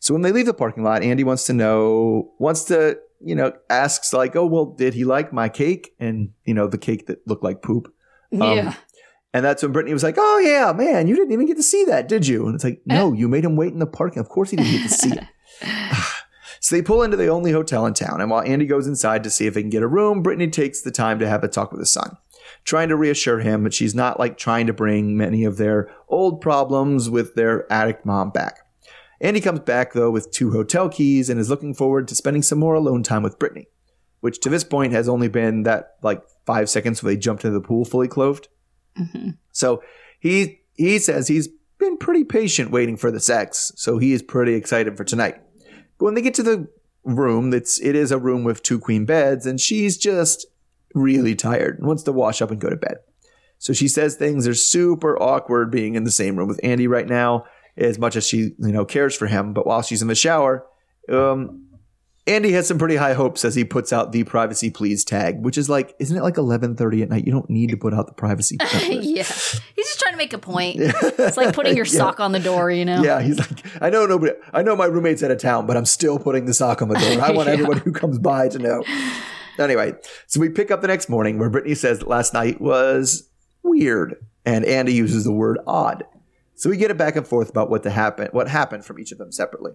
So 0.00 0.14
when 0.14 0.22
they 0.22 0.32
leave 0.32 0.46
the 0.46 0.54
parking 0.54 0.82
lot, 0.82 1.02
Andy 1.02 1.24
wants 1.24 1.44
to 1.44 1.52
know, 1.52 2.32
wants 2.38 2.64
to, 2.64 2.98
you 3.20 3.34
know, 3.34 3.52
asks 3.68 4.12
like, 4.14 4.34
oh, 4.34 4.46
well, 4.46 4.64
did 4.64 4.94
he 4.94 5.04
like 5.04 5.30
my 5.32 5.48
cake? 5.48 5.94
And, 6.00 6.30
you 6.44 6.54
know, 6.54 6.66
the 6.66 6.78
cake 6.78 7.06
that 7.06 7.26
looked 7.28 7.44
like 7.44 7.62
poop. 7.62 7.92
Um, 8.32 8.56
yeah. 8.56 8.74
And 9.32 9.44
that's 9.44 9.62
when 9.62 9.72
Brittany 9.72 9.92
was 9.92 10.02
like, 10.02 10.16
oh, 10.18 10.38
yeah, 10.38 10.72
man, 10.72 11.06
you 11.06 11.14
didn't 11.14 11.32
even 11.32 11.46
get 11.46 11.58
to 11.58 11.62
see 11.62 11.84
that, 11.84 12.08
did 12.08 12.26
you? 12.26 12.46
And 12.46 12.54
it's 12.54 12.64
like, 12.64 12.80
no, 12.86 13.12
you 13.12 13.28
made 13.28 13.44
him 13.44 13.56
wait 13.56 13.72
in 13.72 13.78
the 13.78 13.86
parking. 13.86 14.20
Of 14.20 14.28
course 14.28 14.50
he 14.50 14.56
didn't 14.56 14.72
get 14.72 14.82
to 14.82 14.88
see 14.88 15.12
it. 15.12 15.24
so 16.60 16.74
they 16.74 16.82
pull 16.82 17.02
into 17.02 17.16
the 17.16 17.28
only 17.28 17.52
hotel 17.52 17.84
in 17.86 17.92
town. 17.92 18.20
And 18.20 18.30
while 18.30 18.42
Andy 18.42 18.66
goes 18.66 18.86
inside 18.86 19.22
to 19.24 19.30
see 19.30 19.46
if 19.46 19.54
he 19.54 19.60
can 19.60 19.70
get 19.70 19.82
a 19.82 19.88
room, 19.88 20.22
Brittany 20.22 20.48
takes 20.48 20.80
the 20.80 20.90
time 20.90 21.18
to 21.18 21.28
have 21.28 21.44
a 21.44 21.48
talk 21.48 21.70
with 21.70 21.80
his 21.80 21.92
son, 21.92 22.16
trying 22.64 22.88
to 22.88 22.96
reassure 22.96 23.40
him, 23.40 23.62
but 23.62 23.74
she's 23.74 23.94
not 23.94 24.18
like 24.18 24.38
trying 24.38 24.66
to 24.66 24.72
bring 24.72 25.16
many 25.16 25.44
of 25.44 25.58
their 25.58 25.94
old 26.08 26.40
problems 26.40 27.10
with 27.10 27.34
their 27.34 27.70
addict 27.70 28.06
mom 28.06 28.30
back. 28.30 28.60
Andy 29.20 29.40
comes 29.40 29.60
back, 29.60 29.92
though, 29.92 30.10
with 30.10 30.30
two 30.30 30.50
hotel 30.52 30.88
keys 30.88 31.28
and 31.28 31.38
is 31.38 31.50
looking 31.50 31.74
forward 31.74 32.08
to 32.08 32.14
spending 32.14 32.42
some 32.42 32.58
more 32.58 32.74
alone 32.74 33.02
time 33.02 33.22
with 33.22 33.38
Brittany, 33.38 33.68
which 34.20 34.40
to 34.40 34.48
this 34.48 34.64
point 34.64 34.92
has 34.92 35.08
only 35.08 35.28
been 35.28 35.64
that 35.64 35.96
like 36.02 36.22
five 36.46 36.70
seconds 36.70 37.02
where 37.02 37.12
they 37.12 37.18
jumped 37.20 37.44
into 37.44 37.58
the 37.58 37.66
pool 37.66 37.84
fully 37.84 38.08
clothed. 38.08 38.48
Mhm. 38.98 39.36
So 39.52 39.82
he 40.18 40.60
he 40.74 40.98
says 40.98 41.28
he's 41.28 41.48
been 41.78 41.96
pretty 41.98 42.24
patient 42.24 42.70
waiting 42.70 42.96
for 42.96 43.10
the 43.10 43.20
sex, 43.20 43.72
so 43.76 43.98
he 43.98 44.12
is 44.12 44.22
pretty 44.22 44.54
excited 44.54 44.96
for 44.96 45.04
tonight. 45.04 45.36
But 45.98 46.06
when 46.06 46.14
they 46.14 46.22
get 46.22 46.34
to 46.34 46.42
the 46.42 46.68
room, 47.04 47.52
it's 47.52 47.80
it 47.80 47.94
is 47.94 48.10
a 48.10 48.18
room 48.18 48.44
with 48.44 48.62
two 48.62 48.78
queen 48.78 49.04
beds, 49.04 49.44
and 49.46 49.60
she's 49.60 49.96
just 49.98 50.46
really 50.94 51.34
tired 51.34 51.78
and 51.78 51.86
wants 51.86 52.02
to 52.04 52.12
wash 52.12 52.42
up 52.42 52.50
and 52.50 52.60
go 52.60 52.70
to 52.70 52.76
bed. 52.76 52.96
So 53.58 53.72
she 53.74 53.88
says 53.88 54.14
things 54.16 54.48
are 54.48 54.54
super 54.54 55.20
awkward 55.22 55.70
being 55.70 55.94
in 55.94 56.04
the 56.04 56.10
same 56.10 56.36
room 56.36 56.48
with 56.48 56.60
Andy 56.62 56.86
right 56.86 57.06
now, 57.06 57.44
as 57.80 57.98
much 57.98 58.16
as 58.16 58.26
she 58.26 58.38
you 58.58 58.72
know 58.72 58.84
cares 58.84 59.16
for 59.16 59.26
him. 59.26 59.52
But 59.52 59.66
while 59.66 59.82
she's 59.82 60.02
in 60.02 60.08
the 60.08 60.14
shower, 60.14 60.66
um, 61.08 61.66
Andy 62.26 62.52
has 62.52 62.68
some 62.68 62.78
pretty 62.78 62.96
high 62.96 63.14
hopes 63.14 63.44
as 63.44 63.54
he 63.54 63.64
puts 63.64 63.92
out 63.92 64.12
the 64.12 64.22
privacy 64.24 64.70
please 64.70 65.04
tag, 65.04 65.42
which 65.42 65.56
is 65.58 65.68
like, 65.68 65.94
isn't 65.98 66.16
it 66.16 66.22
like 66.22 66.36
eleven 66.36 66.76
thirty 66.76 67.02
at 67.02 67.08
night? 67.08 67.26
You 67.26 67.32
don't 67.32 67.48
need 67.50 67.70
to 67.70 67.76
put 67.76 67.92
out 67.94 68.06
the 68.06 68.12
privacy. 68.12 68.56
yeah. 68.88 69.22
He's 69.24 69.60
just 69.76 69.98
trying 70.00 70.12
to 70.12 70.18
make 70.18 70.32
a 70.32 70.38
point. 70.38 70.78
It's 71.20 71.36
like 71.36 71.54
putting 71.54 71.76
your 71.76 71.86
Yeah. 71.86 71.92
sock 71.98 72.20
on 72.20 72.32
the 72.32 72.38
door, 72.40 72.70
you 72.70 72.84
know? 72.84 73.02
Yeah, 73.02 73.20
he's 73.20 73.38
like, 73.38 73.64
I 73.82 73.90
know 73.90 74.06
nobody, 74.06 74.32
I 74.52 74.62
know 74.62 74.74
my 74.76 74.86
roommate's 74.86 75.22
out 75.22 75.30
of 75.30 75.38
town, 75.38 75.66
but 75.66 75.76
I'm 75.76 75.84
still 75.84 76.18
putting 76.18 76.46
the 76.46 76.54
sock 76.54 76.80
on 76.82 76.88
the 76.88 76.94
door. 76.98 77.20
I 77.22 77.30
want 77.32 77.46
Yeah. 77.48 77.54
everyone 77.54 77.78
who 77.78 77.92
comes 77.92 78.18
by 78.18 78.48
to 78.48 78.58
know. 78.58 78.82
Anyway, 79.58 79.92
so 80.26 80.40
we 80.40 80.48
pick 80.48 80.70
up 80.70 80.80
the 80.80 80.88
next 80.88 81.08
morning 81.08 81.38
where 81.38 81.50
Brittany 81.50 81.74
says 81.74 81.98
that 81.98 82.08
last 82.08 82.32
night 82.32 82.60
was 82.60 83.28
weird, 83.62 84.16
and 84.46 84.64
Andy 84.64 84.94
uses 84.94 85.24
the 85.24 85.32
word 85.32 85.58
odd. 85.66 86.04
So 86.60 86.68
we 86.68 86.76
get 86.76 86.90
a 86.90 86.94
back 86.94 87.16
and 87.16 87.26
forth 87.26 87.48
about 87.48 87.70
what 87.70 87.84
to 87.84 87.90
happen, 87.90 88.28
what 88.32 88.46
happened 88.46 88.84
from 88.84 88.98
each 88.98 89.12
of 89.12 89.16
them 89.16 89.32
separately. 89.32 89.72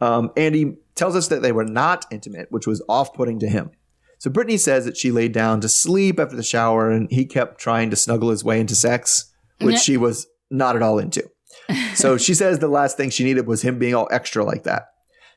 Um, 0.00 0.30
Andy 0.36 0.76
tells 0.94 1.16
us 1.16 1.26
that 1.26 1.42
they 1.42 1.50
were 1.50 1.64
not 1.64 2.06
intimate, 2.12 2.52
which 2.52 2.68
was 2.68 2.80
off-putting 2.88 3.40
to 3.40 3.48
him. 3.48 3.72
So 4.18 4.30
Brittany 4.30 4.56
says 4.56 4.84
that 4.84 4.96
she 4.96 5.10
laid 5.10 5.32
down 5.32 5.60
to 5.60 5.68
sleep 5.68 6.20
after 6.20 6.36
the 6.36 6.44
shower, 6.44 6.88
and 6.88 7.10
he 7.10 7.24
kept 7.24 7.58
trying 7.58 7.90
to 7.90 7.96
snuggle 7.96 8.30
his 8.30 8.44
way 8.44 8.60
into 8.60 8.76
sex, 8.76 9.32
which 9.60 9.78
she 9.78 9.96
was 9.96 10.28
not 10.52 10.76
at 10.76 10.82
all 10.82 11.00
into. 11.00 11.28
So 11.94 12.16
she 12.16 12.34
says 12.34 12.60
the 12.60 12.68
last 12.68 12.96
thing 12.96 13.10
she 13.10 13.24
needed 13.24 13.48
was 13.48 13.62
him 13.62 13.80
being 13.80 13.96
all 13.96 14.08
extra 14.12 14.44
like 14.44 14.62
that. 14.62 14.84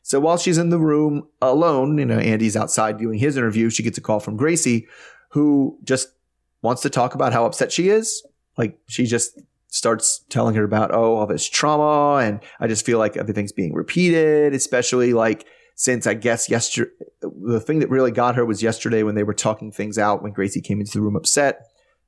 So 0.04 0.20
while 0.20 0.38
she's 0.38 0.60
in 0.60 0.70
the 0.70 0.78
room 0.78 1.28
alone, 1.42 1.98
you 1.98 2.06
know, 2.06 2.20
Andy's 2.20 2.56
outside 2.56 3.00
doing 3.00 3.18
his 3.18 3.36
interview, 3.36 3.72
she 3.72 3.82
gets 3.82 3.98
a 3.98 4.02
call 4.02 4.20
from 4.20 4.38
Gracie, 4.38 4.88
who 5.30 5.80
just 5.84 6.10
wants 6.62 6.84
to 6.84 6.92
talk 6.92 7.16
about 7.16 7.34
how 7.34 7.46
upset 7.46 7.72
she 7.72 7.90
is. 7.90 8.24
Like 8.58 8.78
she 8.88 9.08
just 9.08 9.40
starts 9.74 10.24
telling 10.30 10.54
her 10.54 10.64
about, 10.64 10.94
oh, 10.94 11.16
all 11.16 11.26
this 11.26 11.50
trauma. 11.50 12.24
And 12.24 12.40
I 12.60 12.68
just 12.68 12.86
feel 12.86 13.00
like 13.00 13.18
everything's 13.18 13.52
being 13.52 13.74
repeated, 13.74 14.54
especially 14.54 15.14
like 15.14 15.48
since 15.76 16.06
I 16.06 16.14
guess 16.14 16.48
yesterday, 16.48 16.92
the 17.22 17.60
thing 17.60 17.80
that 17.80 17.90
really 17.90 18.12
got 18.12 18.36
her 18.36 18.46
was 18.46 18.62
yesterday 18.62 19.02
when 19.02 19.16
they 19.16 19.24
were 19.24 19.34
talking 19.34 19.72
things 19.72 19.98
out 19.98 20.22
when 20.22 20.32
Gracie 20.32 20.62
came 20.62 20.80
into 20.80 20.92
the 20.94 21.02
room 21.02 21.16
upset 21.16 21.62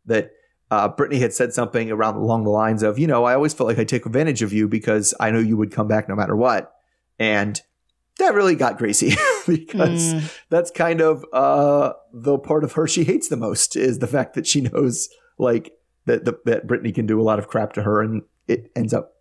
that 0.06 0.30
uh, 0.69 0.88
Brittany 0.89 1.19
had 1.19 1.34
said 1.34 1.54
something 1.54 1.89
around 1.89 2.17
along 2.17 2.43
the 2.43 2.51
lines 2.51 2.84
of, 2.84 2.99
you 2.99 3.08
know, 3.08 3.23
I 3.23 3.34
always 3.34 3.56
felt 3.56 3.67
like 3.67 3.80
I 3.80 3.84
take 3.84 4.06
advantage 4.06 4.43
of 4.43 4.54
you 4.54 4.67
because 4.67 5.15
I 5.19 5.32
know 5.32 5.39
you 5.39 5.58
would 5.58 5.71
come 5.71 5.88
back 5.88 6.08
no 6.08 6.15
matter 6.15 6.36
what. 6.36 6.71
And 7.17 7.60
that 8.19 8.36
really 8.36 8.56
got 8.56 8.78
Gracie 8.78 9.15
because 9.47 10.13
Mm. 10.13 10.32
that's 10.51 10.69
kind 10.69 11.01
of 11.01 11.25
uh, 11.34 11.93
the 12.13 12.38
part 12.38 12.63
of 12.63 12.73
her 12.73 12.86
she 12.88 13.06
hates 13.06 13.28
the 13.30 13.38
most 13.38 13.75
is 13.75 13.97
the 13.97 14.08
fact 14.08 14.36
that 14.36 14.45
she 14.45 14.62
knows 14.62 15.10
like 15.39 15.71
that 16.06 16.26
the, 16.26 16.39
that 16.46 16.68
Brittany 16.68 16.91
can 16.91 17.06
do 17.06 17.20
a 17.20 17.24
lot 17.24 17.39
of 17.39 17.48
crap 17.48 17.74
to 17.74 17.84
her 17.84 18.02
and 18.02 18.24
it 18.48 18.72
ends 18.76 18.94
up 18.94 19.13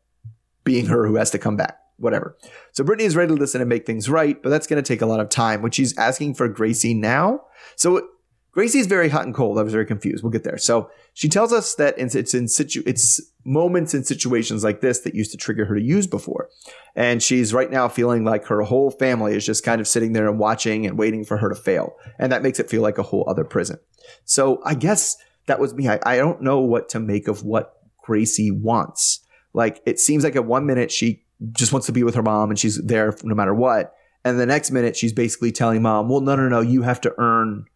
being 0.65 0.87
her 0.87 1.07
who 1.07 1.17
has 1.17 1.31
to 1.31 1.39
come 1.39 1.57
back. 1.57 1.79
Whatever. 1.97 2.37
So 2.73 2.83
Brittany 2.83 3.07
is 3.07 3.15
ready 3.15 3.35
to 3.35 3.41
listen 3.41 3.61
and 3.61 3.71
make 3.71 3.87
things 3.87 4.09
right, 4.09 4.43
but 4.43 4.51
that's 4.51 4.67
going 4.67 4.83
to 4.83 4.87
take 4.87 5.01
a 5.01 5.07
lot 5.07 5.21
of 5.21 5.29
time, 5.29 5.63
which 5.63 5.75
she's 5.77 5.97
asking 5.97 6.35
for 6.35 6.49
Gracie 6.49 6.93
now. 6.93 7.43
So 7.77 8.09
Gracie's 8.51 8.87
very 8.87 9.09
hot 9.09 9.27
and 9.27 9.35
cold. 9.35 9.59
I 9.59 9.63
was 9.63 9.73
very 9.73 9.87
confused. 9.87 10.23
We'll 10.23 10.33
get 10.33 10.43
there. 10.43 10.59
So 10.59 10.91
she 11.13 11.29
tells 11.29 11.53
us 11.53 11.77
that 11.77 11.95
it's, 11.97 12.35
in 12.35 12.49
situ, 12.49 12.83
it's 12.85 13.21
moments 13.45 13.95
and 13.95 14.07
situations 14.07 14.65
like 14.65 14.81
this 14.81 15.01
that 15.01 15.15
used 15.15 15.31
to 15.33 15.37
trigger 15.37 15.65
her 15.67 15.77
to 15.77 15.83
use 15.83 16.09
before. 16.09 16.49
And 16.97 17.23
she's 17.23 17.55
right 17.55 17.71
now 17.71 17.89
feeling 17.89 18.25
like 18.25 18.47
her 18.47 18.63
whole 18.63 18.91
family 18.91 19.37
is 19.37 19.47
just 19.47 19.65
kind 19.65 19.81
of 19.81 19.87
sitting 19.87 20.15
there 20.15 20.29
and 20.29 20.39
watching 20.39 20.87
and 20.87 20.99
waiting 20.99 21.25
for 21.25 21.37
her 21.37 21.49
to 21.49 21.55
fail. 21.55 21.95
And 22.19 22.33
that 22.33 22.43
makes 22.43 22.59
it 22.59 22.69
feel 22.69 22.83
like 22.83 22.99
a 22.99 23.03
whole 23.05 23.25
other 23.29 23.45
prison. 23.45 23.79
So 24.25 24.61
I 24.65 24.75
guess 24.75 25.17
that 25.47 25.61
was 25.61 25.75
me. 25.75 25.89
I, 25.89 25.99
I 26.05 26.17
don't 26.17 26.43
know 26.43 26.61
what 26.61 26.89
to 26.91 27.01
make 27.01 27.29
of 27.29 27.45
what 27.45 27.75
Gracie 28.03 28.51
wants. 28.51 29.21
Like 29.53 29.81
it 29.87 30.01
seems 30.01 30.25
like 30.25 30.37
at 30.37 30.45
one 30.45 30.67
minute 30.67 30.91
she 30.91 31.25
just 31.53 31.73
wants 31.73 31.87
to 31.87 31.93
be 31.93 32.03
with 32.03 32.15
her 32.15 32.23
mom 32.23 32.51
and 32.51 32.59
she's 32.59 32.83
there 32.83 33.17
no 33.23 33.35
matter 33.35 33.55
what. 33.55 33.95
And 34.25 34.39
the 34.41 34.47
next 34.47 34.71
minute 34.71 34.97
she's 34.97 35.13
basically 35.13 35.53
telling 35.53 35.83
mom, 35.83 36.09
well, 36.09 36.21
no, 36.21 36.35
no, 36.37 36.49
no, 36.49 36.61
you 36.61 36.83
have 36.83 37.01
to 37.03 37.15
earn 37.19 37.67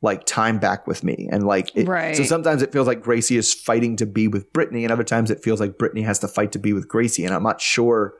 like 0.00 0.24
time 0.24 0.58
back 0.58 0.86
with 0.86 1.02
me. 1.02 1.28
And 1.32 1.44
like, 1.44 1.74
it, 1.74 1.88
Right. 1.88 2.16
so 2.16 2.22
sometimes 2.22 2.62
it 2.62 2.72
feels 2.72 2.86
like 2.86 3.02
Gracie 3.02 3.36
is 3.36 3.52
fighting 3.52 3.96
to 3.96 4.06
be 4.06 4.28
with 4.28 4.52
Brittany 4.52 4.84
and 4.84 4.92
other 4.92 5.02
times 5.04 5.30
it 5.30 5.42
feels 5.42 5.58
like 5.60 5.76
Brittany 5.76 6.02
has 6.02 6.20
to 6.20 6.28
fight 6.28 6.52
to 6.52 6.58
be 6.58 6.72
with 6.72 6.86
Gracie. 6.88 7.24
And 7.24 7.34
I'm 7.34 7.42
not 7.42 7.60
sure 7.60 8.14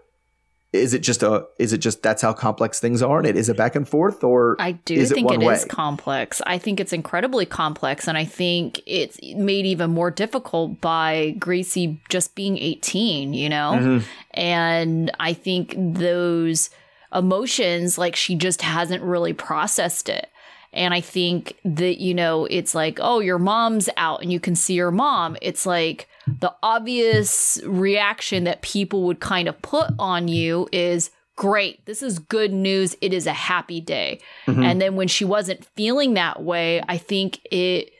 is 0.72 0.92
it 0.92 1.00
just 1.00 1.22
a 1.22 1.46
is 1.58 1.72
it 1.72 1.78
just 1.78 2.02
that's 2.02 2.20
how 2.20 2.32
complex 2.32 2.78
things 2.78 3.00
are 3.00 3.18
and 3.18 3.26
it 3.26 3.36
is 3.36 3.48
it 3.48 3.56
back 3.56 3.74
and 3.74 3.88
forth 3.88 4.22
or 4.22 4.54
I 4.58 4.72
do 4.72 4.94
is 4.94 5.10
think 5.10 5.30
it 5.32 5.38
it 5.42 5.52
is 5.52 5.64
complex. 5.64 6.42
I 6.46 6.58
think 6.58 6.80
it's 6.80 6.92
incredibly 6.92 7.46
complex, 7.46 8.08
and 8.08 8.16
I 8.18 8.24
think 8.24 8.80
it's 8.86 9.18
made 9.36 9.66
even 9.66 9.90
more 9.90 10.10
difficult 10.10 10.80
by 10.80 11.34
Gracie 11.38 12.00
just 12.08 12.34
being 12.34 12.58
18, 12.58 13.34
you 13.34 13.48
know? 13.48 13.72
Mm-hmm. 13.74 14.06
And 14.34 15.10
I 15.18 15.32
think 15.32 15.74
those 15.76 16.70
emotions, 17.14 17.98
like, 17.98 18.16
she 18.16 18.34
just 18.34 18.62
hasn't 18.62 19.02
really 19.02 19.32
processed 19.32 20.08
it. 20.08 20.30
And 20.72 20.92
I 20.92 21.00
think 21.00 21.54
that, 21.64 21.98
you 21.98 22.14
know, 22.14 22.44
it's 22.44 22.74
like, 22.74 22.98
oh, 23.00 23.20
your 23.20 23.38
mom's 23.38 23.88
out 23.96 24.22
and 24.22 24.30
you 24.32 24.38
can 24.38 24.54
see 24.54 24.74
your 24.74 24.90
mom. 24.90 25.36
It's 25.40 25.64
like 25.64 26.08
the 26.40 26.54
obvious 26.62 27.60
reaction 27.64 28.44
that 28.44 28.62
people 28.62 29.04
would 29.04 29.20
kind 29.20 29.48
of 29.48 29.60
put 29.62 29.90
on 29.98 30.28
you 30.28 30.68
is, 30.72 31.10
great, 31.36 31.84
this 31.86 32.02
is 32.02 32.18
good 32.18 32.52
news. 32.52 32.96
It 33.00 33.12
is 33.12 33.26
a 33.26 33.32
happy 33.32 33.80
day. 33.80 34.20
Mm-hmm. 34.46 34.62
And 34.62 34.82
then 34.82 34.96
when 34.96 35.06
she 35.06 35.24
wasn't 35.24 35.64
feeling 35.76 36.14
that 36.14 36.42
way, 36.42 36.82
I 36.88 36.98
think 36.98 37.40
it, 37.52 37.92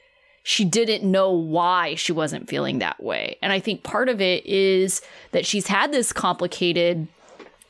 she 0.43 0.65
didn't 0.65 1.09
know 1.09 1.31
why 1.31 1.95
she 1.95 2.11
wasn't 2.11 2.49
feeling 2.49 2.79
that 2.79 3.01
way. 3.01 3.37
And 3.41 3.53
I 3.53 3.61
think 3.61 3.83
part 3.83 4.09
of 4.09 4.19
it 4.19 4.45
is 4.45 5.01
that 5.31 5.45
she's 5.45 5.67
had 5.67 5.93
this 5.93 6.11
complicated 6.11 7.07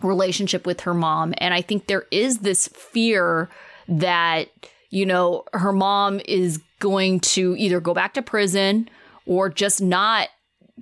relationship 0.01 0.65
with 0.65 0.81
her 0.81 0.93
mom. 0.93 1.35
And 1.37 1.53
I 1.53 1.61
think 1.61 1.85
there 1.85 2.07
is 2.09 2.39
this 2.39 2.67
fear 2.69 3.49
that, 3.87 4.47
you 4.89 5.05
know, 5.05 5.43
her 5.53 5.73
mom 5.73 6.19
is 6.25 6.61
going 6.79 7.19
to 7.19 7.55
either 7.59 7.79
go 7.79 7.93
back 7.93 8.15
to 8.15 8.23
prison 8.23 8.89
or 9.25 9.49
just 9.49 9.81
not 9.81 10.29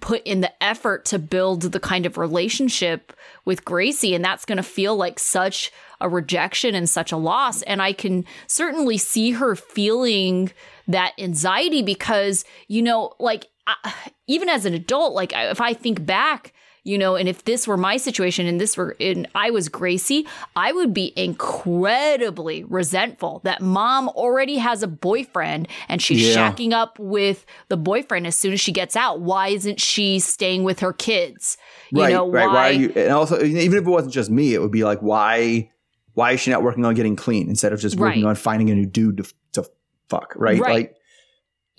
put 0.02 0.22
in 0.24 0.41
the 0.41 0.64
effort 0.64 1.06
to 1.06 1.20
build 1.20 1.62
the 1.62 1.80
kind 1.80 2.06
of 2.06 2.18
relationship 2.18 3.14
with 3.45 3.66
Gracie. 3.66 4.14
And 4.14 4.24
that's 4.24 4.45
going 4.45 4.58
to 4.58 4.64
feel 4.64 4.95
like 4.95 5.20
such 5.20 5.72
a 6.00 6.10
rejection 6.10 6.76
and 6.76 6.89
such 6.89 7.12
a 7.12 7.18
loss. 7.18 7.62
And 7.64 7.82
I 7.82 7.93
can 7.93 8.26
certainly 8.48 8.98
see 8.98 9.32
her 9.32 9.56
feeling 9.56 10.52
that 10.88 11.14
anxiety 11.18 11.82
because, 11.82 12.45
you 12.68 12.82
know, 12.82 13.14
like 13.20 13.48
I, 13.66 13.93
even 14.28 14.50
as 14.50 14.66
an 14.66 14.74
adult, 14.74 15.14
like 15.14 15.34
if 15.34 15.60
I 15.60 15.74
think 15.74 16.06
back, 16.06 16.54
you 16.88 16.98
know, 16.98 17.16
and 17.16 17.28
if 17.28 17.44
this 17.44 17.68
were 17.68 17.76
my 17.78 17.98
situation 17.98 18.48
and 18.48 18.60
this 18.62 18.78
were 18.78 18.96
and 19.00 19.28
I 19.36 19.52
was 19.52 19.68
Gracie, 19.70 20.26
I 20.56 20.72
would 20.72 20.94
be 20.94 21.12
incredibly 21.16 22.64
resentful 22.64 23.42
that 23.44 23.62
mom 23.62 24.10
already 24.10 24.58
has 24.58 24.84
a 24.84 24.88
boyfriend 24.88 25.68
and 25.90 26.02
she's 26.02 26.22
Yeah. 26.36 26.52
shacking 26.52 26.72
up 26.74 26.98
with 27.00 27.46
the 27.68 27.78
boyfriend 27.78 28.26
as 28.28 28.36
soon 28.36 28.54
as 28.54 28.60
she 28.62 28.72
gets 28.72 28.96
out. 28.96 29.20
Why 29.20 29.50
isn't 29.50 29.80
she 29.82 30.20
staying 30.20 30.64
with 30.64 30.80
her 30.80 30.94
kids? 30.94 31.58
You 31.92 32.02
right, 32.04 32.14
know, 32.14 32.30
right. 32.30 32.48
why, 32.48 32.54
Why 32.54 32.70
are 32.70 32.72
you? 32.74 32.94
And 32.96 33.12
also, 33.12 33.44
even 33.44 33.78
if 33.78 33.84
it 33.86 33.90
wasn't 33.90 34.14
just 34.14 34.30
me, 34.30 34.54
it 34.54 34.62
would 34.62 34.72
be 34.72 34.84
like, 34.84 35.00
why? 35.00 35.70
Why 36.14 36.32
is 36.32 36.40
she 36.40 36.52
not 36.52 36.64
working 36.64 36.84
on 36.86 36.96
getting 36.96 37.16
clean 37.16 37.50
instead 37.50 37.74
of 37.74 37.80
just 37.80 37.98
working 37.98 38.24
Right. 38.24 38.30
on 38.30 38.36
finding 38.36 38.70
a 38.70 38.76
new 38.76 38.86
dude 38.88 39.18
to, 39.18 39.34
to 39.54 39.70
fuck? 40.10 40.34
Right. 40.36 40.60
Right. 40.60 40.74
Like, 40.74 40.96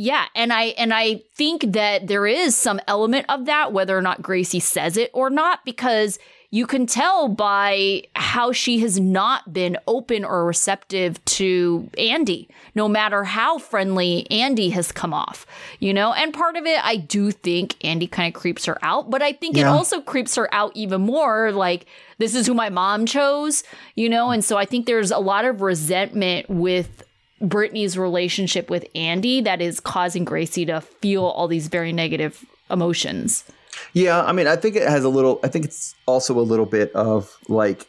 Yeah, 0.01 0.27
and 0.37 0.53
I 0.53 0.67
and 0.79 0.95
I 0.95 1.23
think 1.35 1.73
that 1.73 2.07
there 2.07 2.27
is 2.27 2.57
some 2.57 2.81
element 2.87 3.27
of 3.29 3.47
that 3.47 3.73
whether 3.73 3.99
or 3.99 4.03
not 4.03 4.23
Gracie 4.23 4.61
says 4.61 4.97
it 4.97 5.11
or 5.13 5.29
not 5.29 5.65
because 5.65 6.21
you 6.51 6.67
can 6.67 6.87
tell 6.87 7.29
by 7.29 8.05
how 8.15 8.53
she 8.53 8.79
has 8.79 8.99
not 8.99 9.53
been 9.53 9.77
open 9.87 10.25
or 10.25 10.47
receptive 10.47 11.23
to 11.27 11.91
Andy, 11.99 12.49
no 12.75 12.89
matter 12.89 13.25
how 13.25 13.59
friendly 13.59 14.27
Andy 14.31 14.71
has 14.71 14.91
come 14.91 15.13
off, 15.13 15.45
you 15.79 15.93
know? 15.93 16.15
And 16.15 16.33
part 16.33 16.57
of 16.57 16.65
it, 16.65 16.83
I 16.83 16.97
do 16.97 17.33
think 17.33 17.77
Andy 17.85 18.07
kind 18.07 18.35
of 18.35 18.41
creeps 18.41 18.65
her 18.65 18.79
out, 18.83 19.11
but 19.11 19.21
I 19.21 19.35
think 19.35 19.59
it 19.59 19.67
also 19.67 20.01
creeps 20.01 20.37
her 20.37 20.49
out 20.55 20.73
even 20.75 21.03
more. 21.03 21.53
Like, 21.53 21.85
this 22.17 22.35
is 22.35 22.47
who 22.47 22.55
my 22.55 22.71
mom 22.71 23.05
chose, 23.05 23.63
you 23.95 24.09
know? 24.09 24.31
And 24.31 24.43
so 24.43 24.57
I 24.57 24.65
think 24.65 24.87
there's 24.87 25.11
a 25.11 25.19
lot 25.19 25.45
of 25.45 25.61
resentment 25.61 26.49
with 26.49 27.03
Brittany's 27.41 27.97
relationship 27.97 28.69
with 28.71 28.87
Andy 28.95 29.41
that 29.43 29.61
is 29.61 29.81
causing 29.81 30.25
Gracie 30.25 30.67
to 30.67 30.81
feel 30.81 31.25
all 31.25 31.49
these 31.49 31.69
very 31.69 31.93
negative 31.93 32.45
emotions. 32.71 33.45
Yeah, 33.93 34.23
I 34.23 34.33
mean, 34.33 34.47
I 34.47 34.57
think 34.57 34.77
it 34.77 34.89
has 34.89 35.05
a 35.05 35.09
little. 35.09 35.41
I 35.43 35.49
think 35.49 35.65
it's 35.65 35.95
also 36.07 36.39
a 36.39 36.43
little 36.43 36.67
bit 36.67 36.93
of 36.95 37.37
like, 37.49 37.87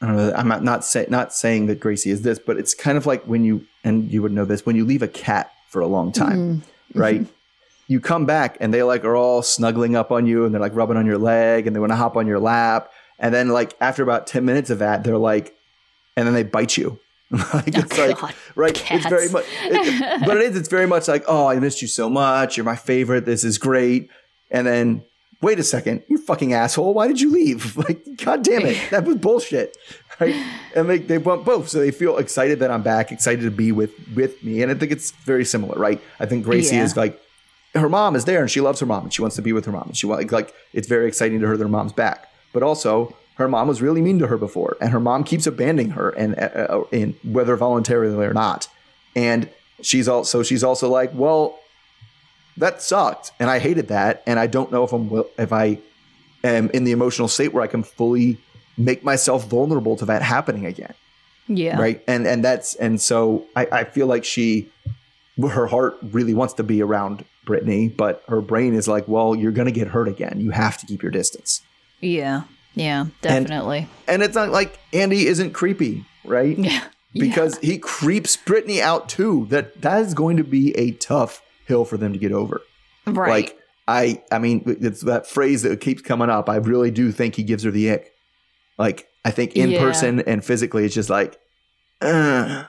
I 0.00 0.06
don't 0.06 0.16
know. 0.16 0.32
I'm 0.34 0.48
not 0.48 0.62
not, 0.62 0.84
say, 0.84 1.06
not 1.08 1.32
saying 1.34 1.66
that 1.66 1.80
Gracie 1.80 2.10
is 2.10 2.22
this, 2.22 2.38
but 2.38 2.56
it's 2.56 2.74
kind 2.74 2.96
of 2.96 3.06
like 3.06 3.24
when 3.24 3.44
you 3.44 3.66
and 3.84 4.10
you 4.10 4.22
would 4.22 4.32
know 4.32 4.44
this 4.44 4.64
when 4.64 4.76
you 4.76 4.84
leave 4.84 5.02
a 5.02 5.08
cat 5.08 5.52
for 5.68 5.80
a 5.80 5.86
long 5.86 6.12
time, 6.12 6.62
mm-hmm. 6.62 6.98
right? 6.98 7.26
You 7.88 8.00
come 8.00 8.24
back 8.24 8.56
and 8.60 8.72
they 8.72 8.82
like 8.82 9.04
are 9.04 9.16
all 9.16 9.42
snuggling 9.42 9.96
up 9.96 10.12
on 10.12 10.26
you 10.26 10.44
and 10.44 10.54
they're 10.54 10.60
like 10.60 10.74
rubbing 10.74 10.96
on 10.96 11.06
your 11.06 11.18
leg 11.18 11.66
and 11.66 11.74
they 11.74 11.80
want 11.80 11.90
to 11.90 11.96
hop 11.96 12.16
on 12.16 12.26
your 12.26 12.38
lap 12.38 12.90
and 13.18 13.34
then 13.34 13.48
like 13.48 13.74
after 13.80 14.02
about 14.02 14.26
ten 14.26 14.44
minutes 14.44 14.70
of 14.70 14.78
that 14.78 15.04
they're 15.04 15.18
like, 15.18 15.54
and 16.16 16.26
then 16.26 16.34
they 16.34 16.44
bite 16.44 16.76
you. 16.76 16.98
like 17.54 17.68
it's 17.68 17.98
oh, 17.98 18.06
like 18.06 18.18
God, 18.18 18.34
right. 18.54 18.84
It's 18.90 19.06
very 19.06 19.28
much, 19.28 19.44
it- 19.62 20.20
but 20.26 20.36
it 20.36 20.42
is. 20.42 20.56
It's 20.56 20.68
very 20.68 20.86
much 20.86 21.08
like, 21.08 21.24
oh, 21.26 21.46
I 21.48 21.58
missed 21.58 21.80
you 21.82 21.88
so 21.88 22.10
much. 22.10 22.56
You're 22.56 22.64
my 22.64 22.76
favorite. 22.76 23.24
This 23.24 23.42
is 23.42 23.58
great. 23.58 24.10
And 24.50 24.66
then, 24.66 25.02
wait 25.40 25.58
a 25.58 25.62
second, 25.62 26.02
you 26.08 26.18
fucking 26.18 26.52
asshole. 26.52 26.92
Why 26.94 27.08
did 27.08 27.20
you 27.20 27.32
leave? 27.32 27.76
Like, 27.88 28.04
god 28.22 28.44
damn 28.44 28.66
it, 28.66 28.78
that 28.90 29.04
was 29.04 29.16
bullshit. 29.16 29.76
Right? 30.20 30.34
And 30.76 30.88
they 30.90 30.98
they 30.98 31.18
want 31.18 31.44
both, 31.44 31.68
so 31.70 31.78
they 31.78 31.90
feel 31.90 32.18
excited 32.18 32.58
that 32.60 32.70
I'm 32.70 32.82
back, 32.82 33.10
excited 33.10 33.42
to 33.42 33.50
be 33.50 33.72
with 33.72 33.92
with 34.14 34.44
me. 34.44 34.62
And 34.62 34.70
I 34.70 34.74
think 34.74 34.92
it's 34.92 35.10
very 35.24 35.44
similar, 35.44 35.78
right? 35.78 36.00
I 36.20 36.26
think 36.26 36.44
Gracie 36.44 36.76
Yeah. 36.76 36.84
is 36.84 36.96
like. 36.96 37.18
Her 37.74 37.88
mom 37.88 38.14
is 38.16 38.26
there 38.26 38.42
and 38.42 38.50
she 38.50 38.60
loves 38.60 38.80
her 38.80 38.86
mom 38.86 39.04
and 39.04 39.14
she 39.14 39.22
wants 39.22 39.36
to 39.36 39.42
be 39.42 39.54
with 39.54 39.64
her 39.64 39.72
mom 39.72 39.84
and 39.84 39.96
she 39.96 40.06
like, 40.06 40.30
like 40.30 40.52
it's 40.74 40.86
very 40.86 41.08
exciting 41.08 41.40
to 41.40 41.46
her 41.46 41.56
that 41.56 41.64
her 41.64 41.70
mom's 41.70 41.94
back. 41.94 42.28
But 42.52 42.62
also 42.62 43.16
her 43.36 43.48
mom 43.48 43.66
was 43.68 43.80
really 43.82 44.02
mean 44.02 44.18
to 44.18 44.26
her 44.26 44.36
before 44.36 44.76
and 44.80 44.90
her 44.90 45.00
mom 45.00 45.24
keeps 45.24 45.46
abandoning 45.46 45.90
her 45.90 46.10
and 46.10 46.34
uh, 46.38 46.42
uh, 46.42 46.84
in 46.92 47.14
whether 47.24 47.56
voluntarily 47.56 48.24
or 48.26 48.34
not. 48.34 48.68
And 49.16 49.48
she's 49.80 50.08
also 50.08 50.42
she's 50.42 50.62
also 50.62 50.88
like, 50.88 51.10
well, 51.14 51.58
that 52.56 52.82
sucked 52.82 53.32
and 53.40 53.48
I 53.50 53.58
hated 53.58 53.88
that 53.88 54.22
and 54.26 54.38
I 54.38 54.46
don't 54.46 54.70
know 54.70 54.84
if 54.84 54.92
I'm 54.92 55.10
if 55.38 55.52
I 55.52 55.78
am 56.44 56.68
in 56.70 56.84
the 56.84 56.92
emotional 56.92 57.28
state 57.28 57.52
where 57.54 57.62
I 57.62 57.66
can 57.66 57.82
fully 57.82 58.36
make 58.76 59.02
myself 59.04 59.46
vulnerable 59.46 59.96
to 59.96 60.04
that 60.06 60.22
happening 60.22 60.66
again 60.66 60.94
Yeah. 61.48 61.78
right 61.80 62.02
and 62.06 62.26
and 62.26 62.44
that's 62.44 62.74
and 62.74 63.00
so 63.00 63.46
I, 63.56 63.66
I 63.72 63.84
feel 63.84 64.06
like 64.06 64.24
she 64.24 64.68
her 65.42 65.66
heart 65.66 65.96
really 66.02 66.34
wants 66.34 66.54
to 66.54 66.62
be 66.62 66.82
around 66.82 67.24
Brittany 67.44 67.88
but 67.88 68.22
her 68.28 68.40
brain 68.40 68.74
is 68.74 68.86
like 68.88 69.06
well 69.08 69.34
you're 69.34 69.52
gonna 69.52 69.70
get 69.72 69.88
hurt 69.88 70.08
again 70.08 70.40
you 70.40 70.50
have 70.50 70.76
to 70.78 70.86
keep 70.86 71.02
your 71.02 71.12
distance 71.12 71.62
Yeah. 72.00 72.42
Yeah. 72.74 73.06
Definitely. 73.20 73.88
and 74.08 74.22
it's 74.22 74.34
not 74.34 74.50
like 74.50 74.78
Andy 74.92 75.26
isn't 75.26 75.52
creepy 75.52 76.04
right 76.24 76.56
yeah. 76.58 76.84
because 77.12 77.58
he 77.58 77.78
creeps 77.78 78.36
Brittany 78.36 78.80
out 78.80 79.08
too 79.08 79.46
that 79.50 79.82
that 79.82 80.02
is 80.02 80.14
going 80.14 80.36
to 80.38 80.44
be 80.44 80.76
a 80.78 80.92
tough 80.92 81.42
hill 81.66 81.84
for 81.84 81.96
them 81.96 82.12
to 82.12 82.18
get 82.18 82.32
over 82.32 82.60
Right. 83.06 83.30
like 83.30 83.58
I 83.88 84.22
I 84.30 84.38
mean 84.38 84.62
it's 84.66 85.00
that 85.02 85.26
phrase 85.26 85.62
that 85.62 85.80
keeps 85.80 86.02
coming 86.02 86.30
up. 86.30 86.48
I 86.48 86.56
really 86.56 86.90
do 86.90 87.10
think 87.12 87.34
he 87.34 87.42
gives 87.42 87.64
her 87.64 87.70
the 87.70 87.90
ick. 87.90 88.12
Like 88.78 89.08
I 89.24 89.30
think 89.32 89.56
in 89.56 89.70
Yeah. 89.70 89.80
person 89.80 90.20
and 90.20 90.44
physically 90.44 90.84
it's 90.84 90.94
just 90.94 91.10
like 91.10 91.38
uh, 92.00 92.64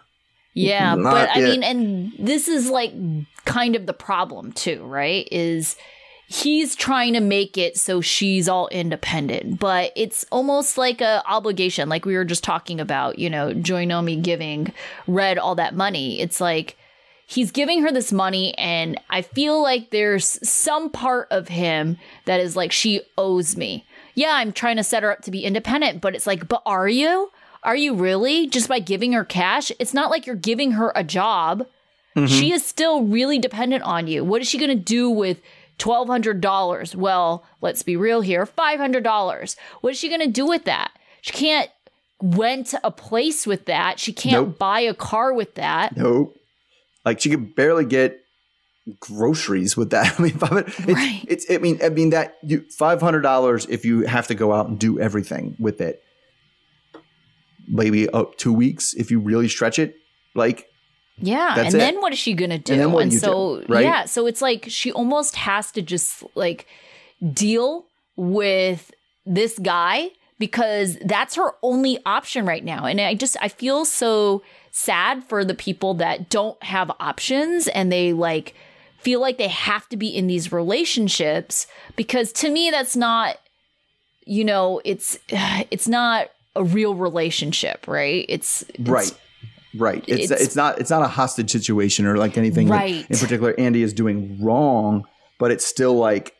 Yeah, 0.53 0.95
but 0.95 1.29
I 1.33 1.39
mean, 1.41 1.63
and 1.63 2.13
this 2.19 2.47
is 2.47 2.69
like 2.69 2.93
kind 3.45 3.75
of 3.75 3.85
the 3.87 3.93
problem 3.93 4.51
too, 4.53 4.83
right? 4.83 5.27
Is 5.31 5.75
he's 6.28 6.76
trying 6.76 7.13
to 7.13 7.19
make 7.19 7.57
it 7.57 7.78
so 7.78 8.01
she's 8.01 8.49
all 8.49 8.67
independent, 8.69 9.59
but 9.59 9.91
it's 9.95 10.26
almost 10.32 10.78
like 10.78 11.01
a 11.01 11.24
obligation, 11.28 11.89
like 11.89 12.05
we 12.05 12.15
were 12.15 12.26
just 12.26 12.43
talking 12.43 12.80
about. 12.80 13.19
You 13.19 13.30
know, 13.30 13.53
Joynami 13.53 14.21
giving 14.21 14.74
Redd 15.07 15.38
all 15.38 15.55
that 15.55 15.76
money. 15.76 16.19
It's 16.19 16.41
like 16.41 16.78
he's 17.26 17.51
giving 17.51 17.82
her 17.84 17.91
this 17.91 18.11
money, 18.11 18.57
and 18.57 18.99
I 19.09 19.21
feel 19.21 19.61
like 19.61 19.89
there's 19.89 20.39
some 20.47 20.89
part 20.89 21.28
of 21.32 21.47
him 21.47 21.97
that 22.26 22.39
is 22.39 22.55
like 22.55 22.71
she 22.71 23.01
owes 23.17 23.55
me. 23.55 23.86
Yeah, 24.15 24.32
I'm 24.34 24.53
trying 24.53 24.78
to 24.78 24.84
set 24.84 25.03
her 25.03 25.11
up 25.11 25.21
to 25.24 25.32
be 25.32 25.43
independent, 25.43 26.01
but 26.01 26.15
it's 26.15 26.28
like, 26.28 26.47
but 26.47 26.61
are 26.65 26.88
you? 26.88 27.32
Are 27.63 27.76
you 27.76 27.95
really? 27.95 28.47
Just 28.47 28.67
by 28.67 28.80
giving 28.80 29.13
her 29.13 29.24
cash? 29.24 29.71
It's 29.80 29.93
not 29.93 30.09
like 30.09 30.26
you're 30.26 30.36
giving 30.36 30.74
her 30.74 30.91
a 30.95 31.03
job. 31.03 31.65
Mm-hmm. 32.15 32.28
She 32.28 32.51
is 32.51 32.63
still 32.63 33.03
really 33.03 33.39
dependent 33.39 33.84
on 33.84 34.07
you. 34.07 34.24
What 34.24 34.41
is 34.41 34.47
she 34.47 34.59
going 34.59 34.69
to 34.69 34.76
do 34.76 35.09
with 35.09 35.41
$1,200? 35.84 36.95
Well, 36.95 37.43
let's 37.61 37.84
be 37.84 37.95
real 37.95 38.21
here 38.21 38.45
$500. 38.45 39.55
What 39.81 39.91
is 39.91 39.99
she 39.99 40.09
going 40.09 40.21
to 40.21 40.27
do 40.27 40.45
with 40.45 40.65
that? 40.65 40.91
She 41.21 41.34
can't 41.34 41.69
rent 42.21 42.73
a 42.84 42.91
place 42.91 43.45
with 43.45 43.65
that. 43.65 43.99
She 43.99 44.13
can't 44.13 44.47
Nope. 44.47 44.59
buy 44.59 44.79
a 44.81 44.93
car 44.93 45.34
with 45.34 45.55
that. 45.55 45.95
nope. 45.97 46.36
Like 47.05 47.19
she 47.19 47.29
could 47.29 47.53
barely 47.55 47.84
get 47.86 48.19
groceries 48.99 49.75
with 49.75 49.89
that. 49.91 50.15
I 50.19 50.21
mean, 50.21 50.31
five, 50.34 50.63
it's, 50.67 50.79
Right. 50.88 51.25
it's 51.27 51.45
I 51.51 51.57
mean 51.57 51.79
I 51.84 51.89
mean 51.89 52.11
that 52.11 52.38
you 52.43 52.63
five 52.77 53.01
hundred 53.01 53.21
dollars 53.21 53.65
if 53.69 53.84
you 53.84 54.01
have 54.05 54.27
to 54.27 54.36
go 54.36 54.53
out 54.53 54.67
and 54.69 54.79
do 54.79 54.99
everything 54.99 55.55
with 55.59 55.81
it. 55.81 56.01
Maybe 57.67 58.09
up 58.09 58.38
two 58.38 58.53
weeks 58.53 58.93
if 58.93 59.11
you 59.11 59.19
really 59.19 59.47
stretch 59.49 59.79
it. 59.79 59.95
Like 60.36 60.67
Yeah. 61.18 61.53
That's 61.55 61.74
and 61.74 61.76
it. 61.76 61.78
then 61.78 62.01
what 62.01 62.14
is 62.14 62.20
she 62.20 62.34
going 62.34 62.49
to 62.49 62.57
do? 62.57 62.74
And 62.74 62.82
then 62.82 62.91
what 62.91 63.09
do 63.09 63.14
you 63.14 63.20
so, 63.20 63.61
do, 63.61 63.74
right? 63.74 63.84
yeah. 63.84 64.05
So 64.05 64.26
it's 64.26 64.41
like 64.41 64.66
she 64.68 64.91
almost 64.91 65.36
has 65.36 65.72
to 65.74 65.82
just 65.82 66.24
like 66.36 66.68
deal 67.34 67.86
with 68.16 68.91
this 69.26 69.57
guy 69.59 70.09
because 70.39 70.97
that's 71.05 71.36
her 71.36 71.53
only 71.61 71.99
option 72.05 72.45
right 72.45 72.64
now. 72.64 72.86
And 72.86 72.99
I 72.99 73.14
just, 73.14 73.38
I 73.39 73.47
feel 73.47 73.86
so 73.86 74.41
sad 74.72 75.24
for 75.24 75.45
the 75.45 75.53
people 75.53 75.93
that 75.95 76.30
don't 76.30 76.61
have 76.64 76.91
options 76.99 77.68
and 77.68 77.91
they 77.91 78.11
like 78.11 78.55
feel 78.97 79.22
like 79.22 79.38
they 79.38 79.47
have 79.47 79.88
to 79.89 79.97
be 79.97 80.07
in 80.07 80.28
these 80.28 80.51
relationships 80.51 81.68
because 81.95 82.32
to 82.34 82.49
me, 82.49 82.72
that's 82.72 82.95
not, 82.95 83.38
you 84.26 84.43
know, 84.43 84.82
it's, 84.84 85.18
it's 85.30 85.88
not 85.88 86.30
a 86.55 86.64
real 86.64 86.95
relationship, 86.95 87.88
right? 87.88 88.26
It's, 88.28 88.64
it's 88.74 88.89
right. 88.89 89.11
Right. 89.76 90.03
It's, 90.07 90.26
It's- 90.26 90.41
it's 90.41 90.55
not 90.55 90.80
it's 90.80 90.89
not 90.89 91.01
a 91.01 91.07
hostage 91.07 91.51
situation 91.51 92.05
or 92.05 92.17
like 92.17 92.38
anything 92.38 92.67
that 92.67 92.74
Right. 92.76 93.09
in 93.09 93.17
particular 93.17 93.53
Andy 93.59 93.82
is 93.84 93.93
doing 93.93 94.38
wrong, 94.41 95.05
but 95.39 95.51
it's 95.51 95.65
still 95.65 95.95
like 95.95 96.36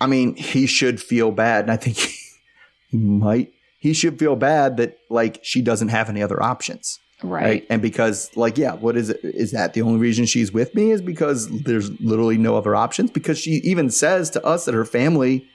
I 0.00 0.06
mean, 0.06 0.34
he 0.34 0.66
should 0.66 1.00
feel 1.00 1.30
bad 1.30 1.64
and 1.64 1.70
I 1.72 1.76
think 1.76 1.96
he 2.90 2.96
might 2.98 3.52
he 3.78 3.92
should 3.92 4.18
feel 4.18 4.36
bad 4.36 4.76
that 4.76 4.96
like 5.10 5.40
she 5.42 5.60
doesn't 5.62 5.88
have 5.88 6.08
any 6.08 6.22
other 6.22 6.40
options. 6.42 6.98
right. 7.24 7.64
And 7.70 7.82
because 7.82 8.30
like 8.36 8.56
yeah, 8.58 8.74
what 8.74 8.96
is 8.96 9.10
it 9.10 9.20
is 9.22 9.50
that 9.52 9.74
the 9.74 9.82
only 9.82 9.98
reason 10.00 10.24
she's 10.26 10.52
with 10.52 10.74
me 10.74 10.90
is 10.92 11.00
because 11.02 11.48
there's 11.64 11.90
literally 12.00 12.38
no 12.38 12.56
other 12.56 12.74
options 12.76 13.10
because 13.10 13.38
she 13.38 13.60
even 13.64 13.90
says 13.90 14.30
to 14.30 14.44
us 14.44 14.64
that 14.66 14.74
her 14.74 14.84
family 14.84 15.46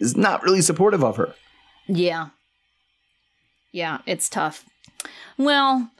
is 0.00 0.16
not 0.16 0.42
really 0.42 0.62
supportive 0.62 1.04
of 1.04 1.16
her. 1.16 1.34
Yeah. 1.86 2.28
Yeah, 3.72 3.98
it's 4.06 4.28
tough. 4.28 4.64
Well, 5.38 5.90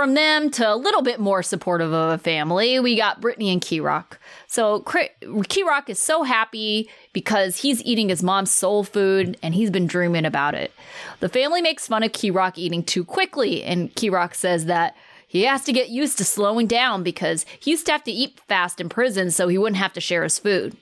from 0.00 0.14
them 0.14 0.50
to 0.50 0.66
a 0.66 0.76
little 0.76 1.02
bit 1.02 1.20
more 1.20 1.42
supportive 1.42 1.92
of 1.92 2.12
a 2.12 2.16
family, 2.16 2.80
we 2.80 2.96
got 2.96 3.20
Brittany 3.20 3.50
and 3.50 3.60
Kerok. 3.60 4.16
So 4.46 4.80
Cri- 4.80 5.10
Kerok 5.20 5.90
is 5.90 5.98
so 5.98 6.22
happy 6.22 6.88
because 7.12 7.58
he's 7.58 7.82
eating 7.82 8.08
his 8.08 8.22
mom's 8.22 8.50
soul 8.50 8.82
food 8.82 9.36
and 9.42 9.54
he's 9.54 9.70
been 9.70 9.86
dreaming 9.86 10.24
about 10.24 10.54
it. 10.54 10.72
The 11.18 11.28
family 11.28 11.60
makes 11.60 11.86
fun 11.86 12.02
of 12.02 12.12
Kerok 12.12 12.56
eating 12.56 12.82
too 12.82 13.04
quickly, 13.04 13.62
and 13.62 13.94
Kerok 13.94 14.34
says 14.34 14.64
that 14.64 14.96
he 15.28 15.42
has 15.42 15.64
to 15.64 15.72
get 15.72 15.90
used 15.90 16.16
to 16.16 16.24
slowing 16.24 16.66
down 16.66 17.02
because 17.02 17.44
he 17.60 17.72
used 17.72 17.84
to 17.84 17.92
have 17.92 18.04
to 18.04 18.10
eat 18.10 18.40
fast 18.48 18.80
in 18.80 18.88
prison 18.88 19.30
so 19.30 19.48
he 19.48 19.58
wouldn't 19.58 19.76
have 19.76 19.92
to 19.92 20.00
share 20.00 20.22
his 20.22 20.38
food. 20.38 20.78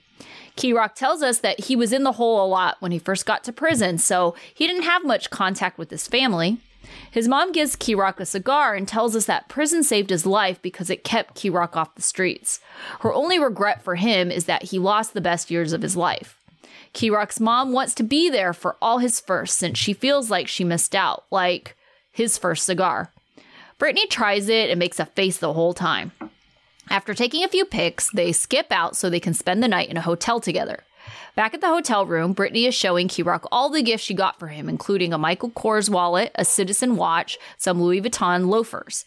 Kerok 0.56 0.94
tells 0.94 1.24
us 1.24 1.40
that 1.40 1.64
he 1.64 1.74
was 1.74 1.92
in 1.92 2.04
the 2.04 2.12
hole 2.12 2.44
a 2.44 2.46
lot 2.46 2.76
when 2.78 2.92
he 2.92 3.00
first 3.00 3.26
got 3.26 3.42
to 3.42 3.52
prison, 3.52 3.98
so 3.98 4.36
he 4.54 4.68
didn't 4.68 4.82
have 4.82 5.04
much 5.04 5.30
contact 5.30 5.76
with 5.76 5.90
his 5.90 6.06
family. 6.06 6.58
His 7.10 7.28
mom 7.28 7.52
gives 7.52 7.76
Kerok 7.76 8.20
a 8.20 8.26
cigar 8.26 8.74
and 8.74 8.86
tells 8.86 9.16
us 9.16 9.26
that 9.26 9.48
prison 9.48 9.82
saved 9.82 10.10
his 10.10 10.26
life 10.26 10.60
because 10.60 10.90
it 10.90 11.04
kept 11.04 11.34
Kerok 11.34 11.76
off 11.76 11.94
the 11.94 12.02
streets. 12.02 12.60
Her 13.00 13.12
only 13.12 13.38
regret 13.38 13.82
for 13.82 13.94
him 13.94 14.30
is 14.30 14.44
that 14.44 14.64
he 14.64 14.78
lost 14.78 15.14
the 15.14 15.20
best 15.20 15.50
years 15.50 15.72
of 15.72 15.82
his 15.82 15.96
life. 15.96 16.36
Kerok's 16.94 17.40
mom 17.40 17.72
wants 17.72 17.94
to 17.94 18.02
be 18.02 18.28
there 18.28 18.52
for 18.52 18.76
all 18.80 18.98
his 18.98 19.20
firsts 19.20 19.56
since 19.56 19.78
she 19.78 19.92
feels 19.92 20.30
like 20.30 20.48
she 20.48 20.64
missed 20.64 20.94
out, 20.94 21.24
like 21.30 21.76
his 22.10 22.38
first 22.38 22.64
cigar. 22.64 23.12
Brittany 23.78 24.06
tries 24.08 24.48
it 24.48 24.70
and 24.70 24.78
makes 24.78 24.98
a 24.98 25.06
face 25.06 25.38
the 25.38 25.52
whole 25.52 25.74
time. 25.74 26.12
After 26.90 27.14
taking 27.14 27.44
a 27.44 27.48
few 27.48 27.64
pics, 27.64 28.10
they 28.10 28.32
skip 28.32 28.72
out 28.72 28.96
so 28.96 29.08
they 29.08 29.20
can 29.20 29.34
spend 29.34 29.62
the 29.62 29.68
night 29.68 29.90
in 29.90 29.96
a 29.96 30.02
hotel 30.02 30.40
together. 30.40 30.82
Back 31.34 31.54
at 31.54 31.60
the 31.60 31.68
hotel 31.68 32.04
room, 32.04 32.32
Brittany 32.32 32.66
is 32.66 32.74
showing 32.74 33.08
Kerok 33.08 33.46
all 33.52 33.70
the 33.70 33.82
gifts 33.82 34.04
she 34.04 34.14
got 34.14 34.38
for 34.38 34.48
him, 34.48 34.68
including 34.68 35.12
a 35.12 35.18
Michael 35.18 35.50
Kors 35.50 35.88
wallet, 35.88 36.32
a 36.34 36.44
Citizen 36.44 36.96
watch, 36.96 37.38
some 37.56 37.80
Louis 37.80 38.02
Vuitton 38.02 38.48
loafers. 38.48 39.04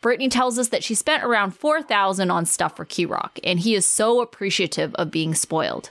Brittany 0.00 0.28
tells 0.28 0.58
us 0.58 0.68
that 0.68 0.82
she 0.82 0.94
spent 0.94 1.24
around 1.24 1.52
4000 1.52 2.30
on 2.30 2.46
stuff 2.46 2.76
for 2.76 2.86
Kerok, 2.86 3.38
and 3.44 3.60
he 3.60 3.74
is 3.74 3.84
so 3.84 4.20
appreciative 4.20 4.94
of 4.94 5.10
being 5.10 5.34
spoiled. 5.34 5.90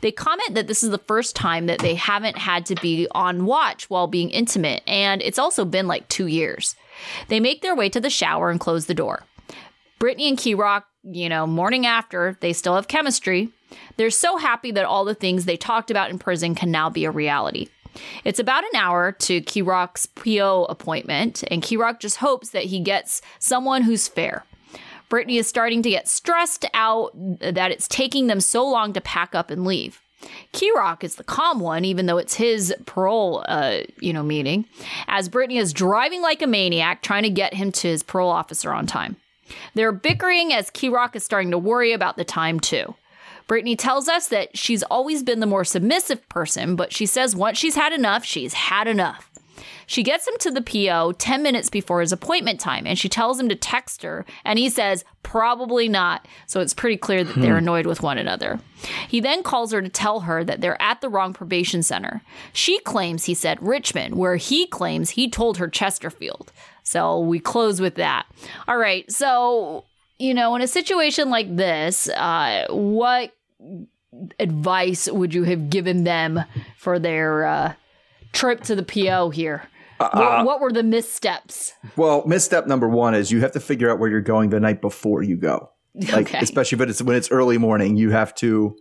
They 0.00 0.12
comment 0.12 0.54
that 0.54 0.66
this 0.68 0.82
is 0.82 0.90
the 0.90 0.98
first 0.98 1.34
time 1.34 1.66
that 1.66 1.80
they 1.80 1.94
haven't 1.94 2.38
had 2.38 2.66
to 2.66 2.74
be 2.76 3.08
on 3.10 3.46
watch 3.46 3.90
while 3.90 4.06
being 4.06 4.30
intimate, 4.30 4.82
and 4.86 5.22
it's 5.22 5.38
also 5.38 5.64
been 5.64 5.86
like 5.86 6.08
two 6.08 6.26
years. 6.26 6.76
They 7.28 7.40
make 7.40 7.62
their 7.62 7.74
way 7.74 7.88
to 7.90 8.00
the 8.00 8.10
shower 8.10 8.50
and 8.50 8.60
close 8.60 8.86
the 8.86 8.94
door. 8.94 9.24
Brittany 9.98 10.28
and 10.28 10.38
Kerok, 10.38 10.84
you 11.02 11.28
know, 11.28 11.46
morning 11.46 11.86
after, 11.86 12.36
they 12.40 12.52
still 12.52 12.74
have 12.74 12.88
chemistry. 12.88 13.50
They're 13.96 14.10
so 14.10 14.36
happy 14.36 14.70
that 14.72 14.84
all 14.84 15.04
the 15.04 15.14
things 15.14 15.44
they 15.44 15.56
talked 15.56 15.90
about 15.90 16.10
in 16.10 16.18
prison 16.18 16.54
can 16.54 16.70
now 16.70 16.90
be 16.90 17.04
a 17.04 17.10
reality. 17.10 17.68
It's 18.24 18.38
about 18.38 18.64
an 18.64 18.76
hour 18.76 19.12
to 19.12 19.40
Kerok's 19.40 20.06
PO 20.06 20.66
appointment, 20.68 21.44
and 21.50 21.62
Kerok 21.62 22.00
just 22.00 22.16
hopes 22.16 22.50
that 22.50 22.64
he 22.64 22.80
gets 22.80 23.22
someone 23.38 23.82
who's 23.82 24.08
fair. 24.08 24.44
Brittany 25.08 25.38
is 25.38 25.46
starting 25.46 25.82
to 25.82 25.90
get 25.90 26.08
stressed 26.08 26.64
out 26.74 27.12
that 27.14 27.70
it's 27.70 27.88
taking 27.88 28.26
them 28.26 28.40
so 28.40 28.66
long 28.66 28.92
to 28.92 29.00
pack 29.00 29.34
up 29.34 29.50
and 29.50 29.64
leave. 29.64 30.02
Kerok 30.52 31.04
is 31.04 31.16
the 31.16 31.24
calm 31.24 31.60
one, 31.60 31.84
even 31.84 32.06
though 32.06 32.18
it's 32.18 32.34
his 32.34 32.74
parole, 32.86 33.44
uh, 33.48 33.80
you 34.00 34.12
know, 34.12 34.22
meeting, 34.22 34.64
as 35.06 35.28
Brittany 35.28 35.58
is 35.58 35.72
driving 35.72 36.22
like 36.22 36.42
a 36.42 36.46
maniac, 36.46 37.02
trying 37.02 37.22
to 37.22 37.30
get 37.30 37.54
him 37.54 37.70
to 37.72 37.88
his 37.88 38.02
parole 38.02 38.30
officer 38.30 38.72
on 38.72 38.86
time. 38.86 39.16
They're 39.74 39.92
bickering 39.92 40.52
as 40.52 40.70
Kerok 40.70 41.14
is 41.14 41.24
starting 41.24 41.52
to 41.52 41.58
worry 41.58 41.92
about 41.92 42.16
the 42.16 42.24
time 42.24 42.58
too. 42.58 42.94
Brittany 43.46 43.76
tells 43.76 44.08
us 44.08 44.28
that 44.28 44.56
she's 44.56 44.82
always 44.84 45.22
been 45.22 45.40
the 45.40 45.46
more 45.46 45.64
submissive 45.64 46.28
person, 46.28 46.76
but 46.76 46.92
she 46.92 47.06
says 47.06 47.36
once 47.36 47.58
she's 47.58 47.76
had 47.76 47.92
enough, 47.92 48.24
she's 48.24 48.54
had 48.54 48.88
enough. 48.88 49.30
She 49.86 50.02
gets 50.02 50.26
him 50.26 50.34
to 50.40 50.50
the 50.50 50.62
PO 50.62 51.12
10 51.12 51.42
minutes 51.42 51.70
before 51.70 52.00
his 52.00 52.12
appointment 52.12 52.58
time 52.58 52.86
and 52.86 52.98
she 52.98 53.08
tells 53.08 53.38
him 53.38 53.48
to 53.48 53.54
text 53.54 54.02
her, 54.02 54.26
and 54.44 54.58
he 54.58 54.68
says, 54.68 55.04
probably 55.22 55.88
not. 55.88 56.26
So 56.46 56.60
it's 56.60 56.74
pretty 56.74 56.96
clear 56.96 57.22
that 57.22 57.40
they're 57.40 57.56
annoyed 57.56 57.86
with 57.86 58.02
one 58.02 58.18
another. 58.18 58.58
He 59.08 59.20
then 59.20 59.42
calls 59.42 59.72
her 59.72 59.80
to 59.80 59.88
tell 59.88 60.20
her 60.20 60.42
that 60.44 60.60
they're 60.60 60.80
at 60.82 61.00
the 61.00 61.08
wrong 61.08 61.32
probation 61.32 61.82
center. 61.82 62.22
She 62.52 62.80
claims 62.80 63.24
he 63.24 63.34
said 63.34 63.62
Richmond, 63.62 64.16
where 64.16 64.36
he 64.36 64.66
claims 64.66 65.10
he 65.10 65.30
told 65.30 65.58
her 65.58 65.68
Chesterfield. 65.68 66.52
So 66.82 67.18
we 67.20 67.38
close 67.38 67.80
with 67.80 67.96
that. 67.96 68.26
All 68.68 68.76
right. 68.78 69.10
So, 69.10 69.84
you 70.18 70.34
know, 70.34 70.54
in 70.54 70.62
a 70.62 70.68
situation 70.68 71.30
like 71.30 71.54
this, 71.56 72.08
uh, 72.08 72.66
what 72.70 73.35
advice 74.38 75.08
would 75.10 75.34
you 75.34 75.44
have 75.44 75.70
given 75.70 76.04
them 76.04 76.42
for 76.78 76.98
their 76.98 77.46
uh, 77.46 77.72
trip 78.32 78.62
to 78.62 78.74
the 78.74 78.82
PO 78.82 79.30
here? 79.30 79.68
what, 79.98 80.44
what 80.44 80.60
were 80.60 80.72
the 80.72 80.82
missteps? 80.82 81.72
Well, 81.96 82.22
misstep 82.26 82.66
number 82.66 82.88
one 82.88 83.14
is 83.14 83.30
you 83.30 83.40
have 83.40 83.52
to 83.52 83.60
figure 83.60 83.90
out 83.90 83.98
where 83.98 84.10
you're 84.10 84.20
going 84.20 84.50
the 84.50 84.60
night 84.60 84.80
before 84.80 85.22
you 85.22 85.36
go. 85.36 85.70
Like 86.12 86.26
Okay. 86.28 86.38
especially 86.42 86.76
if 86.82 86.90
it's 86.90 87.02
when 87.02 87.16
it's 87.16 87.30
early 87.30 87.56
morning, 87.56 87.96
you 87.96 88.10
have 88.10 88.34
to, 88.36 88.76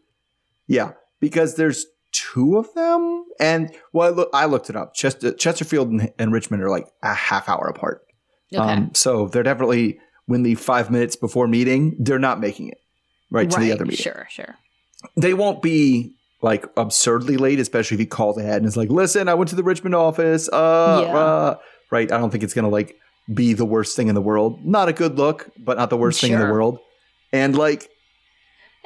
yeah, 0.68 0.92
because 1.22 1.56
there's 1.56 1.86
two 2.12 2.58
of 2.58 2.74
them, 2.74 3.24
and 3.40 3.74
well, 3.94 4.08
I, 4.08 4.12
look, 4.12 4.30
I 4.34 4.46
looked 4.48 4.70
it 4.70 4.76
up. 4.76 4.94
Chester, 4.94 5.32
Chesterfield 5.32 5.90
and, 5.90 6.12
and 6.20 6.34
Richmond 6.34 6.62
are 6.62 6.70
like 6.70 6.88
a 7.04 7.14
half 7.14 7.48
hour 7.48 7.68
apart. 7.74 8.02
Okay. 8.54 8.62
Um, 8.62 8.92
so 8.94 9.30
they're 9.30 9.44
definitely 9.44 10.00
when 10.26 10.44
the 10.44 10.56
five 10.56 10.92
minutes 10.92 11.16
before 11.16 11.48
meeting, 11.48 11.96
they're 12.00 12.20
not 12.20 12.42
making 12.42 12.68
it 12.70 12.80
right, 13.32 13.50
to 13.50 13.60
the 13.62 13.72
other 13.72 13.86
meeting. 13.86 14.04
Sure, 14.04 14.28
sure. 14.30 14.56
They 15.18 15.34
won't 15.34 15.62
be 15.62 16.12
like 16.42 16.66
absurdly 16.78 17.38
late, 17.38 17.60
especially 17.60 17.96
if 17.96 18.00
he 18.00 18.06
calls 18.06 18.38
ahead 18.38 18.58
and 18.58 18.66
is 18.66 18.78
like, 18.78 18.90
"Listen, 18.90 19.28
I 19.28 19.34
went 19.34 19.50
to 19.50 19.56
the 19.56 19.64
Richmond 19.64 19.96
office." 19.96 20.48
Uh, 20.50 21.06
Yeah. 21.08 21.18
uh," 21.18 21.56
right. 21.92 22.12
I 22.12 22.18
don't 22.18 22.30
think 22.30 22.44
it's 22.44 22.54
gonna 22.54 22.70
like 22.70 22.96
be 23.34 23.54
the 23.54 23.66
worst 23.66 23.96
thing 23.96 24.08
in 24.08 24.16
the 24.16 24.22
world. 24.22 24.64
Not 24.66 24.88
a 24.90 24.94
good 24.94 25.18
look, 25.18 25.50
but 25.58 25.78
not 25.78 25.90
the 25.90 25.98
worst 25.98 26.22
thing 26.22 26.32
in 26.34 26.40
the 26.40 26.46
world. 26.52 26.80
And 27.34 27.58
like, 27.58 27.90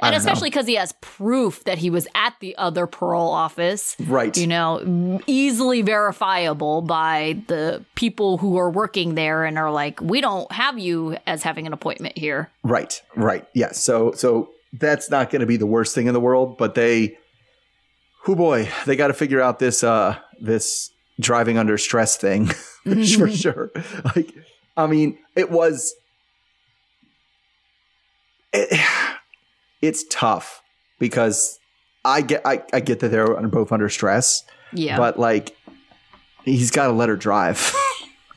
And 0.02 0.16
especially 0.16 0.48
because 0.48 0.66
he 0.66 0.76
has 0.76 0.94
proof 1.02 1.62
that 1.64 1.76
he 1.76 1.90
was 1.90 2.08
at 2.14 2.32
the 2.40 2.56
other 2.56 2.86
parole 2.86 3.28
office. 3.30 3.96
right, 4.08 4.34
You 4.34 4.46
know, 4.46 5.20
easily 5.26 5.82
verifiable 5.82 6.80
by 6.80 7.42
the 7.48 7.84
people 7.96 8.38
who 8.38 8.56
are 8.56 8.70
working 8.70 9.14
there 9.14 9.44
and 9.44 9.58
are 9.58 9.70
like, 9.70 10.00
we 10.00 10.22
don't 10.22 10.50
have 10.52 10.78
you 10.78 11.18
as 11.26 11.42
having 11.42 11.66
an 11.66 11.74
appointment 11.74 12.16
here. 12.16 12.48
right, 12.64 13.02
right. 13.14 13.44
Yes. 13.52 13.78
So, 13.78 14.12
so 14.12 14.48
that's 14.72 15.10
not 15.10 15.30
going 15.30 15.40
to 15.40 15.46
be 15.46 15.56
the 15.56 15.66
worst 15.66 15.94
thing 15.94 16.06
in 16.06 16.14
the 16.14 16.20
world, 16.20 16.56
but 16.58 16.74
they, 16.74 17.18
who 18.24 18.36
boy, 18.36 18.68
they 18.86 18.96
got 18.96 19.08
to 19.08 19.14
figure 19.14 19.40
out 19.40 19.58
this, 19.58 19.82
uh, 19.82 20.16
this 20.40 20.90
driving 21.18 21.58
under 21.58 21.76
stress 21.78 22.16
thing 22.16 22.46
for 23.16 23.30
sure. 23.30 23.70
Like, 24.14 24.32
I 24.76 24.86
mean, 24.86 25.18
it 25.36 25.50
was, 25.50 25.94
it, 28.52 28.78
it's 29.82 30.04
tough 30.10 30.62
because 30.98 31.58
I 32.04 32.22
get, 32.22 32.42
I, 32.46 32.62
I 32.72 32.80
get 32.80 33.00
that 33.00 33.08
they're 33.08 33.26
both 33.48 33.72
under 33.72 33.88
stress, 33.88 34.44
Yeah. 34.72 34.96
but 34.96 35.18
like, 35.18 35.56
he's 36.44 36.70
got 36.70 36.86
to 36.86 36.92
let 36.92 37.08
her 37.08 37.16
drive. 37.16 37.74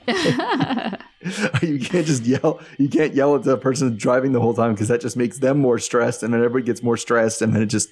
you 1.61 1.79
can't 1.79 2.05
just 2.05 2.23
yell. 2.25 2.61
You 2.77 2.89
can't 2.89 3.13
yell 3.13 3.35
at 3.35 3.43
the 3.43 3.57
person 3.57 3.95
driving 3.97 4.31
the 4.33 4.41
whole 4.41 4.53
time 4.53 4.73
because 4.73 4.87
that 4.89 5.01
just 5.01 5.17
makes 5.17 5.39
them 5.39 5.59
more 5.59 5.79
stressed, 5.79 6.23
and 6.23 6.33
then 6.33 6.41
everybody 6.43 6.65
gets 6.65 6.83
more 6.83 6.97
stressed, 6.97 7.41
and 7.41 7.53
then 7.53 7.61
it 7.61 7.67
just 7.67 7.89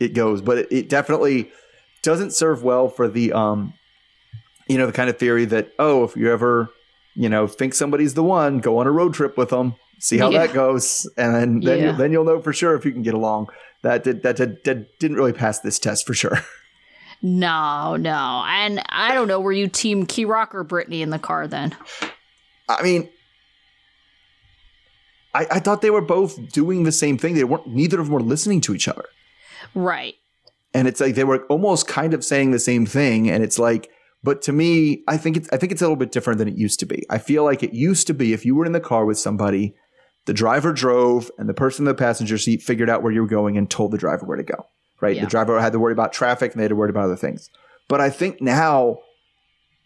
it 0.00 0.14
goes. 0.14 0.42
But 0.42 0.58
it, 0.58 0.68
it 0.72 0.88
definitely 0.88 1.50
doesn't 2.02 2.32
serve 2.32 2.62
well 2.64 2.88
for 2.88 3.08
the 3.08 3.32
um, 3.32 3.72
you 4.68 4.78
know, 4.78 4.86
the 4.86 4.92
kind 4.92 5.08
of 5.10 5.18
theory 5.18 5.44
that 5.46 5.72
oh, 5.78 6.04
if 6.04 6.16
you 6.16 6.30
ever 6.32 6.70
you 7.14 7.28
know 7.28 7.46
think 7.46 7.74
somebody's 7.74 8.14
the 8.14 8.22
one, 8.22 8.58
go 8.58 8.78
on 8.78 8.86
a 8.86 8.90
road 8.92 9.14
trip 9.14 9.36
with 9.36 9.50
them, 9.50 9.74
see 10.00 10.18
how 10.18 10.30
Yeah. 10.30 10.46
that 10.46 10.54
goes, 10.54 11.08
and 11.16 11.34
then 11.34 11.60
then 11.60 11.78
Yeah. 11.78 11.84
you'll, 11.86 11.96
then 11.96 12.12
you'll 12.12 12.24
know 12.24 12.40
for 12.40 12.52
sure 12.52 12.74
if 12.74 12.84
you 12.84 12.92
can 12.92 13.02
get 13.02 13.14
along. 13.14 13.48
That 13.82 14.02
did 14.04 14.22
that 14.22 14.36
did, 14.36 14.64
that 14.64 14.98
didn't 14.98 15.16
really 15.16 15.32
pass 15.32 15.60
this 15.60 15.78
test 15.78 16.06
for 16.06 16.14
sure. 16.14 16.38
No, 17.22 17.96
no. 17.96 18.42
And 18.46 18.82
I 18.88 19.14
don't 19.14 19.28
know, 19.28 19.40
were 19.40 19.52
you 19.52 19.68
team 19.68 20.06
Kerok 20.06 20.54
or 20.54 20.64
Brittany 20.64 21.02
in 21.02 21.10
the 21.10 21.18
car 21.20 21.46
then? 21.46 21.74
I 22.68 22.82
mean, 22.82 23.08
I, 25.34 25.46
I 25.52 25.58
thought 25.60 25.82
they 25.82 25.90
were 25.90 26.00
both 26.00 26.50
doing 26.52 26.82
the 26.84 26.92
same 26.92 27.16
thing. 27.18 27.34
They 27.34 27.44
weren't. 27.44 27.66
Neither 27.66 28.00
of 28.00 28.06
them 28.06 28.14
were 28.14 28.20
listening 28.20 28.60
to 28.62 28.74
each 28.74 28.88
other, 28.88 29.04
Right. 29.74 30.14
and 30.74 30.86
it's 30.86 31.00
like 31.00 31.14
they 31.14 31.24
were 31.24 31.44
almost 31.46 31.86
kind 31.88 32.12
of 32.12 32.24
saying 32.24 32.50
the 32.50 32.58
same 32.58 32.84
thing. 32.86 33.30
And 33.30 33.42
it's 33.42 33.58
like, 33.58 33.88
but 34.22 34.42
to 34.42 34.52
me, 34.52 35.02
I 35.08 35.16
think 35.16 35.36
it's 35.36 35.48
I 35.52 35.56
think 35.56 35.72
it's 35.72 35.80
a 35.80 35.84
little 35.84 35.96
bit 35.96 36.12
different 36.12 36.38
than 36.38 36.48
it 36.48 36.56
used 36.58 36.80
to 36.80 36.86
be. 36.86 37.04
I 37.08 37.18
feel 37.18 37.44
like 37.44 37.62
it 37.62 37.72
used 37.72 38.06
to 38.08 38.14
be 38.14 38.32
if 38.32 38.44
you 38.44 38.54
were 38.54 38.66
in 38.66 38.72
the 38.72 38.80
car 38.80 39.04
with 39.06 39.18
somebody, 39.18 39.74
the 40.26 40.34
driver 40.34 40.72
drove, 40.72 41.30
and 41.38 41.48
the 41.48 41.54
person 41.54 41.84
in 41.84 41.88
the 41.88 41.94
passenger 41.94 42.36
seat 42.36 42.62
figured 42.62 42.90
out 42.90 43.02
where 43.02 43.12
you 43.12 43.22
were 43.22 43.28
going 43.28 43.56
and 43.56 43.70
told 43.70 43.92
the 43.92 43.98
driver 43.98 44.26
where 44.26 44.36
to 44.36 44.42
go. 44.42 44.66
Right. 45.02 45.16
Yeah. 45.16 45.24
The 45.24 45.30
driver 45.30 45.60
had 45.60 45.72
to 45.72 45.78
worry 45.78 45.92
about 45.92 46.12
traffic, 46.12 46.52
and 46.52 46.60
they 46.60 46.64
had 46.64 46.70
to 46.70 46.76
worry 46.76 46.88
about 46.88 47.04
other 47.04 47.16
things. 47.16 47.50
But 47.88 48.00
I 48.00 48.08
think 48.08 48.40
now, 48.40 49.00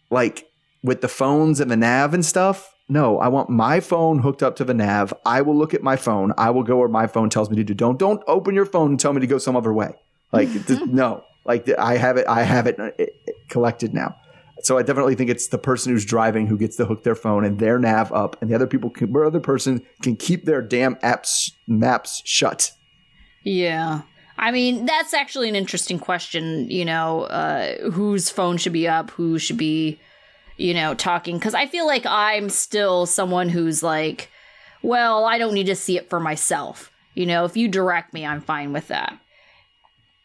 like 0.09 0.47
with 0.83 1.01
the 1.01 1.07
phones 1.07 1.59
and 1.59 1.69
the 1.69 1.75
nav 1.75 2.13
and 2.13 2.23
stuff, 2.23 2.71
no, 2.87 3.19
I 3.19 3.27
want 3.27 3.49
my 3.49 3.79
phone 3.79 4.19
hooked 4.19 4.41
up 4.43 4.55
to 4.57 4.63
the 4.63 4.73
nav. 4.73 5.13
I 5.25 5.41
will 5.41 5.57
look 5.57 5.73
at 5.73 5.83
my 5.83 5.97
phone. 5.97 6.33
I 6.37 6.51
will 6.51 6.63
go 6.63 6.77
where 6.77 6.87
my 6.87 7.07
phone 7.07 7.29
tells 7.29 7.49
me 7.49 7.57
to 7.57 7.63
do. 7.63 7.73
Don't 7.73 7.99
don't 7.99 8.23
open 8.27 8.55
your 8.55 8.65
phone 8.65 8.91
and 8.91 8.99
tell 8.99 9.11
me 9.11 9.19
to 9.19 9.27
go 9.27 9.39
some 9.39 9.55
other 9.55 9.73
way. 9.73 9.93
Like 10.31 10.49
th- 10.67 10.81
no, 10.85 11.23
like 11.45 11.67
I 11.77 11.97
have 11.97 12.17
it. 12.17 12.27
I 12.27 12.43
have 12.43 12.67
it, 12.67 12.79
uh, 12.79 12.91
it, 12.97 13.09
it 13.25 13.35
collected 13.49 13.93
now. 13.93 14.15
So 14.61 14.77
I 14.77 14.83
definitely 14.83 15.15
think 15.15 15.29
it's 15.29 15.47
the 15.47 15.57
person 15.57 15.91
who's 15.91 16.05
driving 16.05 16.47
who 16.47 16.57
gets 16.57 16.77
to 16.77 16.85
hook 16.85 17.03
their 17.03 17.15
phone 17.15 17.43
and 17.43 17.59
their 17.59 17.79
nav 17.79 18.11
up, 18.13 18.39
and 18.41 18.49
the 18.49 18.55
other 18.55 18.67
people, 18.67 18.89
can, 18.89 19.11
where 19.11 19.25
other 19.25 19.39
person 19.39 19.85
can 20.01 20.15
keep 20.15 20.45
their 20.45 20.61
damn 20.61 20.95
apps 20.97 21.51
maps 21.67 22.21
shut. 22.25 22.71
Yeah. 23.43 24.01
I 24.37 24.51
mean, 24.51 24.85
that's 24.85 25.13
actually 25.13 25.49
an 25.49 25.55
interesting 25.55 25.99
question, 25.99 26.69
you 26.69 26.85
know, 26.85 27.23
uh, 27.23 27.89
whose 27.91 28.29
phone 28.29 28.57
should 28.57 28.73
be 28.73 28.87
up, 28.87 29.09
who 29.11 29.39
should 29.39 29.57
be, 29.57 29.99
you 30.57 30.73
know, 30.73 30.93
talking. 30.93 31.37
Because 31.37 31.55
I 31.55 31.65
feel 31.65 31.87
like 31.87 32.05
I'm 32.05 32.49
still 32.49 33.05
someone 33.05 33.49
who's 33.49 33.81
like, 33.81 34.29
well, 34.83 35.25
I 35.25 35.37
don't 35.37 35.53
need 35.53 35.65
to 35.65 35.75
see 35.75 35.97
it 35.97 36.09
for 36.09 36.19
myself. 36.19 36.91
You 37.15 37.25
know, 37.25 37.45
if 37.45 37.57
you 37.57 37.67
direct 37.67 38.13
me, 38.13 38.25
I'm 38.25 38.41
fine 38.41 38.73
with 38.73 38.89
that. 38.89 39.17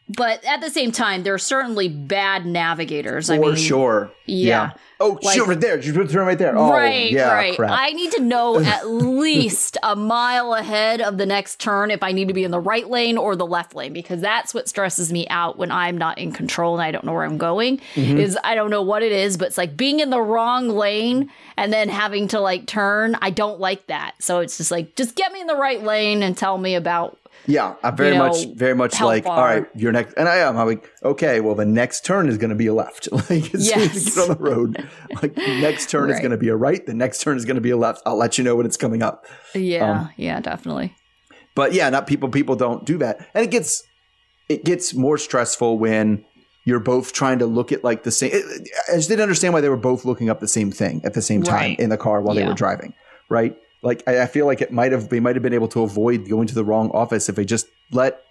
But 0.09 0.43
at 0.45 0.59
the 0.61 0.69
same 0.69 0.91
time, 0.91 1.23
there 1.23 1.33
are 1.33 1.39
certainly 1.39 1.87
bad 1.87 2.45
navigators. 2.45 3.29
I 3.29 3.37
For 3.37 3.47
mean, 3.47 3.55
sure. 3.55 4.11
Yeah. 4.25 4.71
Oh, 4.99 5.17
Like- 5.21 5.39
over 5.39 5.55
there. 5.55 5.79
You 5.79 5.93
put 5.93 6.09
the 6.09 6.19
right 6.19 6.37
there. 6.37 6.57
Oh, 6.57 6.71
right, 6.71 7.11
yeah, 7.11 7.33
right. 7.33 7.55
crap. 7.55 7.71
I 7.71 7.91
need 7.91 8.11
to 8.11 8.21
know 8.21 8.59
at 8.63 8.87
least 8.87 9.77
a 9.81 9.95
mile 9.95 10.53
ahead 10.53 11.01
of 11.01 11.17
the 11.17 11.25
next 11.25 11.59
turn 11.59 11.89
if 11.89 12.03
I 12.03 12.11
need 12.11 12.27
to 12.27 12.33
be 12.33 12.43
in 12.43 12.51
the 12.51 12.59
right 12.59 12.87
lane 12.89 13.17
or 13.17 13.35
the 13.35 13.45
left 13.45 13.75
lane 13.75 13.91
because 13.93 14.21
that's 14.21 14.53
what 14.53 14.69
stresses 14.69 15.11
me 15.11 15.27
out 15.29 15.57
when 15.57 15.71
I'm 15.71 15.97
not 15.97 16.17
in 16.17 16.31
control 16.31 16.73
and 16.75 16.83
I 16.83 16.91
don't 16.91 17.05
know 17.05 17.13
where 17.13 17.23
I'm 17.25 17.37
going. 17.37 17.79
Mm-hmm. 17.95 18.17
Is 18.17 18.37
I 18.43 18.55
don't 18.55 18.69
know 18.69 18.81
what 18.81 19.03
it 19.03 19.11
is, 19.11 19.37
but 19.37 19.47
it's 19.47 19.57
like 19.57 19.75
being 19.75 19.99
in 19.99 20.09
the 20.09 20.21
wrong 20.21 20.69
lane 20.69 21.31
and 21.57 21.71
then 21.73 21.89
having 21.89 22.27
to 22.29 22.39
like 22.39 22.65
turn. 22.67 23.17
I 23.21 23.29
don't 23.29 23.59
like 23.59 23.87
that. 23.87 24.15
So 24.19 24.39
it's 24.39 24.57
just 24.57 24.71
like 24.71 24.95
just 24.95 25.15
get 25.15 25.31
me 25.31 25.41
in 25.41 25.47
the 25.47 25.55
right 25.57 25.81
lane 25.81 26.23
and 26.23 26.37
tell 26.37 26.57
me 26.57 26.75
about 26.75 27.17
Yeah, 27.45 27.75
I'm 27.83 27.95
very 27.97 28.11
you 28.11 28.17
know, 28.17 28.27
much, 28.29 28.45
very 28.55 28.73
much 28.73 29.01
like, 29.01 29.25
far. 29.25 29.37
all 29.37 29.43
right, 29.45 29.65
your 29.75 29.91
next, 29.91 30.13
and 30.15 30.29
I 30.29 30.37
am. 30.37 30.57
I'm 30.57 30.65
like, 30.67 30.89
okay, 31.03 31.41
well, 31.41 31.55
the 31.55 31.65
next 31.65 32.05
turn 32.05 32.29
is 32.29 32.37
going 32.37 32.51
to 32.51 32.55
be 32.55 32.67
a 32.67 32.73
left. 32.73 33.09
Like, 33.11 33.53
as 33.53 33.67
soon 33.69 33.81
as 33.81 33.95
you 34.05 34.11
get 34.11 34.29
on 34.29 34.37
the 34.37 34.43
road, 34.43 34.89
like, 35.21 35.35
the 35.35 35.59
next 35.61 35.89
turn 35.89 36.09
is 36.09 36.19
going 36.19 36.31
to 36.31 36.37
be 36.37 36.47
a 36.49 36.55
right. 36.55 36.85
The 36.85 36.93
next 36.93 37.21
turn 37.21 37.35
is 37.35 37.43
going 37.45 37.55
to 37.55 37.61
be 37.61 37.69
a 37.71 37.77
left. 37.77 38.01
I'll 38.05 38.15
let 38.17 38.37
you 38.37 38.43
know 38.43 38.55
when 38.55 38.65
it's 38.65 38.77
coming 38.77 39.03
up. 39.03 39.25
yeah, 39.53 39.91
Um, 40.01 40.09
yeah, 40.15 40.39
definitely. 40.39 40.95
But 41.55 41.73
yeah, 41.73 41.89
not 41.89 42.07
people. 42.07 42.29
People 42.29 42.55
don't 42.55 42.85
do 42.85 42.97
that, 42.99 43.27
and 43.33 43.43
it 43.43 43.51
gets, 43.51 43.83
it 44.49 44.63
gets 44.63 44.93
more 44.93 45.17
stressful 45.17 45.77
when 45.77 46.23
you're 46.65 46.79
both 46.79 47.11
trying 47.11 47.39
to 47.39 47.45
look 47.45 47.71
at 47.73 47.83
like 47.83 48.03
the 48.03 48.11
same. 48.11 48.31
I 48.89 48.95
just 48.95 49.09
didn't 49.09 49.21
understand 49.21 49.53
why 49.53 49.59
they 49.61 49.69
were 49.69 49.75
both 49.77 50.05
looking 50.05 50.29
up 50.29 50.39
the 50.39 50.47
same 50.47 50.71
thing 50.71 51.01
at 51.03 51.13
the 51.13 51.21
same 51.21 51.43
time 51.43 51.55
Right. 51.55 51.79
in 51.79 51.89
the 51.89 51.97
car 51.97 52.21
while 52.21 52.35
they 52.35 52.45
were 52.45 52.53
driving. 52.53 52.93
Right. 53.29 53.57
Like 53.83 54.01
I, 54.07 54.21
I 54.21 54.25
feel 54.25 54.45
like 54.45 54.61
it 54.61 54.71
might 54.71 54.91
have 54.91 55.09
they 55.09 55.19
might 55.19 55.35
have 55.35 55.43
been 55.43 55.53
able 55.53 55.67
to 55.69 55.83
avoid 55.83 56.27
going 56.27 56.47
to 56.47 56.55
the 56.55 56.63
wrong 56.63 56.89
office 56.91 57.29
if 57.29 57.35
they 57.35 57.45
just 57.45 57.67
let. 57.91 58.21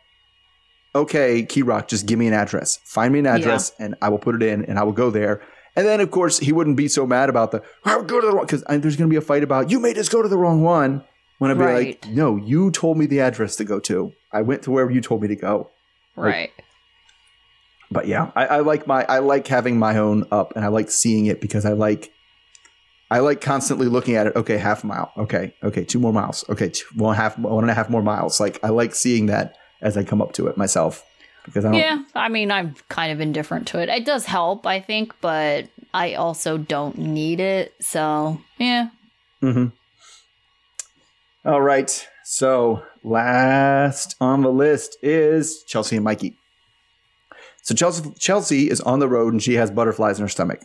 Okay, 0.94 1.42
Kerok, 1.44 1.88
just 1.88 2.06
give 2.06 2.18
me 2.18 2.26
an 2.26 2.34
address. 2.34 2.78
Find 2.84 3.12
me 3.14 3.20
an 3.20 3.26
address, 3.26 3.72
and 3.78 3.94
I 4.02 4.10
will 4.10 4.18
put 4.18 4.34
it 4.34 4.42
in, 4.42 4.64
and 4.66 4.78
I 4.78 4.82
will 4.82 4.92
go 4.92 5.10
there. 5.10 5.40
And 5.74 5.86
then, 5.86 6.00
of 6.00 6.10
course, 6.10 6.38
he 6.38 6.52
wouldn't 6.52 6.76
be 6.76 6.86
so 6.88 7.06
mad 7.06 7.30
about 7.30 7.50
the 7.50 7.62
I 7.84 7.96
would 7.96 8.08
go 8.08 8.20
to 8.20 8.26
the 8.26 8.32
wrong 8.34 8.44
because 8.44 8.62
there's 8.68 8.96
going 8.96 9.08
to 9.08 9.12
be 9.12 9.16
a 9.16 9.22
fight 9.22 9.42
about 9.42 9.70
you 9.70 9.80
made 9.80 9.96
us 9.96 10.08
go 10.10 10.20
to 10.20 10.28
the 10.28 10.36
wrong 10.36 10.62
one. 10.62 11.02
When 11.38 11.50
I'd 11.50 11.58
be 11.58 11.64
Right. 11.64 12.02
like, 12.02 12.12
no, 12.12 12.36
you 12.36 12.70
told 12.70 12.98
me 12.98 13.06
the 13.06 13.20
address 13.20 13.56
to 13.56 13.64
go 13.64 13.80
to. 13.80 14.12
I 14.32 14.42
went 14.42 14.62
to 14.62 14.70
where 14.70 14.88
you 14.90 15.00
told 15.00 15.22
me 15.22 15.28
to 15.28 15.34
go. 15.36 15.70
Right. 16.14 16.52
But 17.90 18.06
yeah, 18.06 18.30
I, 18.36 18.46
I 18.46 18.58
like 18.60 18.86
my 18.86 19.04
I 19.08 19.18
like 19.18 19.46
having 19.48 19.78
my 19.78 19.96
own 19.98 20.24
up, 20.30 20.54
and 20.56 20.64
I 20.64 20.68
like 20.68 20.90
seeing 20.90 21.26
it 21.26 21.40
because 21.40 21.64
I 21.64 21.72
like 21.72 22.11
I 23.12 23.18
like 23.18 23.42
constantly 23.42 23.88
looking 23.88 24.14
at 24.14 24.26
it. 24.26 24.36
Okay, 24.36 24.56
half 24.56 24.84
a 24.84 24.86
mile. 24.86 25.12
Okay, 25.18 25.54
okay, 25.62 25.84
two 25.84 25.98
more 25.98 26.14
miles. 26.14 26.44
Okay, 26.48 26.70
two, 26.70 26.86
one 26.96 27.14
half 27.14 27.38
one 27.38 27.62
and 27.62 27.70
a 27.70 27.74
half 27.74 27.90
more 27.90 28.02
miles. 28.02 28.40
Like 28.40 28.58
I 28.62 28.68
like 28.68 28.94
seeing 28.94 29.26
that 29.26 29.56
as 29.82 29.98
I 29.98 30.02
come 30.02 30.22
up 30.22 30.32
to 30.34 30.46
it 30.46 30.56
myself 30.56 31.04
because 31.44 31.66
I. 31.66 31.74
Yeah, 31.74 32.02
I 32.14 32.30
mean, 32.30 32.50
I'm 32.50 32.74
kind 32.88 33.12
of 33.12 33.20
indifferent 33.20 33.66
to 33.68 33.80
it. 33.80 33.90
It 33.90 34.06
does 34.06 34.24
help, 34.24 34.66
I 34.66 34.80
think, 34.80 35.14
but 35.20 35.68
I 35.92 36.14
also 36.14 36.56
don't 36.56 36.96
need 36.96 37.38
it. 37.38 37.74
So, 37.80 38.40
yeah. 38.56 38.88
Mm-hmm. 39.42 39.66
All 41.44 41.60
right. 41.60 42.08
So 42.24 42.82
last 43.04 44.16
on 44.22 44.40
the 44.40 44.50
list 44.50 44.96
is 45.02 45.64
Chelsea 45.64 45.96
and 45.96 46.04
Mikey. 46.04 46.36
So 47.62 47.74
Chelsea 47.74 48.10
Chelsea 48.18 48.70
is 48.70 48.80
on 48.80 49.00
the 49.00 49.08
road 49.08 49.34
and 49.34 49.42
she 49.42 49.54
has 49.54 49.70
butterflies 49.70 50.18
in 50.18 50.22
her 50.22 50.28
stomach. 50.28 50.62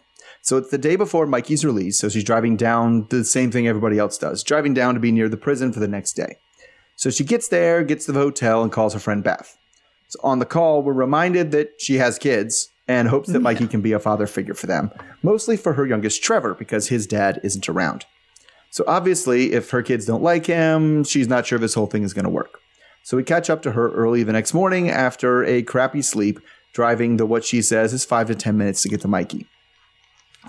So 0.48 0.56
it's 0.56 0.70
the 0.70 0.78
day 0.78 0.96
before 0.96 1.26
Mikey's 1.26 1.66
release. 1.66 2.00
So 2.00 2.08
she's 2.08 2.24
driving 2.24 2.56
down 2.56 3.06
the 3.10 3.26
same 3.26 3.52
thing 3.52 3.68
everybody 3.68 4.00
else 4.00 4.18
does, 4.18 4.44
driving 4.44 4.74
down 4.74 4.94
to 4.94 5.00
be 5.02 5.12
near 5.12 5.28
the 5.28 5.36
prison 5.36 5.74
for 5.74 5.82
the 5.82 5.90
next 5.90 6.14
day. 6.14 6.38
So 6.96 7.10
she 7.10 7.26
gets 7.26 7.50
there, 7.50 7.84
gets 7.84 8.06
to 8.06 8.14
the 8.14 8.22
hotel, 8.22 8.64
and 8.64 8.72
calls 8.72 8.94
her 8.94 9.00
friend 9.02 9.22
Beth. 9.22 9.58
So 10.08 10.22
on 10.24 10.40
the 10.40 10.46
call, 10.46 10.84
we're 10.84 10.94
reminded 10.94 11.52
that 11.52 11.72
she 11.80 11.96
has 11.96 12.18
kids 12.18 12.70
and 12.88 13.10
hopes 13.10 13.28
that 13.34 13.42
Mikey 13.42 13.68
can 13.68 13.82
be 13.82 13.92
a 13.92 14.00
father 14.00 14.26
figure 14.26 14.54
for 14.54 14.68
them, 14.68 14.90
mostly 15.22 15.58
for 15.58 15.74
her 15.74 15.86
youngest 15.86 16.24
Trevor 16.24 16.54
because 16.54 16.88
his 16.88 17.06
dad 17.06 17.42
isn't 17.44 17.68
around. 17.68 18.06
So 18.72 18.86
obviously, 18.88 19.52
if 19.52 19.72
her 19.72 19.82
kids 19.82 20.06
don't 20.06 20.24
like 20.24 20.46
him, 20.46 21.04
she's 21.04 21.28
not 21.28 21.46
sure 21.46 21.60
this 21.60 21.74
whole 21.74 21.88
thing 21.88 22.04
is 22.04 22.14
going 22.14 22.24
to 22.24 22.32
work. 22.32 22.62
So 23.04 23.18
we 23.18 23.24
catch 23.24 23.50
up 23.50 23.64
to 23.64 23.74
her 23.74 23.92
early 23.92 24.24
the 24.24 24.32
next 24.32 24.54
morning 24.54 24.90
after 24.90 25.44
a 25.44 25.62
crappy 25.62 26.02
sleep, 26.02 26.40
driving 26.72 27.18
the 27.18 27.26
what 27.26 27.44
she 27.44 27.62
says 27.62 27.92
is 27.92 28.06
five 28.06 28.28
to 28.28 28.36
10 28.36 28.58
minutes 28.58 28.82
to 28.84 28.88
get 28.88 29.02
to 29.02 29.10
Mikey. 29.10 29.46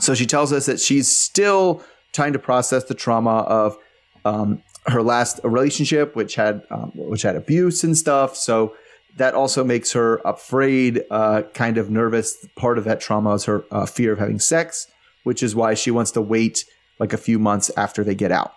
So 0.01 0.15
she 0.15 0.27
tells 0.27 0.53
us 0.53 0.67
that 0.67 0.81
she's 0.81 1.09
still 1.09 1.83
trying 2.13 2.33
to 2.33 2.39
process 2.39 2.85
the 2.85 2.95
trauma 2.95 3.39
of 3.41 3.77
um, 4.25 4.63
her 4.87 5.03
last 5.03 5.41
relationship, 5.45 6.17
which 6.17 6.35
had 6.35 6.63
um, 6.71 6.93
which 6.95 7.23
had 7.23 7.37
abuse 7.37 7.85
and 7.85 7.97
stuff. 7.97 8.37
So 8.37 8.75
that 9.17 9.35
also 9.35 9.65
makes 9.65 9.93
her 9.93 10.21
afraid, 10.25 11.03
uh, 11.11 11.43
kind 11.55 11.77
of 11.77 11.91
nervous. 11.91 12.37
Part 12.57 12.79
of 12.79 12.85
that 12.85 13.01
trauma 13.01 13.35
is 13.35 13.45
her 13.45 13.65
uh, 13.71 13.87
fear 13.87 14.13
of 14.13 14.19
having 14.19 14.39
sex, 14.39 14.87
which 15.25 15.43
is 15.43 15.55
why 15.55 15.75
she 15.75 15.91
wants 15.91 16.13
to 16.13 16.21
wait 16.21 16.65
like 16.99 17.13
a 17.13 17.19
few 17.19 17.39
months 17.39 17.71
after 17.77 18.05
they 18.05 18.15
get 18.15 18.33
out. 18.33 18.55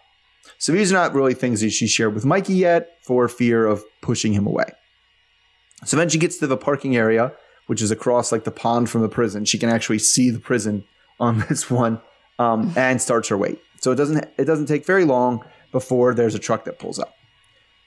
So 0.57 0.71
these 0.71 0.91
are 0.91 0.95
not 0.95 1.13
really 1.13 1.33
things 1.33 1.61
that 1.61 1.71
she 1.71 1.87
shared 1.87 2.13
with 2.13 2.25
Mikey 2.25 2.53
yet 2.53 2.89
for 3.01 3.27
fear 3.27 3.65
of 3.65 3.83
pushing 4.01 4.33
him 4.33 4.45
away. 4.45 4.71
So 5.85 5.97
then 5.97 6.09
she 6.09 6.19
gets 6.19 6.37
to 6.37 6.47
the 6.47 6.57
parking 6.57 6.95
area, 6.95 7.33
which 7.67 7.81
is 7.81 7.91
across 7.91 8.31
like 8.31 8.43
the 8.43 8.51
pond 8.51 8.89
from 8.89 9.01
the 9.01 9.09
prison. 9.09 9.45
She 9.45 9.57
can 9.57 9.69
actually 9.69 9.99
see 9.99 10.29
the 10.29 10.39
prison 10.39 10.83
on 11.21 11.39
this 11.49 11.71
one 11.71 12.01
um, 12.39 12.73
and 12.75 13.01
starts 13.01 13.29
her 13.29 13.37
wait. 13.37 13.59
So 13.79 13.91
it 13.91 13.95
doesn't 13.95 14.17
it 14.37 14.45
doesn't 14.45 14.65
take 14.65 14.85
very 14.85 15.05
long 15.05 15.45
before 15.71 16.13
there's 16.13 16.35
a 16.35 16.39
truck 16.39 16.65
that 16.65 16.79
pulls 16.79 16.99
up. 16.99 17.15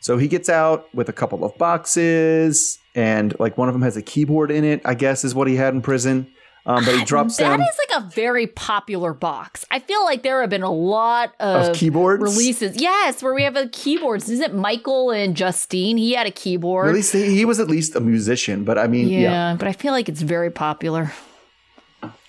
So 0.01 0.19
he 0.19 0.29
gets 0.29 0.49
out 0.49 0.95
with 0.95 1.09
a 1.09 1.13
couple 1.13 1.45
of 1.45 1.57
boxes 1.59 2.79
and 2.95 3.39
like 3.39 3.57
one 3.59 3.69
of 3.69 3.75
them 3.75 3.83
has 3.83 3.97
a 3.97 4.03
keyboard 4.03 4.51
in 4.51 4.65
it. 4.65 4.81
I 4.85 4.95
guess 4.95 5.25
is 5.25 5.35
what 5.35 5.49
he 5.49 5.57
had 5.57 5.75
in 5.75 5.83
prison. 5.83 6.31
Um, 6.67 6.85
but 6.85 6.97
he 6.97 7.05
drops 7.07 7.37
That 7.37 7.51
them 7.51 7.61
is 7.61 7.79
like 7.91 8.03
a 8.03 8.09
very 8.09 8.47
popular 8.47 9.13
box. 9.13 9.67
I 9.71 9.81
feel 9.81 10.03
like 10.05 10.23
there 10.23 10.41
have 10.41 10.51
been 10.51 10.63
a 10.63 10.73
lot 10.73 11.35
of, 11.39 11.69
of 11.69 11.77
keyboards. 11.77 12.23
releases. 12.23 12.81
Yes, 12.81 13.23
where 13.23 13.35
we 13.35 13.43
have 13.43 13.57
a 13.57 13.69
keyboards. 13.69 14.31
Is 14.31 14.41
it 14.41 14.55
Michael 14.55 15.11
and 15.11 15.37
Justine? 15.37 15.99
He 15.99 16.13
had 16.13 16.27
a 16.27 16.31
keyboard. 16.31 16.89
At 16.89 16.95
least 16.95 17.13
he, 17.13 17.35
he 17.35 17.45
was 17.45 17.61
at 17.61 17.69
least 17.69 17.95
a 17.95 18.01
musician, 18.01 18.65
but 18.65 18.79
I 18.79 18.87
mean, 18.87 19.09
yeah, 19.09 19.21
yeah. 19.21 19.57
but 19.59 19.69
I 19.69 19.73
feel 19.73 19.93
like 19.93 20.09
it's 20.09 20.23
very 20.23 20.51
popular. 20.51 21.13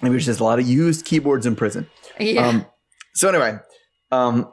Maybe 0.02 0.14
there's 0.14 0.26
just 0.26 0.40
a 0.40 0.44
lot 0.44 0.60
of 0.60 0.68
used 0.68 1.06
keyboards 1.06 1.46
in 1.46 1.56
prison. 1.56 1.88
Yeah. 2.20 2.48
Um, 2.48 2.66
so 3.14 3.30
anyway, 3.30 3.58
um, 4.12 4.52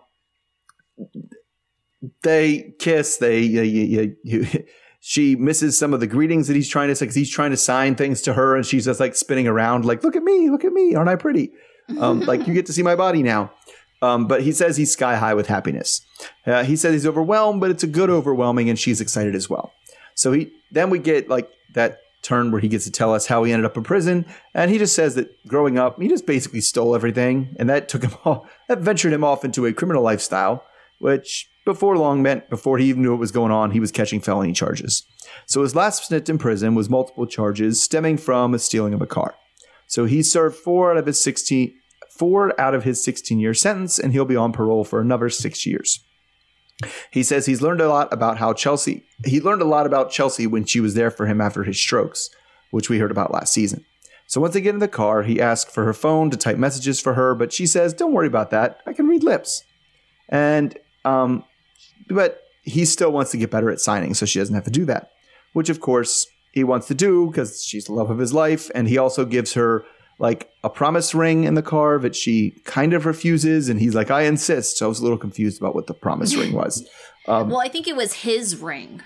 they 2.22 2.74
kiss. 2.78 3.16
They 3.18 3.40
you, 3.40 3.62
you, 3.62 4.16
you, 4.24 4.46
she 5.00 5.36
misses 5.36 5.78
some 5.78 5.92
of 5.92 6.00
the 6.00 6.06
greetings 6.06 6.48
that 6.48 6.54
he's 6.54 6.68
trying 6.68 6.88
to 6.88 6.94
say 6.94 7.06
because 7.06 7.16
he's 7.16 7.30
trying 7.30 7.50
to 7.50 7.56
sign 7.56 7.94
things 7.94 8.22
to 8.22 8.34
her, 8.34 8.56
and 8.56 8.64
she's 8.64 8.84
just 8.84 9.00
like 9.00 9.14
spinning 9.14 9.46
around, 9.46 9.84
like 9.84 10.02
"Look 10.02 10.16
at 10.16 10.22
me, 10.22 10.50
look 10.50 10.64
at 10.64 10.72
me, 10.72 10.94
aren't 10.94 11.10
I 11.10 11.16
pretty?" 11.16 11.52
Um, 11.98 12.20
like 12.26 12.46
you 12.46 12.54
get 12.54 12.66
to 12.66 12.72
see 12.72 12.82
my 12.82 12.96
body 12.96 13.22
now. 13.22 13.52
Um, 14.00 14.26
but 14.26 14.42
he 14.42 14.50
says 14.50 14.76
he's 14.76 14.90
sky 14.90 15.14
high 15.14 15.34
with 15.34 15.46
happiness. 15.46 16.04
Uh, 16.44 16.64
he 16.64 16.74
says 16.74 16.92
he's 16.92 17.06
overwhelmed, 17.06 17.60
but 17.60 17.70
it's 17.70 17.84
a 17.84 17.86
good 17.86 18.10
overwhelming, 18.10 18.68
and 18.68 18.78
she's 18.78 19.00
excited 19.00 19.36
as 19.36 19.48
well. 19.48 19.72
So 20.14 20.32
he 20.32 20.52
then 20.72 20.90
we 20.90 20.98
get 20.98 21.28
like 21.28 21.48
that 21.74 21.98
turn 22.22 22.50
where 22.50 22.60
he 22.60 22.68
gets 22.68 22.84
to 22.84 22.90
tell 22.90 23.14
us 23.14 23.26
how 23.26 23.44
he 23.44 23.52
ended 23.52 23.66
up 23.66 23.76
in 23.76 23.82
prison. 23.82 24.26
And 24.54 24.70
he 24.70 24.78
just 24.78 24.94
says 24.94 25.14
that 25.16 25.46
growing 25.46 25.78
up, 25.78 26.00
he 26.00 26.08
just 26.08 26.26
basically 26.26 26.60
stole 26.60 26.94
everything. 26.94 27.54
And 27.58 27.68
that 27.68 27.88
took 27.88 28.02
him 28.02 28.14
off, 28.24 28.48
that 28.68 28.78
ventured 28.78 29.12
him 29.12 29.24
off 29.24 29.44
into 29.44 29.66
a 29.66 29.72
criminal 29.72 30.02
lifestyle, 30.02 30.64
which 30.98 31.50
before 31.64 31.96
long 31.96 32.22
meant 32.22 32.50
before 32.50 32.78
he 32.78 32.86
even 32.86 33.02
knew 33.02 33.10
what 33.10 33.20
was 33.20 33.32
going 33.32 33.52
on, 33.52 33.70
he 33.70 33.80
was 33.80 33.92
catching 33.92 34.20
felony 34.20 34.52
charges. 34.52 35.04
So 35.46 35.62
his 35.62 35.76
last 35.76 36.04
stint 36.04 36.28
in 36.28 36.38
prison 36.38 36.74
was 36.74 36.90
multiple 36.90 37.26
charges 37.26 37.80
stemming 37.80 38.18
from 38.18 38.54
a 38.54 38.58
stealing 38.58 38.94
of 38.94 39.02
a 39.02 39.06
car. 39.06 39.36
So 39.86 40.06
he 40.06 40.22
served 40.22 40.56
four 40.56 40.90
out 40.90 40.96
of 40.96 41.06
his 41.06 41.22
16, 41.22 41.74
four 42.18 42.58
out 42.60 42.74
of 42.74 42.84
his 42.84 43.02
16 43.04 43.38
year 43.38 43.54
sentence, 43.54 43.98
and 43.98 44.12
he'll 44.12 44.24
be 44.24 44.36
on 44.36 44.52
parole 44.52 44.84
for 44.84 45.00
another 45.00 45.28
six 45.28 45.66
years. 45.66 46.02
He 47.10 47.22
says 47.22 47.46
he's 47.46 47.62
learned 47.62 47.80
a 47.80 47.88
lot 47.88 48.12
about 48.12 48.38
how 48.38 48.52
Chelsea, 48.52 49.04
he 49.24 49.40
learned 49.40 49.62
a 49.62 49.66
lot 49.66 49.86
about 49.86 50.10
Chelsea 50.10 50.46
when 50.46 50.64
she 50.64 50.80
was 50.80 50.94
there 50.94 51.10
for 51.10 51.26
him 51.26 51.40
after 51.40 51.64
his 51.64 51.78
strokes, 51.78 52.30
which 52.70 52.88
we 52.88 52.98
heard 52.98 53.10
about 53.10 53.32
last 53.32 53.52
season. 53.52 53.84
So 54.26 54.40
once 54.40 54.54
they 54.54 54.60
get 54.60 54.74
in 54.74 54.80
the 54.80 54.88
car, 54.88 55.22
he 55.22 55.40
asks 55.40 55.72
for 55.72 55.84
her 55.84 55.92
phone 55.92 56.30
to 56.30 56.36
type 56.36 56.56
messages 56.56 57.00
for 57.00 57.14
her, 57.14 57.34
but 57.34 57.52
she 57.52 57.66
says, 57.66 57.92
Don't 57.92 58.12
worry 58.12 58.26
about 58.26 58.50
that. 58.50 58.80
I 58.86 58.92
can 58.94 59.06
read 59.06 59.22
lips. 59.22 59.62
And, 60.28 60.78
um, 61.04 61.44
but 62.08 62.42
he 62.62 62.84
still 62.84 63.12
wants 63.12 63.30
to 63.32 63.36
get 63.36 63.50
better 63.50 63.70
at 63.70 63.80
signing, 63.80 64.14
so 64.14 64.24
she 64.24 64.38
doesn't 64.38 64.54
have 64.54 64.64
to 64.64 64.70
do 64.70 64.84
that, 64.86 65.10
which 65.52 65.68
of 65.68 65.80
course 65.80 66.26
he 66.52 66.64
wants 66.64 66.86
to 66.86 66.94
do 66.94 67.26
because 67.26 67.64
she's 67.64 67.86
the 67.86 67.92
love 67.92 68.10
of 68.10 68.18
his 68.18 68.32
life. 68.32 68.70
And 68.74 68.88
he 68.88 68.98
also 68.98 69.24
gives 69.24 69.54
her 69.54 69.84
like 70.22 70.48
a 70.64 70.70
promise 70.70 71.14
ring 71.14 71.44
in 71.44 71.52
the 71.54 71.62
car 71.62 71.98
that 71.98 72.14
she 72.16 72.52
kind 72.64 72.94
of 72.94 73.04
refuses. 73.04 73.68
And 73.68 73.78
he's 73.80 73.94
like, 73.94 74.10
I 74.10 74.22
insist. 74.22 74.78
So 74.78 74.86
I 74.86 74.88
was 74.88 75.00
a 75.00 75.02
little 75.02 75.18
confused 75.18 75.60
about 75.60 75.74
what 75.74 75.88
the 75.88 75.94
promise 75.94 76.34
ring 76.34 76.52
was. 76.54 76.88
Um, 77.28 77.50
well, 77.50 77.60
I 77.60 77.68
think 77.68 77.86
it 77.86 77.94
was 77.94 78.12
his 78.14 78.56
ring. 78.56 79.00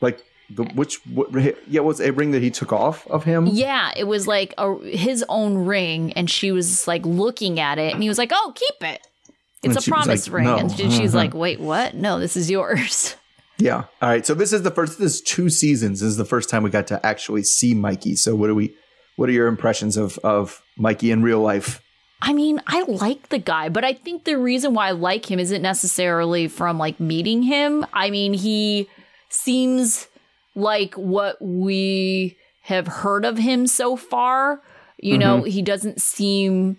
Like, 0.00 0.24
the, 0.48 0.62
which, 0.74 0.96
what, 1.06 1.28
yeah, 1.68 1.82
was 1.82 2.00
a 2.00 2.10
ring 2.10 2.30
that 2.30 2.40
he 2.40 2.50
took 2.50 2.72
off 2.72 3.06
of 3.08 3.24
him? 3.24 3.46
Yeah, 3.46 3.92
it 3.94 4.04
was 4.04 4.26
like 4.26 4.54
a, 4.56 4.78
his 4.78 5.22
own 5.28 5.66
ring. 5.66 6.14
And 6.14 6.30
she 6.30 6.50
was 6.50 6.88
like 6.88 7.04
looking 7.04 7.60
at 7.60 7.78
it 7.78 7.92
and 7.92 8.02
he 8.02 8.08
was 8.08 8.16
like, 8.16 8.30
oh, 8.32 8.54
keep 8.56 8.82
it. 8.90 9.06
It's 9.62 9.76
And 9.76 9.86
a 9.86 9.90
promise 9.90 10.26
like, 10.28 10.34
ring. 10.34 10.44
"No." 10.46 10.56
And 10.56 10.72
she- 10.72 10.90
she's 10.90 11.14
like, 11.14 11.34
wait, 11.44 11.60
what? 11.60 11.92
No, 11.94 12.18
this 12.18 12.36
is 12.38 12.50
yours. 12.50 13.16
Yeah. 13.58 13.84
All 14.00 14.08
right. 14.08 14.24
So 14.26 14.32
this 14.34 14.52
is 14.52 14.62
the 14.62 14.72
first. 14.72 14.98
This 14.98 15.16
is 15.16 15.20
two 15.20 15.48
seasons. 15.48 16.00
This 16.00 16.08
is 16.08 16.16
the 16.16 16.24
first 16.24 16.48
time 16.48 16.64
we 16.64 16.70
got 16.70 16.86
to 16.88 17.04
actually 17.06 17.44
see 17.44 17.74
Mikey. 17.74 18.16
So 18.16 18.34
what 18.34 18.48
do 18.48 18.54
we? 18.56 18.74
What 19.16 19.28
are 19.28 19.32
your 19.32 19.48
impressions 19.48 19.96
of 19.96 20.18
of 20.18 20.62
Mikey 20.76 21.10
in 21.10 21.22
real 21.22 21.40
life? 21.40 21.80
I 22.24 22.32
mean, 22.32 22.62
I 22.68 22.82
like 22.82 23.30
the 23.30 23.38
guy, 23.38 23.68
but 23.68 23.84
I 23.84 23.94
think 23.94 24.24
the 24.24 24.38
reason 24.38 24.74
why 24.74 24.88
I 24.88 24.92
like 24.92 25.28
him 25.28 25.40
isn't 25.40 25.60
necessarily 25.60 26.46
from 26.46 26.78
like 26.78 27.00
meeting 27.00 27.42
him. 27.42 27.84
I 27.92 28.10
mean, 28.10 28.32
he 28.32 28.88
seems 29.28 30.06
like 30.54 30.94
what 30.94 31.36
we 31.42 32.36
have 32.62 32.86
heard 32.86 33.24
of 33.24 33.38
him 33.38 33.66
so 33.66 33.96
far. 33.96 34.62
You 34.98 35.18
know, 35.18 35.38
mm-hmm. 35.38 35.50
he 35.50 35.62
doesn't 35.62 36.00
seem, 36.00 36.76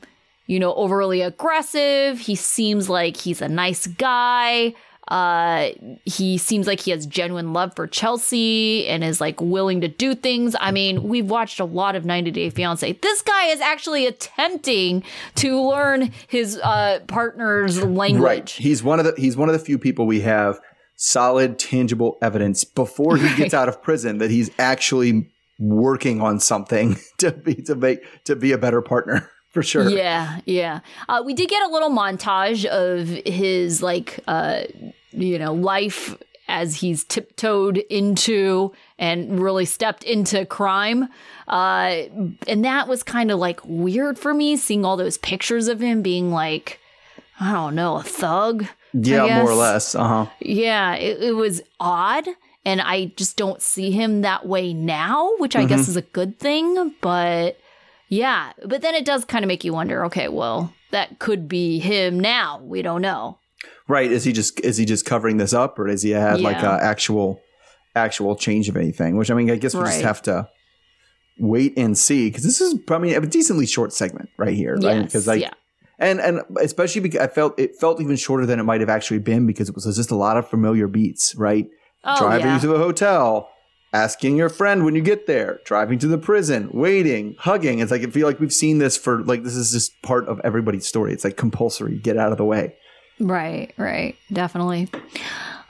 you 0.47 0.57
know, 0.57 0.73
overly 0.75 1.19
aggressive. 1.19 2.19
He 2.19 2.35
seems 2.35 2.89
like 2.89 3.17
he's 3.17 3.41
a 3.41 3.49
nice 3.49 3.85
guy. 3.85 4.75
Uh, 5.13 5.69
he 6.05 6.39
seems 6.39 6.65
like 6.65 6.79
he 6.79 6.89
has 6.89 7.05
genuine 7.05 7.53
love 7.53 7.71
for 7.75 7.85
Chelsea 7.85 8.87
and 8.87 9.03
is 9.03 9.21
like 9.21 9.39
willing 9.39 9.79
to 9.79 9.87
do 9.87 10.15
things. 10.15 10.55
I 10.59 10.71
mean, 10.71 11.03
we've 11.03 11.29
watched 11.29 11.59
a 11.59 11.65
lot 11.65 11.95
of 11.95 12.03
90 12.03 12.31
Day 12.31 12.49
Fiance. 12.49 12.91
This 12.93 13.21
guy 13.21 13.45
is 13.45 13.61
actually 13.61 14.07
attempting 14.07 15.03
to 15.35 15.61
learn 15.61 16.11
his 16.27 16.57
uh, 16.63 17.01
partner's 17.07 17.83
language. 17.83 18.23
Right. 18.23 18.49
He's 18.49 18.81
one 18.81 18.97
of 18.97 19.05
the 19.05 19.13
he's 19.15 19.37
one 19.37 19.49
of 19.49 19.53
the 19.53 19.63
few 19.63 19.77
people 19.77 20.07
we 20.07 20.21
have 20.21 20.59
solid 20.95 21.59
tangible 21.59 22.17
evidence 22.19 22.63
before 22.63 23.15
he 23.17 23.35
gets 23.35 23.53
out 23.53 23.69
of 23.69 23.83
prison 23.83 24.17
that 24.17 24.31
he's 24.31 24.49
actually 24.57 25.29
working 25.59 26.21
on 26.21 26.39
something 26.39 26.97
to 27.19 27.31
be 27.31 27.53
to 27.53 27.75
make 27.75 27.99
to 28.23 28.35
be 28.35 28.51
a 28.51 28.57
better 28.57 28.81
partner 28.81 29.29
for 29.53 29.61
sure. 29.61 29.87
Yeah, 29.87 30.39
yeah. 30.45 30.79
Uh, 31.07 31.21
we 31.23 31.35
did 31.35 31.47
get 31.47 31.61
a 31.61 31.71
little 31.71 31.91
montage 31.91 32.65
of 32.65 33.07
his 33.07 33.83
like, 33.83 34.19
uh, 34.27 34.63
you 35.13 35.39
know, 35.39 35.53
life 35.53 36.15
as 36.47 36.75
he's 36.75 37.03
tiptoed 37.03 37.77
into 37.77 38.73
and 38.99 39.39
really 39.39 39.65
stepped 39.65 40.03
into 40.03 40.45
crime. 40.45 41.07
Uh, 41.47 42.03
and 42.47 42.65
that 42.65 42.87
was 42.87 43.01
kind 43.01 43.31
of 43.31 43.39
like 43.39 43.59
weird 43.63 44.19
for 44.19 44.33
me, 44.33 44.57
seeing 44.57 44.85
all 44.85 44.97
those 44.97 45.17
pictures 45.17 45.67
of 45.67 45.79
him 45.79 46.01
being 46.01 46.31
like, 46.31 46.79
I 47.39 47.51
don't 47.53 47.75
know, 47.75 47.95
a 47.95 48.03
thug. 48.03 48.65
Yeah, 48.93 49.41
more 49.41 49.51
or 49.51 49.55
less. 49.55 49.95
Uh-huh. 49.95 50.27
Yeah, 50.39 50.95
it, 50.95 51.23
it 51.23 51.31
was 51.31 51.61
odd. 51.79 52.27
And 52.65 52.79
I 52.79 53.05
just 53.17 53.35
don't 53.35 53.61
see 53.61 53.91
him 53.91 54.21
that 54.21 54.45
way 54.45 54.73
now, 54.73 55.33
which 55.37 55.55
I 55.55 55.65
guess 55.65 55.89
is 55.89 55.97
a 55.97 56.01
good 56.01 56.39
thing. 56.39 56.95
But 57.01 57.59
yeah, 58.07 58.53
but 58.65 58.81
then 58.81 58.95
it 58.95 59.03
does 59.03 59.25
kind 59.25 59.43
of 59.43 59.47
make 59.47 59.65
you 59.65 59.73
wonder 59.73 60.05
okay, 60.05 60.29
well, 60.29 60.73
that 60.91 61.19
could 61.19 61.49
be 61.49 61.79
him 61.79 62.19
now. 62.19 62.61
We 62.63 62.81
don't 62.81 63.01
know. 63.01 63.37
Right. 63.87 64.11
Is 64.11 64.23
he 64.23 64.31
just 64.31 64.59
is 64.61 64.77
he 64.77 64.85
just 64.85 65.05
covering 65.05 65.37
this 65.37 65.53
up 65.53 65.77
or 65.77 65.87
does 65.87 66.01
he 66.01 66.11
have 66.11 66.39
like 66.39 66.61
Yeah. 66.61 66.77
a 66.77 66.81
actual 66.81 67.41
actual 67.95 68.35
change 68.35 68.69
of 68.69 68.77
anything? 68.77 69.17
Which 69.17 69.29
I 69.29 69.33
mean 69.33 69.49
I 69.51 69.55
guess 69.55 69.75
we 69.75 69.83
just 69.83 70.01
have 70.01 70.21
to 70.23 70.47
wait 71.39 71.77
and 71.77 71.97
see 71.97 72.29
because 72.29 72.43
this 72.43 72.61
is 72.61 72.79
I 72.89 72.97
mean 72.97 73.15
a 73.15 73.21
decently 73.21 73.65
short 73.65 73.91
segment 73.93 74.29
right 74.37 74.53
here, 74.53 74.75
right? 74.77 75.03
Because 75.03 75.27
like 75.27 75.41
yeah. 75.41 75.53
and 75.99 76.19
and 76.21 76.41
especially 76.61 77.01
because 77.01 77.21
I 77.21 77.27
felt 77.27 77.59
it 77.59 77.75
felt 77.75 77.99
even 77.99 78.15
shorter 78.15 78.45
than 78.45 78.59
it 78.59 78.63
might 78.63 78.81
have 78.81 78.89
actually 78.89 79.19
been 79.19 79.45
because 79.45 79.69
it 79.69 79.75
was 79.75 79.83
just 79.95 80.11
a 80.11 80.15
lot 80.15 80.37
of 80.37 80.47
familiar 80.47 80.87
beats, 80.87 81.35
right? 81.35 81.67
Oh, 82.05 82.19
driving 82.19 82.47
yeah. 82.47 82.59
to 82.59 82.67
the 82.67 82.77
hotel, 82.77 83.49
asking 83.93 84.35
your 84.37 84.49
friend 84.49 84.83
when 84.83 84.95
you 84.95 85.01
get 85.01 85.25
there, 85.27 85.59
driving 85.65 85.99
to 85.99 86.07
the 86.07 86.17
prison, 86.17 86.69
waiting, 86.73 87.35
hugging. 87.39 87.79
It's 87.79 87.91
like 87.91 88.03
I 88.03 88.09
feel 88.09 88.27
like 88.27 88.39
we've 88.39 88.53
seen 88.53 88.77
this 88.77 88.97
for 88.97 89.23
like 89.23 89.43
this 89.43 89.55
is 89.55 89.71
just 89.71 90.01
part 90.01 90.27
of 90.27 90.39
everybody's 90.43 90.87
story. 90.87 91.13
It's 91.13 91.23
like 91.23 91.37
compulsory. 91.37 91.97
Get 91.97 92.17
out 92.17 92.31
of 92.31 92.37
the 92.37 92.45
way. 92.45 92.75
Right, 93.23 93.73
right. 93.77 94.15
Definitely. 94.31 94.89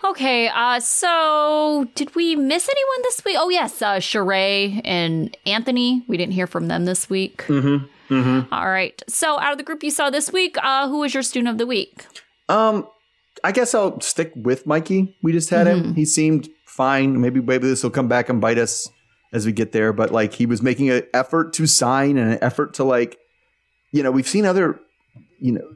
Okay, 0.03 0.49
uh, 0.49 0.81
so 0.81 1.87
did 1.95 2.13
we 2.13 2.35
miss 2.35 2.67
anyone 2.67 3.01
this 3.03 3.23
week? 3.23 3.37
Oh, 3.39 3.49
yes, 3.49 3.81
uh, 3.81 3.95
Sheree 3.97 4.81
and 4.83 5.35
Anthony. 5.45 6.03
We 6.07 6.17
didn't 6.17 6.33
hear 6.33 6.47
from 6.47 6.67
them 6.67 6.83
this 6.85 7.09
week. 7.09 7.45
Mm-hmm. 7.47 7.85
Mm-hmm. 8.13 8.53
All 8.53 8.69
right. 8.69 9.01
So, 9.07 9.39
out 9.39 9.53
of 9.53 9.57
the 9.57 9.63
group 9.63 9.81
you 9.81 9.91
saw 9.91 10.09
this 10.09 10.31
week, 10.31 10.57
uh, 10.61 10.89
who 10.89 10.99
was 10.99 11.13
your 11.13 11.23
student 11.23 11.49
of 11.49 11.57
the 11.57 11.65
week? 11.65 12.05
Um, 12.49 12.85
I 13.43 13.53
guess 13.53 13.73
I'll 13.73 13.99
stick 14.01 14.33
with 14.35 14.67
Mikey. 14.67 15.15
We 15.21 15.31
just 15.31 15.49
had 15.49 15.67
him. 15.67 15.93
He 15.95 16.05
seemed 16.05 16.49
fine. 16.65 17.21
Maybe 17.21 17.41
maybe 17.41 17.67
this 17.67 17.83
will 17.83 17.89
come 17.89 18.07
back 18.07 18.29
and 18.29 18.41
bite 18.41 18.57
us 18.57 18.89
as 19.31 19.45
we 19.45 19.51
get 19.51 19.71
there. 19.71 19.93
But 19.93 20.11
like 20.11 20.33
he 20.33 20.45
was 20.45 20.61
making 20.61 20.89
an 20.89 21.03
effort 21.13 21.53
to 21.53 21.65
sign 21.65 22.17
and 22.17 22.33
an 22.33 22.39
effort 22.41 22.73
to 22.75 22.83
like, 22.83 23.17
you 23.91 24.03
know, 24.03 24.11
we've 24.11 24.27
seen 24.27 24.45
other, 24.45 24.79
you 25.39 25.53
know, 25.53 25.75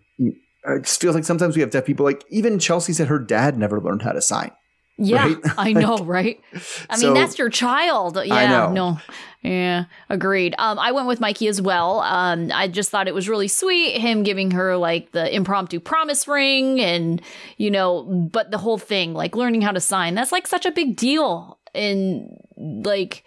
it 0.65 0.83
just 0.83 0.99
feels 1.01 1.15
like 1.15 1.23
sometimes 1.23 1.55
we 1.55 1.61
have 1.61 1.71
deaf 1.71 1.85
people 1.85 2.05
like 2.05 2.23
even 2.29 2.59
Chelsea 2.59 2.93
said 2.93 3.07
her 3.07 3.19
dad 3.19 3.57
never 3.57 3.79
learned 3.79 4.01
how 4.01 4.11
to 4.11 4.21
sign. 4.21 4.51
Yeah, 4.99 5.27
Right? 5.27 5.37
I 5.57 5.73
know, 5.73 5.97
right? 5.99 6.41
I 6.89 6.95
mean, 6.95 6.99
So- 7.01 7.13
that's 7.13 7.37
your 7.37 7.49
child. 7.49 8.17
Yeah, 8.25 8.49
know. 8.49 8.71
no. 8.73 8.99
Yeah, 9.43 9.85
agreed. 10.09 10.55
Um, 10.57 10.79
I 10.79 10.91
went 10.91 11.07
with 11.07 11.19
Mikey 11.21 11.47
as 11.47 11.61
well. 11.61 11.99
Um, 12.01 12.51
I 12.53 12.67
just 12.67 12.89
thought 12.89 13.07
it 13.07 13.13
was 13.13 13.29
really 13.29 13.47
sweet 13.47 13.97
him 14.01 14.23
giving 14.23 14.51
her 14.51 14.75
like 14.75 15.11
the 15.11 15.33
impromptu 15.33 15.79
promise 15.79 16.27
ring 16.27 16.81
and 16.81 17.21
you 17.57 17.69
know, 17.71 18.03
but 18.03 18.49
the 18.51 18.57
whole 18.57 18.79
thing, 18.79 19.13
like 19.13 19.35
learning 19.35 19.61
how 19.61 19.71
to 19.71 19.79
sign, 19.79 20.15
that's 20.15 20.31
like 20.31 20.47
such 20.47 20.65
a 20.65 20.71
big 20.71 20.95
deal 20.97 21.59
in 21.75 22.35
like 22.57 23.23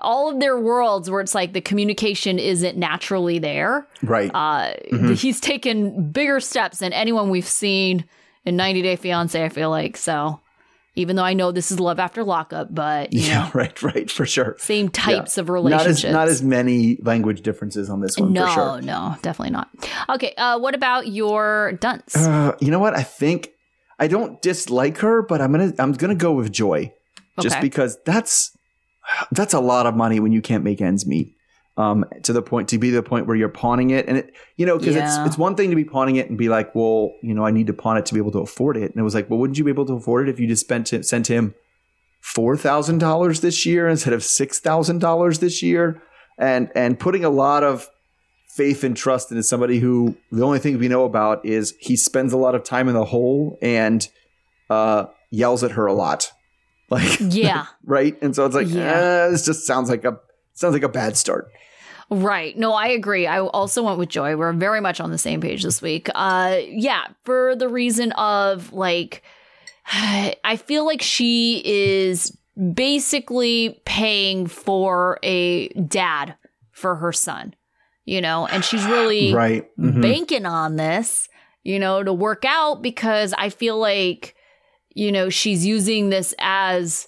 all 0.00 0.30
of 0.30 0.38
their 0.40 0.58
worlds 0.58 1.10
where 1.10 1.20
it's 1.20 1.34
like 1.34 1.52
the 1.52 1.60
communication 1.60 2.38
isn't 2.38 2.76
naturally 2.78 3.38
there. 3.38 3.86
Right. 4.02 4.30
Uh, 4.32 4.72
Mm-hmm. 4.92 5.12
he's 5.14 5.40
taken 5.40 6.10
bigger 6.12 6.40
steps 6.40 6.78
than 6.78 6.92
anyone 6.92 7.30
we've 7.30 7.46
seen 7.48 8.04
in 8.44 8.56
90 8.56 8.82
Day 8.82 8.96
Fiance. 8.96 9.42
I 9.44 9.48
feel 9.48 9.70
like 9.70 9.96
so. 9.96 10.40
Even 10.94 11.14
though 11.14 11.22
I 11.24 11.32
know 11.34 11.52
this 11.52 11.70
is 11.70 11.78
love 11.78 12.00
after 12.00 12.24
lockup, 12.24 12.74
but 12.74 13.12
yeah, 13.12 13.44
know, 13.44 13.50
right, 13.54 13.82
right, 13.82 14.10
for 14.10 14.26
sure. 14.26 14.56
same 14.58 14.88
types 14.88 15.38
of 15.38 15.46
Not 15.46 15.52
relationships. 15.52 16.04
as 16.04 16.12
not 16.12 16.26
as 16.28 16.42
many 16.42 16.96
language 17.02 17.42
differences 17.42 17.88
on 17.88 18.00
this 18.00 18.18
one 18.18 18.32
no, 18.32 18.46
for 18.48 18.52
sure. 18.52 18.80
no, 18.82 19.14
definitely 19.22 19.52
not. 19.52 19.68
Okay, 20.08 20.34
uh, 20.36 20.58
what 20.58 20.74
about 20.74 21.06
your 21.06 21.72
dunce? 21.80 22.16
Uh, 22.16 22.56
you 22.60 22.72
know 22.72 22.80
what? 22.80 22.96
I 22.96 23.04
think 23.04 23.50
I 24.00 24.08
don't 24.08 24.42
dislike 24.42 24.98
her, 24.98 25.22
but 25.22 25.40
I'm 25.40 25.52
gonna 25.52 25.72
I'm 25.78 25.92
gonna 25.92 26.16
go 26.16 26.32
with 26.32 26.50
Joy, 26.50 26.92
just 27.40 27.60
because 27.60 27.96
that's 28.04 28.56
that's 29.32 29.54
a 29.54 29.60
lot 29.60 29.86
of 29.86 29.94
money 29.96 30.20
when 30.20 30.32
you 30.32 30.40
can't 30.42 30.64
make 30.64 30.80
ends 30.80 31.06
meet. 31.06 31.34
Um, 31.76 32.04
to 32.24 32.32
the 32.32 32.42
point 32.42 32.68
to 32.70 32.78
be 32.78 32.90
the 32.90 33.04
point 33.04 33.28
where 33.28 33.36
you're 33.36 33.48
pawning 33.48 33.90
it, 33.90 34.08
and 34.08 34.16
it 34.18 34.34
you 34.56 34.66
know 34.66 34.78
because 34.78 34.96
Yeah. 34.96 35.04
it's 35.22 35.28
it's 35.28 35.38
one 35.38 35.54
thing 35.54 35.70
to 35.70 35.76
be 35.76 35.84
pawning 35.84 36.16
it 36.16 36.28
and 36.28 36.36
be 36.36 36.48
like, 36.48 36.74
well, 36.74 37.12
you 37.22 37.32
know, 37.34 37.44
I 37.46 37.52
need 37.52 37.68
to 37.68 37.72
pawn 37.72 37.96
it 37.96 38.04
to 38.06 38.14
be 38.14 38.18
able 38.18 38.32
to 38.32 38.40
afford 38.40 38.76
it, 38.76 38.90
and 38.90 38.96
it 38.96 39.02
was 39.04 39.14
like, 39.14 39.30
well, 39.30 39.38
wouldn't 39.38 39.58
you 39.58 39.64
be 39.64 39.70
able 39.70 39.86
to 39.86 39.92
afford 39.92 40.28
it 40.28 40.32
if 40.32 40.40
you 40.40 40.48
just 40.48 40.62
spent 40.64 40.92
it, 40.92 41.06
sent 41.06 41.28
him 41.28 41.54
four 42.20 42.56
thousand 42.56 42.98
dollars 42.98 43.42
this 43.42 43.64
year 43.64 43.88
instead 43.88 44.12
of 44.12 44.24
six 44.24 44.58
thousand 44.58 44.98
dollars 44.98 45.38
this 45.38 45.62
year, 45.62 46.02
and 46.36 46.68
and 46.74 46.98
putting 46.98 47.24
a 47.24 47.30
lot 47.30 47.62
of 47.62 47.88
faith 48.56 48.82
and 48.82 48.96
trust 48.96 49.30
into 49.30 49.44
somebody 49.44 49.78
who 49.78 50.16
the 50.32 50.44
only 50.44 50.58
thing 50.58 50.76
we 50.80 50.88
know 50.88 51.04
about 51.04 51.46
is 51.46 51.74
he 51.78 51.94
spends 51.96 52.32
a 52.32 52.36
lot 52.36 52.56
of 52.56 52.64
time 52.64 52.88
in 52.88 52.94
the 52.94 53.04
hole 53.04 53.56
and 53.62 54.08
uh, 54.68 55.04
yells 55.30 55.62
at 55.62 55.70
her 55.70 55.86
a 55.86 55.92
lot, 55.92 56.32
like 56.90 57.18
yeah, 57.20 57.66
right. 57.84 58.16
And 58.22 58.34
so 58.34 58.46
it's 58.46 58.54
like, 58.54 58.68
Yeah. 58.68 59.26
eh, 59.26 59.28
this 59.28 59.44
just 59.44 59.66
sounds 59.66 59.90
like 59.90 60.04
a 60.04 60.18
sounds 60.54 60.72
like 60.74 60.82
a 60.82 60.88
bad 60.88 61.16
start. 61.16 61.50
Right. 62.10 62.56
No, 62.56 62.72
I 62.72 62.86
agree. 62.88 63.26
I 63.26 63.40
also 63.40 63.82
went 63.82 63.98
with 63.98 64.08
Joy. 64.08 64.34
We're 64.36 64.54
very 64.54 64.80
much 64.80 64.98
on 64.98 65.10
the 65.10 65.18
same 65.18 65.40
page 65.42 65.62
this 65.62 65.82
week. 65.82 66.08
Uh 66.14 66.58
yeah, 66.66 67.08
for 67.24 67.54
the 67.54 67.68
reason 67.68 68.12
of 68.12 68.72
like 68.72 69.22
I 69.92 70.56
feel 70.64 70.84
like 70.86 71.02
she 71.02 71.62
is 71.64 72.36
basically 72.74 73.80
paying 73.84 74.46
for 74.46 75.18
a 75.22 75.68
dad 75.68 76.34
for 76.72 76.96
her 76.96 77.12
son. 77.12 77.54
You 78.04 78.22
know, 78.22 78.46
and 78.46 78.64
she's 78.64 78.86
really 78.86 79.34
Right. 79.34 79.68
Mhm. 79.78 80.00
banking 80.00 80.46
on 80.46 80.76
this, 80.76 81.28
you 81.62 81.78
know, 81.78 82.02
to 82.02 82.10
work 82.12 82.44
out 82.46 82.80
because 82.80 83.34
I 83.36 83.50
feel 83.50 83.78
like, 83.78 84.34
you 84.98 85.12
know, 85.12 85.30
she's 85.30 85.64
using 85.64 86.10
this 86.10 86.34
as 86.40 87.06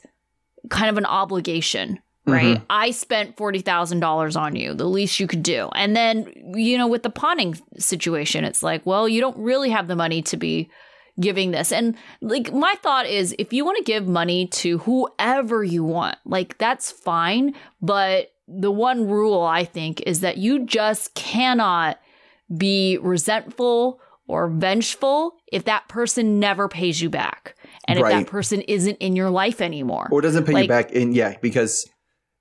kind 0.68 0.88
of 0.88 0.96
an 0.96 1.06
obligation, 1.06 1.96
mm-hmm. 1.96 2.32
right? 2.32 2.62
I 2.70 2.92
spent 2.92 3.36
$40,000 3.36 4.40
on 4.40 4.54
you, 4.54 4.74
the 4.74 4.84
least 4.84 5.18
you 5.18 5.26
could 5.26 5.42
do. 5.42 5.68
And 5.74 5.96
then, 5.96 6.32
you 6.54 6.78
know, 6.78 6.86
with 6.86 7.02
the 7.02 7.10
pawning 7.10 7.58
situation, 7.78 8.44
it's 8.44 8.62
like, 8.62 8.86
well, 8.86 9.08
you 9.08 9.20
don't 9.20 9.36
really 9.36 9.70
have 9.70 9.88
the 9.88 9.96
money 9.96 10.22
to 10.22 10.36
be 10.36 10.70
giving 11.18 11.50
this. 11.50 11.72
And 11.72 11.96
like 12.20 12.52
my 12.52 12.76
thought 12.80 13.06
is 13.06 13.34
if 13.40 13.52
you 13.52 13.64
want 13.64 13.78
to 13.78 13.82
give 13.84 14.06
money 14.06 14.46
to 14.46 14.78
whoever 14.78 15.64
you 15.64 15.82
want, 15.82 16.16
like 16.24 16.58
that's 16.58 16.92
fine, 16.92 17.56
but 17.82 18.30
the 18.46 18.70
one 18.70 19.08
rule 19.08 19.42
I 19.42 19.64
think 19.64 20.00
is 20.02 20.20
that 20.20 20.38
you 20.38 20.64
just 20.64 21.14
cannot 21.14 21.98
be 22.56 22.98
resentful 22.98 24.00
or 24.28 24.48
vengeful 24.48 25.34
if 25.52 25.64
that 25.64 25.88
person 25.88 26.38
never 26.38 26.68
pays 26.68 27.02
you 27.02 27.10
back 27.10 27.56
and 27.90 27.98
if 28.00 28.04
that 28.06 28.26
person 28.26 28.60
isn't 28.62 28.96
in 28.98 29.16
your 29.16 29.30
life 29.30 29.60
anymore. 29.60 30.08
or 30.10 30.20
doesn't 30.20 30.44
pay 30.44 30.62
you 30.62 30.68
back 30.68 30.92
in 30.92 31.12
yeah 31.12 31.36
because 31.40 31.88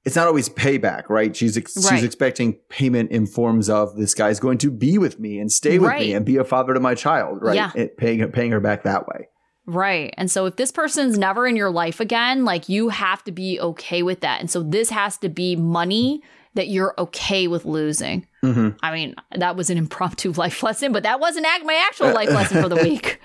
it's 0.05 0.15
not 0.15 0.27
always 0.27 0.47
payback 0.49 1.09
right 1.09 1.35
she's 1.35 1.57
ex- 1.57 1.75
Right. 1.77 1.95
she's 1.95 2.03
expecting 2.03 2.53
payment 2.69 3.11
in 3.11 3.25
forms 3.27 3.69
of 3.69 3.95
this 3.97 4.13
guy's 4.13 4.39
going 4.39 4.57
to 4.59 4.71
be 4.71 4.97
with 4.97 5.19
me 5.19 5.39
and 5.39 5.51
stay 5.51 5.77
with 5.79 5.89
Right. 5.89 6.07
me 6.07 6.13
and 6.13 6.25
be 6.25 6.37
a 6.37 6.43
father 6.43 6.73
to 6.73 6.79
my 6.79 6.95
child 6.95 7.39
right 7.41 7.55
Yeah. 7.55 7.71
It- 7.75 7.97
paying 7.97 8.25
paying 8.31 8.51
her 8.51 8.59
back 8.59 8.83
that 8.83 9.07
way 9.07 9.27
Right. 9.65 10.11
And 10.17 10.31
so 10.31 10.47
if 10.47 10.55
this 10.55 10.71
person's 10.71 11.15
never 11.15 11.45
in 11.45 11.55
your 11.55 11.69
life 11.69 11.99
again, 11.99 12.43
like 12.43 12.69
you 12.69 12.89
have 12.89 13.23
to 13.25 13.31
be 13.31 13.59
okay 13.61 14.01
with 14.01 14.21
that. 14.21 14.39
And 14.39 14.49
so 14.49 14.63
this 14.63 14.89
has 14.89 15.15
to 15.17 15.29
be 15.29 15.55
money 15.55 16.23
that 16.55 16.69
you're 16.69 16.95
okay 16.97 17.47
with 17.47 17.65
losing. 17.65 18.25
Mhm. 18.43 18.75
I 18.81 18.91
mean, 18.91 19.13
that 19.35 19.55
was 19.55 19.69
an 19.69 19.77
impromptu 19.77 20.31
life 20.37 20.63
lesson, 20.63 20.91
but 20.91 21.03
that 21.03 21.19
wasn't 21.19 21.45
my 21.65 21.75
actual 21.87 22.11
life 22.15 22.29
lesson 22.31 22.63
for 22.63 22.67
the 22.69 22.77
week. 22.77 23.19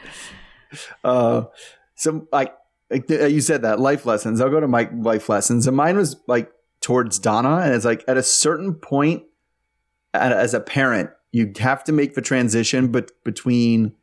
uh 1.03 1.45
so 1.95 2.27
like 2.33 2.55
like, 2.91 3.11
uh, 3.11 3.25
you 3.27 3.41
said 3.41 3.63
that 3.63 3.81
life 3.81 4.05
lessons. 4.07 4.41
I'll 4.41 4.51
go 4.51 4.61
to 4.61 4.69
my 4.69 4.89
life 4.95 5.29
lessons 5.29 5.67
and 5.67 5.77
mine 5.77 5.97
was 5.97 6.17
like 6.27 6.51
towards 6.81 7.19
donna 7.19 7.61
and 7.65 7.75
it's 7.75 7.85
like 7.85 8.05
at 8.07 8.17
a 8.19 8.23
certain 8.23 8.75
point 8.75 9.23
as 10.13 10.53
a 10.55 10.61
parent 10.61 11.11
you 11.33 11.51
have 11.59 11.83
to 11.85 11.93
make 11.93 12.15
the 12.15 12.21
transition 12.21 12.93
but 12.93 13.11
between 13.25 13.95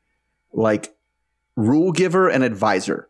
like 0.52 0.94
rule 1.56 1.92
giver 1.92 2.28
and 2.28 2.44
advisor 2.44 3.08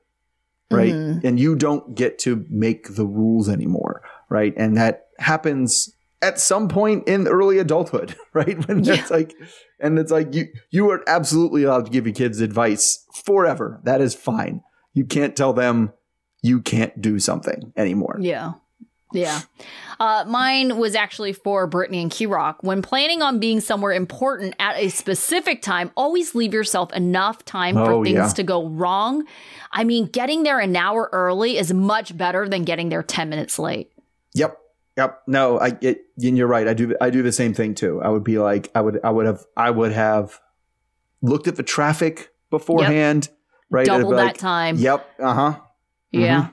right? 0.69 0.93
Mhm. 0.93 1.23
and 1.23 1.39
you 1.39 1.55
don't 1.55 1.95
get 1.95 2.19
to 2.19 2.45
make 2.49 2.95
the 2.95 3.05
rules 3.05 3.47
anymore 3.49 4.01
right? 4.29 4.53
And 4.57 4.75
that 4.77 5.07
happens 5.19 5.89
at 6.21 6.39
some 6.39 6.67
point 6.67 7.07
in 7.07 7.27
early 7.27 7.57
adulthood 7.57 8.15
right? 8.33 8.67
When 8.67 8.83
Yeah. 8.83 8.95
it's 8.95 9.09
like 9.09 9.33
and 9.79 9.97
it's 9.97 10.11
like 10.11 10.33
you 10.35 10.47
you 10.69 10.89
are 10.91 11.01
absolutely 11.07 11.63
allowed 11.63 11.85
to 11.85 11.91
give 11.91 12.05
your 12.05 12.13
kids 12.13 12.41
advice 12.41 13.05
forever. 13.25 13.79
That 13.85 14.01
is 14.01 14.13
fine 14.15 14.61
you 14.93 15.05
can't 15.05 15.35
tell 15.35 15.53
them 15.53 15.91
you 16.41 16.59
can't 16.61 17.01
do 17.01 17.19
something 17.19 17.71
anymore 17.77 18.17
Yeah. 18.19 18.53
Yeah. 19.13 19.41
Uh, 19.99 20.23
mine 20.25 20.77
was 20.77 20.95
actually 20.95 21.33
for 21.33 21.67
Brittany 21.67 22.01
and 22.01 22.09
Kerok. 22.09 22.55
When 22.61 22.81
planning 22.81 23.21
on 23.21 23.39
being 23.39 23.59
somewhere 23.59 23.91
important 23.91 24.55
at 24.57 24.77
a 24.77 24.87
specific 24.87 25.61
time, 25.61 25.91
always 25.97 26.33
leave 26.33 26.53
yourself 26.53 26.93
enough 26.93 27.43
time 27.43 27.75
for 27.75 27.91
Oh, 27.91 28.03
things 28.05 28.15
yeah. 28.15 28.27
to 28.29 28.43
go 28.43 28.69
wrong. 28.69 29.25
I 29.73 29.83
mean, 29.83 30.05
getting 30.05 30.43
there 30.43 30.59
an 30.59 30.77
hour 30.77 31.09
early 31.11 31.57
is 31.57 31.73
much 31.73 32.15
better 32.17 32.47
than 32.47 32.63
getting 32.63 32.87
there 32.87 33.03
10 33.03 33.27
minutes 33.29 33.59
late. 33.59 33.91
Yep. 34.33 34.57
Yep. 34.95 35.21
No, 35.27 35.59
I 35.59 35.77
it, 35.81 36.05
and 36.23 36.37
you're 36.37 36.47
right. 36.47 36.67
I 36.67 36.73
do 36.73 36.95
I 37.01 37.09
do 37.09 37.21
the 37.21 37.31
same 37.33 37.53
thing 37.53 37.75
too. 37.75 38.01
I 38.01 38.07
would 38.07 38.23
be 38.23 38.37
like 38.39 38.71
I 38.73 38.79
would 38.79 38.99
I 39.03 39.09
would 39.09 39.25
have 39.25 39.45
I 39.57 39.71
would 39.71 39.91
have 39.91 40.39
looked 41.21 41.47
at 41.49 41.57
the 41.57 41.63
traffic 41.63 42.29
beforehand, 42.49 43.27
right? 43.71 43.85
Double 43.87 44.11
be 44.11 44.17
that 44.17 44.37
time. 44.37 44.77
Yep. 44.77 45.07
Uh-huh. 45.19 45.59
Yeah. 46.11 46.49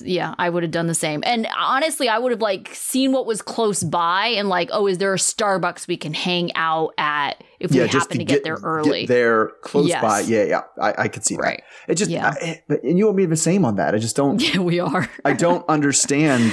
Yeah, 0.00 0.36
I 0.38 0.48
would 0.48 0.62
have 0.62 0.70
done 0.70 0.86
the 0.86 0.94
same. 0.94 1.20
And 1.26 1.48
honestly, 1.58 2.08
I 2.08 2.16
would 2.16 2.30
have 2.30 2.40
like 2.40 2.72
seen 2.72 3.10
what 3.10 3.26
was 3.26 3.42
close 3.42 3.82
by 3.82 4.28
and 4.28 4.48
like, 4.48 4.70
oh, 4.72 4.86
is 4.86 4.98
there 4.98 5.12
a 5.12 5.16
Starbucks 5.16 5.88
we 5.88 5.96
can 5.96 6.14
hang 6.14 6.54
out 6.54 6.94
at 6.96 7.42
if 7.58 7.72
we 7.72 7.78
happen 7.78 8.18
to, 8.18 8.24
get, 8.24 8.44
there 8.44 8.58
early? 8.62 9.00
Get 9.00 9.08
there 9.08 9.48
close 9.62 9.88
Yes. 9.88 10.00
by. 10.00 10.20
Yeah, 10.20 10.44
yeah. 10.44 10.60
I, 10.80 10.94
I 10.96 11.08
could 11.08 11.24
see 11.24 11.34
Right. 11.36 11.64
that. 11.88 11.92
It 11.92 11.96
just 11.96 12.08
Yeah. 12.08 12.28
I, 12.40 12.62
but- 12.68 12.84
and 12.84 12.98
you 12.98 13.08
and 13.08 13.16
me 13.16 13.26
the 13.26 13.34
same 13.34 13.64
on 13.64 13.74
that. 13.76 13.92
I 13.96 13.98
just 13.98 14.14
don't 14.14 14.40
Yeah, 14.54 14.60
we 14.60 14.78
are. 14.78 15.10
I 15.24 15.32
don't 15.32 15.68
understand. 15.68 16.52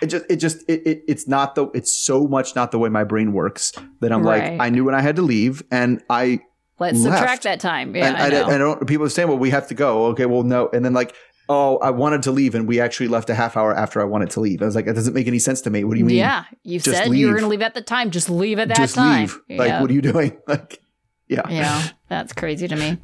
It 0.00 0.06
just 0.06 0.24
it 0.30 0.36
just 0.36 0.62
it, 0.66 0.86
it 0.86 1.02
it's 1.06 1.28
not 1.28 1.56
the 1.56 1.66
it's 1.74 1.92
so 1.92 2.26
much 2.26 2.56
not 2.56 2.70
the 2.70 2.78
way 2.78 2.88
my 2.88 3.04
brain 3.04 3.34
works 3.34 3.72
that 4.00 4.12
I'm 4.12 4.22
Right. 4.22 4.52
like 4.52 4.60
I 4.62 4.70
knew 4.70 4.84
when 4.86 4.94
I 4.94 5.02
had 5.02 5.16
to 5.16 5.22
leave 5.22 5.62
and 5.70 6.02
I 6.08 6.40
Let's 6.78 6.98
left. 7.00 7.18
subtract 7.18 7.42
that 7.44 7.60
time. 7.60 7.94
Yeah, 7.96 8.06
and 8.06 8.16
I 8.16 8.28
know. 8.28 8.46
I, 8.46 8.58
don't 8.58 8.86
people 8.86 9.04
are 9.06 9.10
saying 9.10 9.28
well 9.28 9.38
we 9.38 9.50
have 9.50 9.66
to 9.68 9.74
go 9.74 10.06
okay 10.06 10.26
well 10.26 10.42
no 10.44 10.68
and 10.72 10.84
then 10.84 10.92
like 10.94 11.14
oh 11.48 11.78
I 11.78 11.90
wanted 11.90 12.22
to 12.24 12.30
leave 12.30 12.54
and 12.54 12.68
we 12.68 12.78
actually 12.80 13.08
left 13.08 13.28
a 13.30 13.34
half 13.34 13.56
hour 13.56 13.74
after 13.74 14.00
I 14.00 14.04
wanted 14.04 14.30
to 14.30 14.40
leave 14.40 14.62
I 14.62 14.66
was 14.66 14.74
like 14.76 14.84
that 14.84 14.94
doesn't 14.94 15.14
make 15.14 15.26
any 15.26 15.38
sense 15.38 15.60
to 15.62 15.70
me 15.70 15.82
what 15.84 15.94
do 15.94 15.98
you 16.00 16.04
mean 16.04 16.16
yeah, 16.16 16.44
you 16.62 16.78
Just 16.78 16.96
said 16.96 17.08
you 17.12 17.26
were 17.26 17.32
going 17.32 17.42
to 17.44 17.48
leave 17.48 17.62
at 17.62 17.74
the 17.74 17.82
time. 17.82 18.10
Just 18.10 18.30
leave 18.30 18.58
at 18.58 18.68
that 18.68 18.76
just 18.76 18.94
time. 18.94 19.22
leave 19.48 19.58
like 19.58 19.80
what 19.80 19.90
are 19.90 19.94
you 19.94 20.02
doing 20.02 20.38
like 20.46 20.80
yeah 21.28 21.48
yeah, 21.50 21.88
that's 22.08 22.32
crazy 22.32 22.68
to 22.68 22.76
me. 22.76 22.96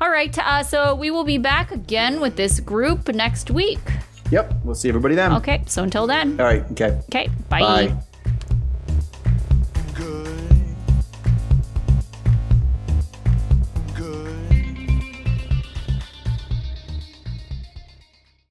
All 0.00 0.10
right, 0.10 0.36
uh, 0.38 0.62
so 0.62 0.94
we 0.94 1.10
will 1.10 1.24
be 1.24 1.36
back 1.38 1.72
again 1.72 2.20
with 2.20 2.36
this 2.36 2.60
group 2.60 3.08
next 3.08 3.50
week. 3.50 3.80
yep 4.30 4.54
we'll 4.64 4.74
see 4.74 4.88
everybody 4.88 5.14
then 5.14 5.32
Okay, 5.34 5.62
so 5.66 5.82
until 5.82 6.06
then, 6.06 6.38
all 6.40 6.46
right 6.46 6.64
okay 6.72 7.00
okay, 7.08 7.28
bye. 7.50 7.60
bye. 7.60 7.96